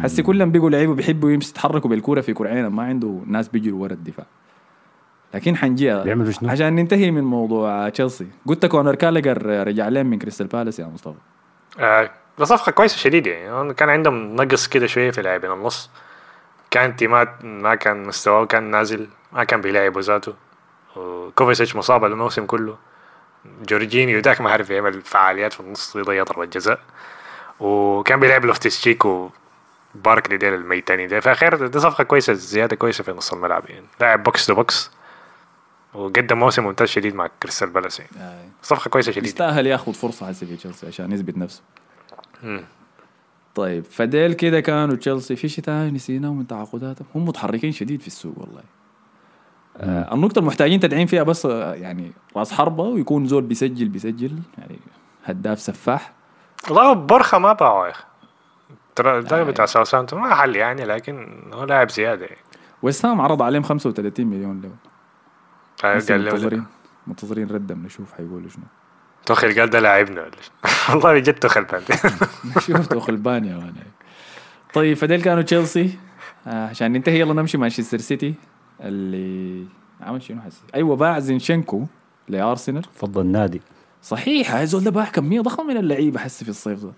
حسي 0.00 0.22
كلهم 0.22 0.50
بيقوا 0.52 0.70
لعيبة 0.70 0.94
بيحبوا 0.94 1.30
يمشي 1.30 1.50
يتحركوا 1.50 1.90
بالكورة 1.90 2.20
في 2.20 2.32
كرعين 2.32 2.66
ما 2.66 2.82
عنده 2.82 3.20
ناس 3.26 3.48
بيجروا 3.48 3.82
ورا 3.82 3.92
الدفاع. 3.92 4.26
لكن 5.34 5.56
حنجيها. 5.56 6.24
عشان 6.42 6.74
ننتهي 6.74 7.10
من 7.10 7.24
موضوع 7.24 7.88
تشيلسي. 7.88 8.26
قلت 8.46 8.66
كونر 8.66 8.94
جالاجر 8.94 9.66
رجع 9.66 9.88
لين 9.88 10.06
من 10.06 10.18
كريستال 10.18 10.46
بالاس 10.46 10.78
يا 10.78 10.86
مصطفى. 10.86 11.18
آه 11.78 12.10
ده 12.38 12.44
صفقة 12.44 12.72
كويسة 12.72 12.96
شديد 12.96 13.26
يعني. 13.26 13.74
كان 13.74 13.88
عندهم 13.88 14.36
نقص 14.36 14.66
كده 14.66 14.86
شوية 14.86 15.10
في 15.10 15.22
لاعبين 15.22 15.52
النص. 15.52 15.90
كانتي 16.72 16.96
ما 16.96 17.44
ما 17.44 17.74
كان 17.74 18.02
مستواه 18.02 18.46
كان 18.46 18.70
نازل 18.70 19.08
ما 19.32 19.44
كان 19.44 19.60
بيلعبوا 19.60 20.00
ذاته 20.00 20.34
وكوفاسيتش 20.96 21.76
مصاب 21.76 22.04
الموسم 22.04 22.46
كله. 22.46 22.76
جورجينيو 23.62 24.20
ذاك 24.20 24.40
ما 24.40 24.50
عارف 24.50 24.70
يعمل 24.70 25.02
فعاليات 25.02 25.52
في 25.52 25.60
النص 25.60 25.96
يضيع 25.96 26.22
ضربة 26.22 26.44
جزاء. 26.44 26.80
وكان 27.60 28.20
بيلعب 28.20 28.44
لوفتيس 28.44 28.80
تشيك 28.80 29.04
وباركلي 29.04 30.36
ديل 30.36 30.54
الميتاني 30.54 31.06
ده 31.06 31.20
فخير 31.20 31.66
دي 31.66 31.80
صفقة 31.80 32.04
كويسة 32.04 32.32
زيادة 32.32 32.76
كويسة 32.76 33.04
في 33.04 33.12
نص 33.12 33.32
الملعب 33.32 33.70
يعني. 33.70 33.86
لاعب 34.00 34.22
box 34.22 34.46
to 34.46 34.54
box 34.54 34.90
وقدم 35.94 36.38
موسم 36.38 36.64
ممتاز 36.64 36.88
شديد 36.88 37.14
مع 37.14 37.28
كريستال 37.42 37.70
بالاس 37.70 38.00
يعني. 38.00 38.10
آه. 38.20 38.44
صفقة 38.62 38.88
كويسة 38.88 39.12
شديد 39.12 39.24
يستاهل 39.24 39.66
ياخذ 39.66 39.92
فرصة 39.92 40.28
حسي 40.28 40.46
في 40.46 40.56
تشيلسي 40.56 40.86
عشان 40.86 41.12
يثبت 41.12 41.38
نفسه. 41.38 41.62
طيب 43.54 43.84
فديل 43.84 44.32
كده 44.32 44.60
كانوا 44.60 44.96
تشيلسي 44.96 45.36
في 45.36 45.48
شيء 45.48 45.64
تاني 45.64 45.90
نسيناه 45.90 46.32
من 46.32 46.46
تعاقداتهم 46.46 47.06
هم 47.14 47.24
متحركين 47.24 47.72
شديد 47.72 48.00
في 48.00 48.06
السوق 48.06 48.38
والله. 48.38 48.62
آه 49.76 50.14
النقطة 50.14 50.38
المحتاجين 50.38 50.80
تدعيم 50.80 51.06
فيها 51.06 51.22
بس 51.22 51.46
آه، 51.46 51.74
يعني 51.74 52.12
راس 52.36 52.52
حربة 52.52 52.82
ويكون 52.84 53.26
زول 53.26 53.42
بيسجل 53.42 53.88
بيسجل 53.88 54.38
يعني 54.58 54.78
هداف 55.24 55.60
سفاح. 55.60 56.12
والله 56.68 56.92
بورخا 56.92 57.38
ما 57.38 57.52
باعوا 57.52 57.86
يا 57.86 57.90
أخي. 57.90 58.04
ترى 58.96 59.18
آه. 59.18 59.42
بتاع 59.42 59.66
ساوثهامبتون 59.66 60.20
ما 60.20 60.34
حل 60.34 60.56
يعني 60.56 60.84
لكن 60.84 61.42
هو 61.54 61.64
لاعب 61.64 61.90
زيادة. 61.90 62.24
يعني 62.24 62.40
وسام 62.82 63.20
عرض 63.20 63.42
عليهم 63.42 63.62
35 63.62 64.26
مليون 64.26 64.60
قال 65.82 65.98
له 66.08 66.16
منتظرين 66.16 66.64
منتظرين 67.06 67.48
ردهم 67.48 67.84
نشوف 67.86 68.12
حيقولوا 68.12 68.48
شنو. 68.48 68.64
توخيل 69.26 69.60
قال 69.60 69.70
ده 69.70 69.80
لاعبنا 69.80 70.20
ولا؟ 70.22 70.30
والله 70.90 71.12
بجد 71.14 71.34
توخيل 71.34 71.64
بعد 71.64 71.82
شفته 72.58 73.00
خلبان 73.00 73.44
يا 73.44 73.56
مان 73.56 73.74
طيب 74.74 74.96
فديل 74.96 75.22
كانوا 75.22 75.42
تشيلسي. 75.42 75.98
آه 76.46 76.66
عشان 76.68 76.92
ننتهي 76.92 77.20
يلا 77.20 77.34
نمشي 77.34 77.58
مانشستر 77.58 77.98
سيتي 77.98 78.34
اللي 78.80 79.66
عمل 80.00 80.22
شنو 80.22 80.40
حسي 80.42 80.62
أيوه 80.74 80.96
باع 80.96 81.18
زينشينكو 81.18 81.86
لأرسنال. 82.28 82.82
فضى 82.94 83.20
النادي 83.20 83.60
صحيح 84.02 84.54
هاي 84.54 84.66
زول 84.66 84.84
ده 84.84 84.90
باع 84.90 85.04
كمية 85.04 85.40
ضخمة 85.40 85.64
من 85.66 85.76
اللعيبة 85.76 86.20
حسي 86.20 86.44
في 86.44 86.50
الصيف 86.50 86.82
ده. 86.84 86.92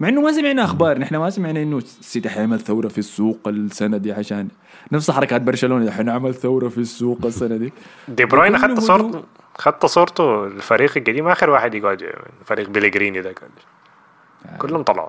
مع 0.00 0.08
إنه 0.08 0.20
ما 0.20 0.32
سمعنا 0.32 0.64
أخبار. 0.64 0.98
نحن 0.98 1.16
ما 1.16 1.30
سمعنا 1.30 1.62
إنه 1.62 1.78
السيتي 1.78 2.28
حيعمل 2.28 2.60
ثورة 2.60 2.88
في 2.88 2.98
السوق 2.98 3.38
السنة 3.46 3.96
دي 3.96 4.12
عشان 4.12 4.48
نفس 4.92 5.10
حركات 5.10 5.40
برشلونة. 5.40 5.90
حنعمل 5.90 6.34
ثورة 6.34 6.68
في 6.68 6.78
السوق 6.78 7.18
السنة 7.24 7.56
دي. 7.56 7.72
دي 8.08 8.24
بروين 8.24 8.58
خدت 8.58 8.80
صورته 8.80 9.24
خدت 9.58 9.86
صورته. 9.86 10.44
الفريق 10.46 10.92
القديم 10.96 11.28
آخر 11.28 11.50
واحد 11.50 11.74
يقعد 11.74 12.12
فريق 12.44 12.68
بيليجريني 12.68 13.20
ده 13.20 13.32
كان 13.32 13.48
كلهم 14.58 14.82
طلعوا. 14.82 15.08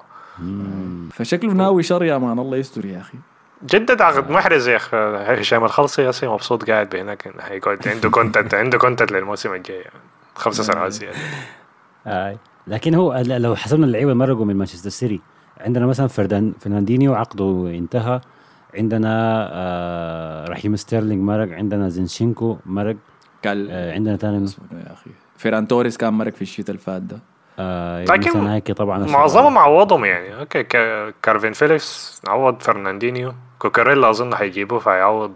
فشكله 1.14 1.54
ناوي 1.54 1.84
شر 1.84 2.04
يا 2.04 2.18
man. 2.18 2.40
الله 2.40 2.58
يستر 2.58 2.86
يا 2.86 3.00
أخي. 3.00 3.18
جدد 3.66 4.02
عقد 4.02 4.30
محرز 4.30 4.68
يا 4.68 4.76
أخي. 4.76 4.98
هشام 5.42 5.64
الخلصي 5.64 6.02
يا 6.02 6.10
أخي 6.10 6.28
مبسوط 6.28 6.70
قاعد 6.70 6.90
بهناك. 6.90 7.28
إنه 7.28 7.42
حيقعد 7.42 7.88
عنده 7.88 8.10
content 8.10 8.54
عنده 8.54 8.78
content 8.78 9.12
للموسم 9.12 9.54
الجاي. 9.54 9.86
خمسة 10.36 10.64
سنوات 10.64 10.92
زيادة. 10.92 11.18
آه. 12.08 12.38
لكن 12.68 12.96
هو 12.96 13.24
لو 13.28 13.56
حسبنا 13.56 13.86
اللعيبة 13.86 14.12
اللي 14.12 14.24
مرقوا 14.26 14.46
من 14.46 14.56
مانشستر 14.56 14.90
سيتي 14.90 15.22
عندنا 15.60 15.86
مثلا 15.86 16.08
فردان 16.08 16.54
فرناندينيو 16.60 17.14
عقده 17.14 17.72
انتهى 17.76 18.22
عندنا 18.78 19.10
آه 19.54 20.46
رحيم 20.46 20.76
ستيرلينج 20.76 21.22
مرق 21.24 21.56
عندنا 21.56 21.90
زينشينكو 21.90 22.58
مرق 22.66 22.96
قال 23.46 23.68
آه 23.72 23.94
عندنا 23.94 24.18
ثاني 24.18 24.44
اسمه 24.44 24.66
يا 24.88 24.94
أخي. 24.94 25.12
فيران 25.38 25.68
توريس 25.68 25.98
كان 25.98 26.14
مرق 26.14 26.34
في 26.34 26.42
الشتاء 26.42 26.70
اللي 26.70 26.82
فات 26.82 27.02
ده. 27.02 27.20
آه 27.60 28.04
لكن 28.06 28.60
طبعا 28.74 28.98
معظمهم 29.08 29.58
عوضهم 29.58 30.06
يعني. 30.06 30.40
okay 30.40 30.64
كا- 30.64 31.10
كالفين 31.10 31.54
فيليبس 31.54 32.22
عوض 32.28 32.62
فرناندينيو 32.62 33.34
كوكوريلا 33.60 34.10
أظن 34.10 34.36
حيجيبوه 34.36 34.80
فيعوض 34.80 35.34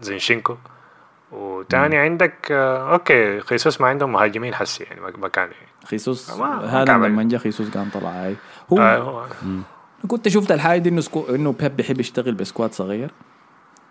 زينشينكو. 0.00 0.56
وتاني 1.32 1.96
عندك 1.98 2.52
آه، 2.52 2.92
okay 2.92 3.40
خيسوس 3.40 3.80
ما 3.80 3.86
عندهم 3.88 4.12
مهاجمين 4.12 4.54
حسي 4.54 4.84
يعني 4.84 5.00
مكان 5.00 5.44
يعني. 5.44 5.71
خيسوس. 5.84 6.30
هذا. 6.30 6.84
لما 6.84 7.22
جا 7.22 7.38
خيسوس 7.38 7.68
قام 7.68 7.88
طلع 7.94 8.10
هاي. 8.10 8.36
هو 8.72 8.78
آه، 8.78 9.26
كنت 10.08 10.28
شفت 10.28 10.52
الحاجة 10.52 10.78
دي 10.78 10.88
إنه 10.88 11.00
squa... 11.00 11.34
إنه 11.34 11.52
بيب 11.52 11.76
بيحب 11.76 12.00
يشتغل 12.00 12.34
ب 12.34 12.40
squad 12.40 12.72
صغير 12.72 13.10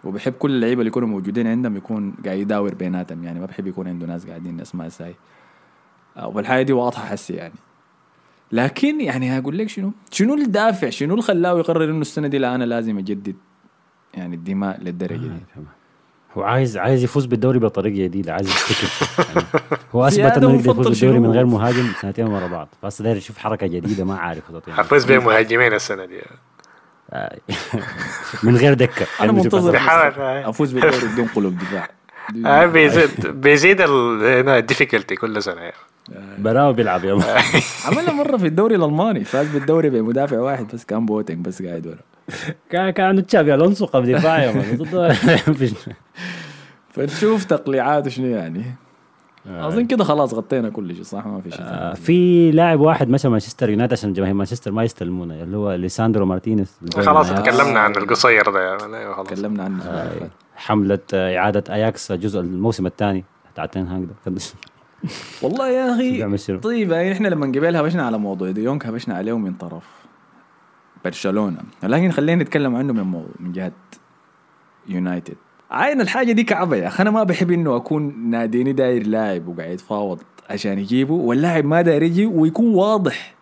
وبيحب 0.03 0.33
كل 0.33 0.51
اللعيبة 0.51 0.81
اللي 0.81 0.87
يكونوا 0.87 1.07
موجودين 1.07 1.47
عندهم 1.47 1.77
يكون 1.77 2.13
قاعد 2.25 2.37
يداور 2.37 2.75
بيناتهم 2.75 3.23
يعني 3.23 3.39
ما 3.39 3.45
بحب 3.45 3.67
يكون 3.67 3.87
عنده 3.87 4.07
ناس 4.07 4.25
قاعدين 4.25 4.57
ناس 4.57 4.75
ما 4.75 4.89
ساي 4.89 5.15
والحاجة 6.23 6.63
دي 6.63 6.73
واضحة 6.73 7.05
حسي 7.05 7.33
يعني. 7.33 7.53
لكن 8.51 9.01
يعني 9.01 9.39
هقول 9.39 9.57
لك 9.57 9.69
شنو؟ 9.69 9.91
شنو 10.11 10.33
الدافع؟ 10.33 10.89
شنو 10.89 11.13
اللي 11.13 11.23
خلاه 11.23 11.59
يقرر 11.59 11.83
إنه 11.83 12.01
السنة 12.01 12.27
دي 12.27 12.37
لا 12.37 12.55
أنا 12.55 12.63
لازم 12.63 12.97
أجدد 12.97 13.35
يعني 14.13 14.35
الدماء 14.35 14.81
للدرجة 14.81 15.27
دي؟ 15.27 15.39
هو 16.37 16.43
عايز 16.43 16.77
عايز 16.77 17.03
يفوز 17.03 17.25
بالدوري 17.25 17.59
بطريقة 17.59 18.03
جديدة 18.03 18.33
عايز 18.33 18.47
يفتكر 18.47 19.07
يعني 19.35 19.47
هو 19.95 20.03
أثبت 20.07 20.37
إنه 20.37 20.53
يقدر 20.53 20.71
يفوز 20.71 20.87
بالدوري؟ 20.87 21.19
من 21.19 21.31
غير 21.31 21.45
مهاجم 21.45 21.91
سنتين 22.01 22.27
ورا 22.27 22.47
بعض 22.47 22.67
فهسه 22.81 23.03
داير 23.03 23.17
يشوف 23.17 23.37
حركة 23.37 23.67
جديدة 23.67 24.03
ما 24.03 24.17
عارف 24.17 24.47
خطط 24.47 24.67
يعني. 24.67 24.83
حفوز 24.83 25.05
بمهاجمين 25.05 25.73
السنة 25.73 26.05
دي 26.05 26.21
آه. 27.11 27.37
من 28.43 28.57
غير 28.57 28.73
دكة 28.73 29.05
أنا 29.19 29.25
يعني 29.25 29.31
منتظر 29.31 29.79
أفوز 30.49 30.71
بالدوري 30.71 31.13
بدون 31.13 31.27
قلوب 31.27 31.57
دفاع 31.57 31.89
آه، 32.45 32.65
بيزيد 32.65 33.27
بيزيد 33.27 33.81
ال 33.81 33.93
difficulty 33.93 35.15
كل 35.15 35.43
سنة. 35.43 35.71
براو 36.37 36.73
بيلعب 36.73 37.05
يا 37.05 37.13
man. 37.13 37.43
عملها 37.87 38.13
مرة 38.13 38.37
في 38.37 38.47
الدوري 38.47 38.75
الألماني 38.75 39.23
فاز 39.23 39.47
بالدوري 39.47 39.89
بمدافع 39.89 40.39
واحد 40.39 40.67
بس 40.73 40.85
كان 40.85 41.05
بواتنج 41.05 41.45
بس 41.45 41.61
قاعد 41.61 41.87
ورا 41.87 41.97
كان 42.69 42.89
كان 42.89 43.05
عنده 43.05 43.21
تشابي 43.21 43.53
ألونسو 43.53 43.85
قبل 43.85 44.13
دفاع 44.13 44.43
يا 44.43 44.75
ضد- 44.75 45.15
فنشوف 46.93 47.45
تقليعاته 47.45 48.09
شنو 48.09 48.27
يعني 48.27 48.63
أظن 49.47 49.85
كده 49.85 50.03
خلاص 50.03 50.33
غطينا 50.33 50.69
كل 50.69 50.95
شيء 50.95 51.03
صح 51.03 51.27
ما 51.27 51.41
في 51.41 51.51
شيء 51.51 51.61
آه،. 51.61 51.93
في 51.93 52.51
لاعب 52.51 52.79
واحد 52.79 53.09
مشى 53.09 53.29
مانشستر 53.29 53.69
يونايتد 53.69 53.93
عشان 53.93 54.13
جماهير 54.13 54.33
مانشستر 54.33 54.71
ما 54.71 54.83
يستلمونه 54.83 55.43
اللي 55.43 55.57
هو 55.57 55.73
ليساندرو 55.73 56.25
مارتينيز 56.25 56.79
خلاص 56.95 57.31
آه. 57.31 57.35
تكلمنا 57.35 57.79
عن 57.79 57.95
القصير 57.95 58.49
ده 58.49 58.59
أيوه 58.59 59.13
خلاص 59.13 59.27
تكلمنا 59.27 59.63
عنه 59.63 59.83
آه،. 59.83 60.29
حملة 60.55 60.99
آه، 61.13 61.37
إعادة 61.37 61.73
أياكس 61.73 62.11
جزء 62.11 62.39
الموسم 62.39 62.85
الثاني 62.85 63.23
بتاع 63.53 63.65
تين 63.65 63.87
هانج 63.87 64.07
ده 64.25 64.33
والله 65.41 65.69
يا 65.69 65.95
أخي؟ 65.95 66.57
طيب 66.57 66.91
يعني 66.91 67.11
إحنا 67.11 67.27
لما 67.27 67.47
قبل 67.47 67.75
هبشنا 67.75 68.05
على 68.05 68.17
موضوع 68.17 68.51
ديونج 68.51 68.83
هبشنا 68.85 69.15
عليه 69.15 69.37
من 69.37 69.53
طرف 69.53 70.00
برشلونة. 71.05 71.57
لكن 71.83 72.11
خلينا 72.11 72.43
نتكلم 72.43 72.75
عنه 72.75 72.93
من 72.93 73.23
من 73.39 73.51
جهة 73.51 73.71
يونايتد 74.89 75.35
عاين 75.71 76.01
الحاجة 76.01 76.31
دي 76.31 76.43
كعبة 76.43 76.75
يا 76.75 76.87
أخي. 76.87 77.01
أنا 77.03 77.11
ما 77.11 77.23
بحب 77.23 77.51
إنه 77.51 77.75
أكون 77.75 78.29
ناديني 78.29 78.73
داير 78.73 79.07
لاعب 79.07 79.47
وقاعد 79.47 79.71
يتفاوض 79.71 80.19
عشان 80.49 80.79
يجيبه 80.79 81.13
واللاعب 81.13 81.65
ما 81.65 81.81
داير 81.81 82.03
يجي 82.03 82.25
ويكون 82.25 82.73
واضح. 82.73 83.33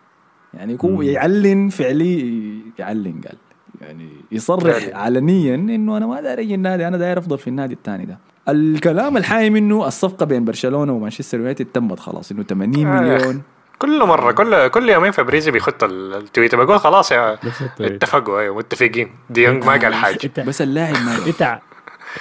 يعني 0.54 0.72
يكون 0.72 1.04
يعلن 1.06 1.68
فعلي 1.68 2.40
يعلن 2.78 3.20
قال. 3.26 3.36
يعني 3.80 4.08
يصرح 4.32 4.78
فعلي. 4.78 4.94
علنيا 4.94 5.54
إنه 5.54 5.96
أنا 5.96 6.06
ما 6.06 6.20
داير 6.20 6.40
أجي 6.40 6.54
النادي 6.54 6.88
أنا 6.88 6.96
داير 6.96 7.18
أفضل 7.18 7.38
في 7.38 7.48
النادي 7.48 7.74
الثاني 7.74 8.04
ده. 8.06 8.18
الكلام 8.48 9.16
الحايم 9.16 9.56
إنه 9.56 9.86
الصفقة 9.86 10.26
بين 10.26 10.44
برشلونة 10.44 10.92
ومانشستر 10.92 11.38
يونايتد 11.38 11.64
تمت 11.64 11.98
خلاص 12.00 12.32
إنه 12.32 12.42
80 12.42 12.86
آه. 12.86 13.16
أخي. 13.16 13.24
مليون. 13.26 13.42
كل 13.80 14.04
مرة 14.06 14.32
كل 14.32 14.68
كل 14.68 14.88
يومين 14.88 15.10
فابريزيو 15.12 15.50
بيخط 15.50 15.84
ال- 15.84 16.14
التويتر 16.14 16.64
بقول 16.64 16.80
خلاص 16.80 17.12
يا. 17.12 17.38
اتفقوا 17.80 18.40
أيوه 18.40 18.56
متفقين. 18.56 19.10
ديونج 19.30 19.64
ما 19.64 19.72
قال 19.72 19.94
حاجة. 19.94 20.30
بس 20.38 20.62
اللاعب 20.62 20.92
ما 20.94 21.16
انت 21.26 21.58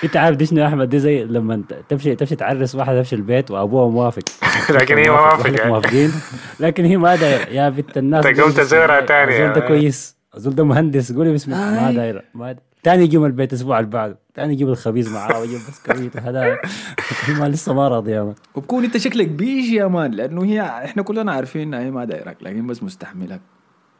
انت 0.03 0.17
عارف 0.17 0.37
دي 0.37 0.45
شنو 0.45 0.59
يا 0.61 0.67
أحمد 0.67 0.89
دي 0.89 0.99
زي 0.99 1.23
لما 1.23 1.63
تمشي 1.89 2.15
تمشي 2.15 2.35
تعرس 2.35 2.75
واحد 2.75 2.93
تمشي 2.95 3.15
البيت 3.15 3.51
وابوها 3.51 3.89
موافق. 3.89 4.23
لكن 4.75 4.97
هي 4.97 5.09
ما 5.09 5.39
يعني. 5.45 5.69
موافقين. 5.69 6.11
لكن 6.59 6.85
هي 6.85 6.97
ما 6.97 7.15
دايرة. 7.15 7.49
يا 7.49 7.69
بنت 7.69 7.97
الناس 7.97 8.25
تقوم 8.25 8.51
تزورها. 8.51 9.01
تاني 9.01 9.31
الزول 9.31 9.53
ده 9.53 9.61
يعني. 9.61 9.67
كويس. 9.67 10.15
الزول 10.35 10.55
ده 10.55 10.63
مهندس. 10.63 11.11
قولي 11.11 11.33
بسم 11.33 11.53
الله. 11.53 11.81
ما 11.81 11.89
آي. 11.89 11.95
دايرة. 11.95 12.21
ما 12.33 12.51
دا- 12.51 12.68
تاني 12.83 13.03
يجيب 13.03 13.25
البيت 13.25 13.53
الأسبوع 13.53 13.79
اللي 13.79 13.89
بعده. 13.91 14.17
تاني 14.33 14.53
يجيب 14.53 14.69
الخبيز 14.69 15.13
معاه 15.13 15.39
ويجيب 15.39 15.59
بسكويت 15.69 16.15
وهذا 16.15 16.57
ما 17.39 17.49
لسه 17.49 17.73
ما 17.73 17.87
راضي 17.87 18.11
يا 18.11 18.23
man. 18.23 18.35
وبكون 18.55 18.83
أنت 18.83 18.97
شكلك 18.97 19.27
بيجي 19.27 19.75
يا 19.75 19.87
man 19.87 20.11
لأنه 20.11 20.43
هي 20.45 20.61
إحنا 20.61 21.03
كلنا 21.03 21.31
عارفين 21.31 21.61
إنها 21.61 21.79
هي 21.79 21.91
ما 21.91 22.05
دايرك 22.05 22.37
لكن 22.41 22.67
بس 22.67 22.83
مستحملك 22.83 23.41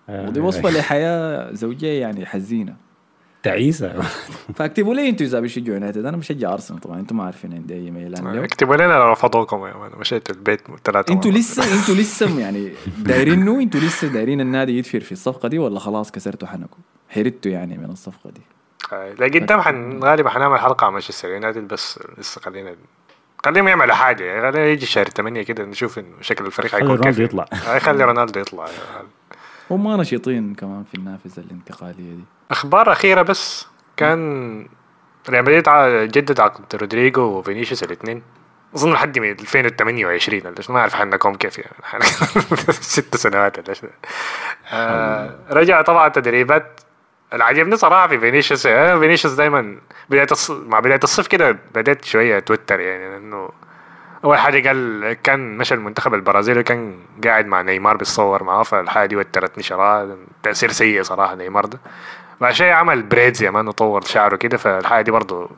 ودي 0.10 0.40
وصفة 0.40 0.70
لحياة 0.70 1.54
زوجية 1.54 2.02
يعني 2.02 2.26
حزينة. 2.26 2.76
تعيسة. 3.44 4.02
فاكتبوا 4.56 4.94
لي 4.94 5.10
أنتوا 5.10 5.26
إذا 5.26 5.40
بتشجعوا 5.40 5.74
يونايتد 5.76 6.06
أنا 6.06 6.18
بشجع 6.18 6.54
ارسنال 6.54 6.80
طبعا 6.80 7.00
أنتم 7.00 7.18
ما 7.18 7.24
عارفين 7.24 7.54
عندي 7.54 7.74
أي 7.74 7.92
ميلان. 7.92 8.34
له 8.36 8.44
اكتبوا 8.44 8.76
لنا 8.76 8.94
لو 8.94 9.12
رفضوكم 9.12 9.66
يا 9.66 9.74
man. 9.74 9.92
مشيت 10.00 10.30
البيت 10.30 10.62
ثلاثة 10.86 11.14
أنتوا. 11.14 11.32
لسه 11.32 11.80
أنتوا 11.80 11.96
لسه 11.96 12.40
يعني 12.40 12.70
دايرينه 12.98 13.60
أنتوا 13.62 13.80
لسه 13.82 14.08
دايرين 14.08 14.42
النادي 14.42 14.78
يدفر 14.78 15.00
في 15.00 15.12
الصفقة 15.12 15.50
دي 15.50 15.60
ولا 15.60 15.80
خلاص 15.80 16.12
كسرتوا 16.12 16.48
حنكم. 16.48 16.80
حيرتوا 17.10 17.52
يعني 17.52 17.78
من 17.78 17.86
الصفقة 17.90 18.30
دي. 18.30 18.42
لا 18.92 19.26
قدام 19.26 19.62
حن 19.62 20.04
غالبا 20.04 20.30
حنعمل 20.30 20.60
حلقة 20.60 20.86
عن 20.86 20.94
مانشستر 20.94 21.30
يونايتد 21.30 21.68
بس 21.68 22.00
لسه 22.18 22.42
خلينا 22.42 22.76
خليهم 23.46 23.68
يعملوا 23.68 23.96
حاجة. 23.96 24.24
يعني 24.24 24.52
خلينا 24.52 24.68
يجي 24.68 24.86
شهر 24.86 25.06
8 25.06 25.44
كده 25.44 25.64
نشوف 25.66 26.00
إنه 26.00 26.16
شكل 26.22 26.46
الفريق 26.46 26.72
حيكون 26.72 26.88
رونالدو 26.88 27.10
كيف. 27.10 27.20
يطلع. 27.20 27.46
آه، 27.68 27.80
خلي 27.80 28.04
رونالدو 28.04 28.40
يطلع. 28.40 28.66
هم 29.72 29.84
ما 29.84 29.98
نشيطين 29.98 30.56
كمان 30.56 30.84
في 30.84 30.96
النافذة 30.98 31.40
الانتقالية 31.40 32.16
دي. 32.16 32.24
أخبار 32.52 32.92
أخيرة 32.92 33.22
بس. 33.22 33.68
كان 33.98 34.68
ريال 35.30 35.44
مدريد 35.44 35.64
جدد 36.12 36.40
عقد 36.40 36.76
رودريجو 36.76 37.22
وفينيسيوس 37.22 37.84
الاثنين. 37.84 38.22
أظن 38.76 38.94
لحد 38.94 39.20
من 39.20 39.30
2028 39.32 40.42
ولا 40.46 40.56
ما 40.70 40.80
أعرف 40.80 40.96
حنكم 40.96 41.36
كيف 41.36 41.58
يعني. 41.58 42.04
ست 42.94 43.16
سنوات 43.18 43.70
ولا 43.70 43.90
آه 44.72 45.36
رجع 45.52 45.82
طبعا 45.82 46.10
تدريبات. 46.10 46.80
اللي 47.34 47.44
عجبني 47.44 47.78
صراحة 47.78 48.08
في 48.08 48.20
فينيسيوس 48.20 48.66
آه 48.66 49.00
فينيسيوس 49.00 49.34
دايما 49.34 49.78
بداية 50.10 50.28
الص... 50.32 50.52
مع 50.52 50.80
بداية 50.80 51.00
الصيف 51.04 51.28
كده 51.28 51.58
بدأت 51.76 52.06
شوية 52.06 52.38
اتوتر 52.38 52.80
يعني 52.80 53.10
لأنه 53.10 53.50
أول 54.24 54.38
حاجة 54.38 54.68
قال 54.68 55.14
كان 55.24 55.58
مشى 55.58 55.74
المنتخب 55.74 56.14
البرازيلي 56.14 56.64
كان 56.64 57.00
قاعد 57.24 57.46
مع 57.46 57.62
نيمار 57.62 57.98
بيتصور 57.98 58.44
معاه 58.44 58.64
فالحاجة 58.64 59.06
دي 59.08 59.16
وترتني 59.16 59.64
شراء 59.64 60.18
تأثير 60.44 60.72
سيء 60.72 61.04
صراحة 61.04 61.36
نيمار 61.36 61.66
ده. 61.66 61.80
بعد 62.42 62.54
شيء 62.54 62.72
عمل 62.72 63.04
braids 63.04 63.44
يا 63.44 63.52
man 63.52 63.68
وطور 63.68 64.02
شعره 64.02 64.36
كده 64.36 64.58
فالحاجة 64.58 65.02
دي 65.02 65.12
برضه 65.12 65.50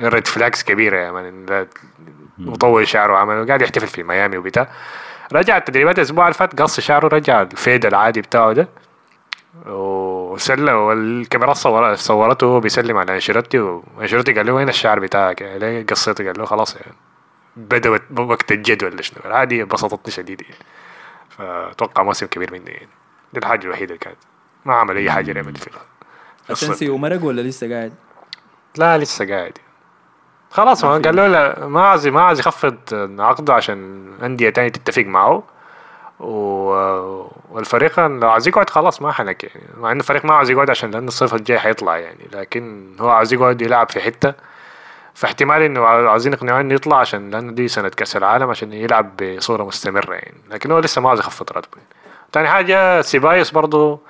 red 0.00 0.26
flags 0.26 0.64
كبيرة 0.64 0.98
يا 0.98 1.10
man 1.12 1.66
وطول 2.46 2.88
شعره 2.88 3.12
وعمل 3.12 3.46
قاعد 3.46 3.62
يحتفل 3.62 3.86
في 3.86 4.02
ميامي 4.02 4.36
وبتاع. 4.36 4.68
رجع 5.32 5.56
التدريبات 5.56 5.98
الأسبوع 5.98 6.24
اللي 6.24 6.34
فات 6.34 6.60
قص 6.62 6.80
شعره 6.80 7.08
رجع 7.16 7.42
ال 7.42 7.51
fade 7.51 7.86
العادي 7.86 8.20
بتاعه 8.20 8.52
ده. 8.52 8.68
وسلم 10.32 10.74
والكاميرا 10.74 11.52
صور 11.52 11.94
صورته 11.94 12.46
وهو 12.46 12.60
بيسلم 12.60 12.96
على 12.96 13.14
إنشيلوتي 13.14 13.58
وانشيلوتي 13.58 14.32
قال 14.32 14.46
له 14.46 14.52
وين 14.52 14.68
الشعر 14.68 15.00
بتاعك؟ 15.00 15.40
يعني 15.40 15.58
ليه 15.58 15.86
قصيته 15.86 16.24
قال 16.26 16.38
له 16.38 16.44
خلاص 16.44 16.76
يعني 16.76 16.92
بدا 17.56 17.90
وقت- 17.90 18.18
وقت 18.18 18.52
الجد 18.52 18.84
ولا 18.84 19.02
شنو؟ 19.02 19.34
هذه 19.34 19.62
بسطتني 19.62 20.12
شديد 20.12 20.42
يعني. 20.42 20.54
فأتوقع 21.30 22.02
موسم 22.02 22.26
كبير 22.26 22.52
مني 22.52 22.70
يعني. 22.70 22.88
دي 23.32 23.38
الحاجة 23.40 23.64
الوحيدة 23.64 23.86
اللي 23.86 23.98
كانت. 23.98 24.16
ما 24.64 24.74
عمل 24.74 24.96
أي 24.96 25.10
حاجة 25.10 25.32
ريال 25.32 25.44
مدريد 25.46 25.56
في 25.64 25.70
الصيف. 26.50 26.70
اسنسيو 26.70 26.96
مرق 26.98 27.24
ولا 27.24 27.40
لسه 27.40 27.74
قاعد؟ 27.74 27.92
لا 28.76 28.98
لسه 28.98 29.28
قاعد. 29.28 29.58
خلاص 30.50 30.84
ما 30.84 30.90
قال 30.90 31.16
له 31.16 31.26
لا 31.26 31.66
ما 31.66 31.82
عايز 31.88 32.08
ما 32.08 32.20
عايز 32.22 32.38
يخفض 32.40 32.76
عقده 33.20 33.54
عشان 33.54 34.08
أندية 34.22 34.50
تانية 34.50 34.68
تتفق 34.68 35.02
معه. 35.02 35.42
والفريق 36.22 38.00
لو 38.00 38.30
عايز 38.30 38.48
يقعد 38.48 38.70
خلاص 38.70 39.02
ما 39.02 39.12
حنك 39.12 39.44
يعني. 39.44 39.66
مع 39.76 39.92
انه 39.92 40.00
الفريق 40.00 40.24
ما 40.24 40.34
عايز 40.34 40.50
يقعد 40.50 40.70
عشان 40.70 40.90
لأنه 40.90 41.08
الصيف 41.08 41.34
الجاي 41.34 41.58
حيطلع 41.58 41.98
يعني. 41.98 42.28
لكن 42.32 42.96
هو 43.00 43.08
عايز 43.08 43.32
يقعد 43.32 43.62
يلعب 43.62 43.90
في 43.90 44.00
حتة. 44.00 44.34
فاحتمال 45.14 45.62
إنه 45.62 45.84
عايزين 45.86 46.32
يقنعوه 46.32 46.60
إنه 46.60 46.74
يطلع 46.74 46.96
عشان 46.98 47.30
لأنه 47.30 47.52
دي 47.52 47.68
سنة 47.68 47.88
كأس 47.88 48.16
العالم 48.16 48.50
عشان 48.50 48.72
يلعب 48.72 49.16
بصورة 49.16 49.64
مستمرة 49.64 50.14
يعني. 50.14 50.36
لكن 50.50 50.70
هو 50.70 50.78
لسه 50.78 51.00
ما 51.00 51.08
عايز 51.08 51.20
يخفض 51.20 51.52
راتبه. 51.52 51.82
تاني 52.32 52.48
حاجة 52.48 53.00
سيبايوس 53.00 53.50
برضه 53.50 54.00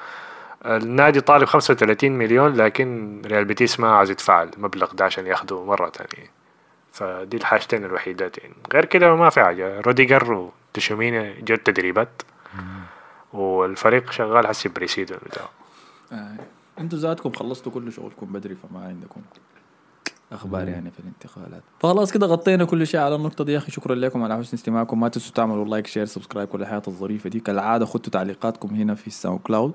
النادي 0.67 1.21
طالب 1.21 1.45
35 1.45 2.13
مليون 2.13 2.55
لكن 2.55 3.23
ريال 3.27 3.45
بيتيس 3.45 3.81
ما 3.81 3.95
عايز 3.97 4.11
يدفع 4.11 4.43
المبلغ 4.43 4.93
ده 4.93 5.05
عشان 5.05 5.27
ياخده 5.27 5.65
مرة 5.65 5.89
تانية. 5.89 6.31
فدي 6.93 7.37
الحاجتين 7.37 7.85
الوحيدات 7.85 8.39
يعني 8.39 8.55
غير 8.73 8.85
كده 8.85 9.15
ما 9.15 9.31
في 9.31 9.45
حاجة. 9.45 9.81
روديجر 9.81 10.51
وتشوميني 10.73 11.43
جو 11.43 11.55
التدريبات 11.55 12.23
والفريق 13.33 14.11
شغال 14.11 14.47
حسي 14.47 14.69
pre-season 14.69 15.15
بتاعه. 15.27 15.49
آه. 16.13 16.37
أنتوا 16.79 16.99
ذاتكم 16.99 17.33
خلصتوا 17.33 17.73
كل 17.73 17.93
شغلكم 17.93 18.27
بدري 18.27 18.55
فما 18.55 18.85
عندكم 18.85 19.21
أخبار 20.33 20.69
يعني 20.69 20.91
في 20.91 21.01
الانتقالات. 21.01 21.63
فخلاص 21.81 22.13
كده 22.13 22.27
غطينا 22.27 22.65
كل 22.65 22.87
شيء 22.87 23.01
على 23.01 23.15
النقطة 23.15 23.45
دي 23.45 23.53
يا 23.53 23.59
أخي. 23.59 23.73
شكرا 23.73 23.95
لكم 23.95 24.23
على 24.23 24.39
حسن 24.39 24.57
استماعكم. 24.57 25.01
ما 25.01 25.09
تنسوا 25.09 25.35
تعملوا 25.35 25.65
like 25.65 25.87
share 25.87 26.05
subscribe 26.05 26.49
كل 26.49 26.63
الحاجات 26.63 26.83
الظريفة 26.89 27.31
دي. 27.31 27.41
كالعادة 27.41 27.87
خدوا 27.87 28.11
تعليقاتكم 28.13 28.75
هنا 28.75 28.95
في 28.95 29.07
ال 29.07 29.41
SoundCloud 29.41 29.75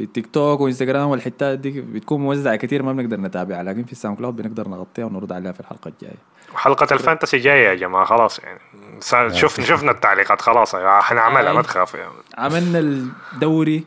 في 0.00 0.06
التيك 0.06 0.26
توك 0.26 0.60
وانستغرام 0.60 1.08
والحتات 1.08 1.58
دي 1.58 1.80
بتكون 1.80 2.20
موزعة 2.20 2.56
كثير 2.56 2.82
ما 2.82 2.92
بنقدر 2.92 3.20
نتابعها 3.20 3.62
لكن 3.62 3.84
في 3.84 3.92
ال 3.92 4.18
SoundCloud 4.18 4.36
بنقدر 4.36 4.68
نغطيها 4.68 5.04
ونرد 5.04 5.32
عليها 5.32 5.52
في 5.52 5.60
الحلقة 5.60 5.88
الجاية. 5.88 6.16
وحلقة 6.54 6.94
ال 6.94 6.99
fantasy 6.99 7.38
جاية 7.38 7.68
يا 7.68 7.74
جماعة 7.74 8.04
خلاص 8.04 8.38
يعني. 8.38 8.60
شفنا 9.34 9.64
شفنا 9.64 9.90
التعليقات 9.90 10.40
خلاص 10.40 10.76
حنعملها 10.76 11.52
ما 11.52 11.62
تخافوا 11.62 12.00
يعني. 12.00 12.12
عملنا 12.38 12.78
الدوري 12.78 13.84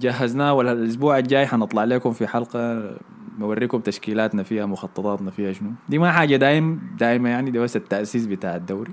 جهزناه 0.00 0.54
ولا 0.54 0.72
الأسبوع 0.72 1.18
الجاي 1.18 1.46
حنطلع 1.46 1.84
لكم 1.84 2.12
في 2.12 2.26
حلقة 2.26 2.90
نوريكم 3.38 3.80
تشكيلاتنا 3.80 4.42
فيها 4.42 4.66
مخططاتنا 4.66 5.30
فيها 5.30 5.52
شنو. 5.52 5.70
دي 5.88 5.98
ما 5.98 6.12
حاجة 6.12 6.36
دايم 6.36 6.96
دايما 6.98 7.30
يعني 7.30 7.50
دي 7.50 7.58
بس 7.58 7.76
التأسيس 7.76 8.26
بتاع 8.26 8.56
الدوري. 8.56 8.92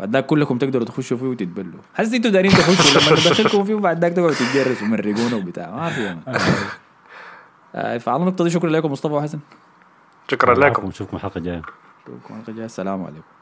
بعد 0.00 0.12
ذاك 0.12 0.26
كلكم 0.26 0.58
تقدروا 0.58 0.84
تخشوا 0.84 1.16
فيه 1.16 1.26
وتتبلوا. 1.26 1.80
حس 1.94 2.12
أنتوا 2.12 2.30
دارين 2.30 2.50
تخشوا 2.50 3.00
لما 3.00 3.20
ندخلكم 3.20 3.64
فيه 3.64 3.74
وبعد 3.74 4.00
ذاك 4.00 4.12
تقعدوا 4.12 4.34
تتجرسوا 4.34 4.86
ومرقونا 4.86 5.36
وبتاع. 5.36 5.70
ما 5.70 5.90
في 5.90 6.16
آه 7.74 7.98
فعلى 7.98 8.22
النقطة 8.22 8.44
دي 8.44 8.50
شكرا 8.50 8.70
لكم 8.70 8.92
مصطفى 8.92 9.14
وحسن. 9.14 9.38
شكرا 10.28 10.54
لكم. 10.54 10.86
نشوفكم 10.86 11.16
الحلقة 11.16 11.38
الجايه 11.38 11.62
نشوفكم 12.08 12.34
الحلقة 12.34 12.50
الجايه 12.50 12.66
السلام 12.66 13.04
عليكم. 13.04 13.37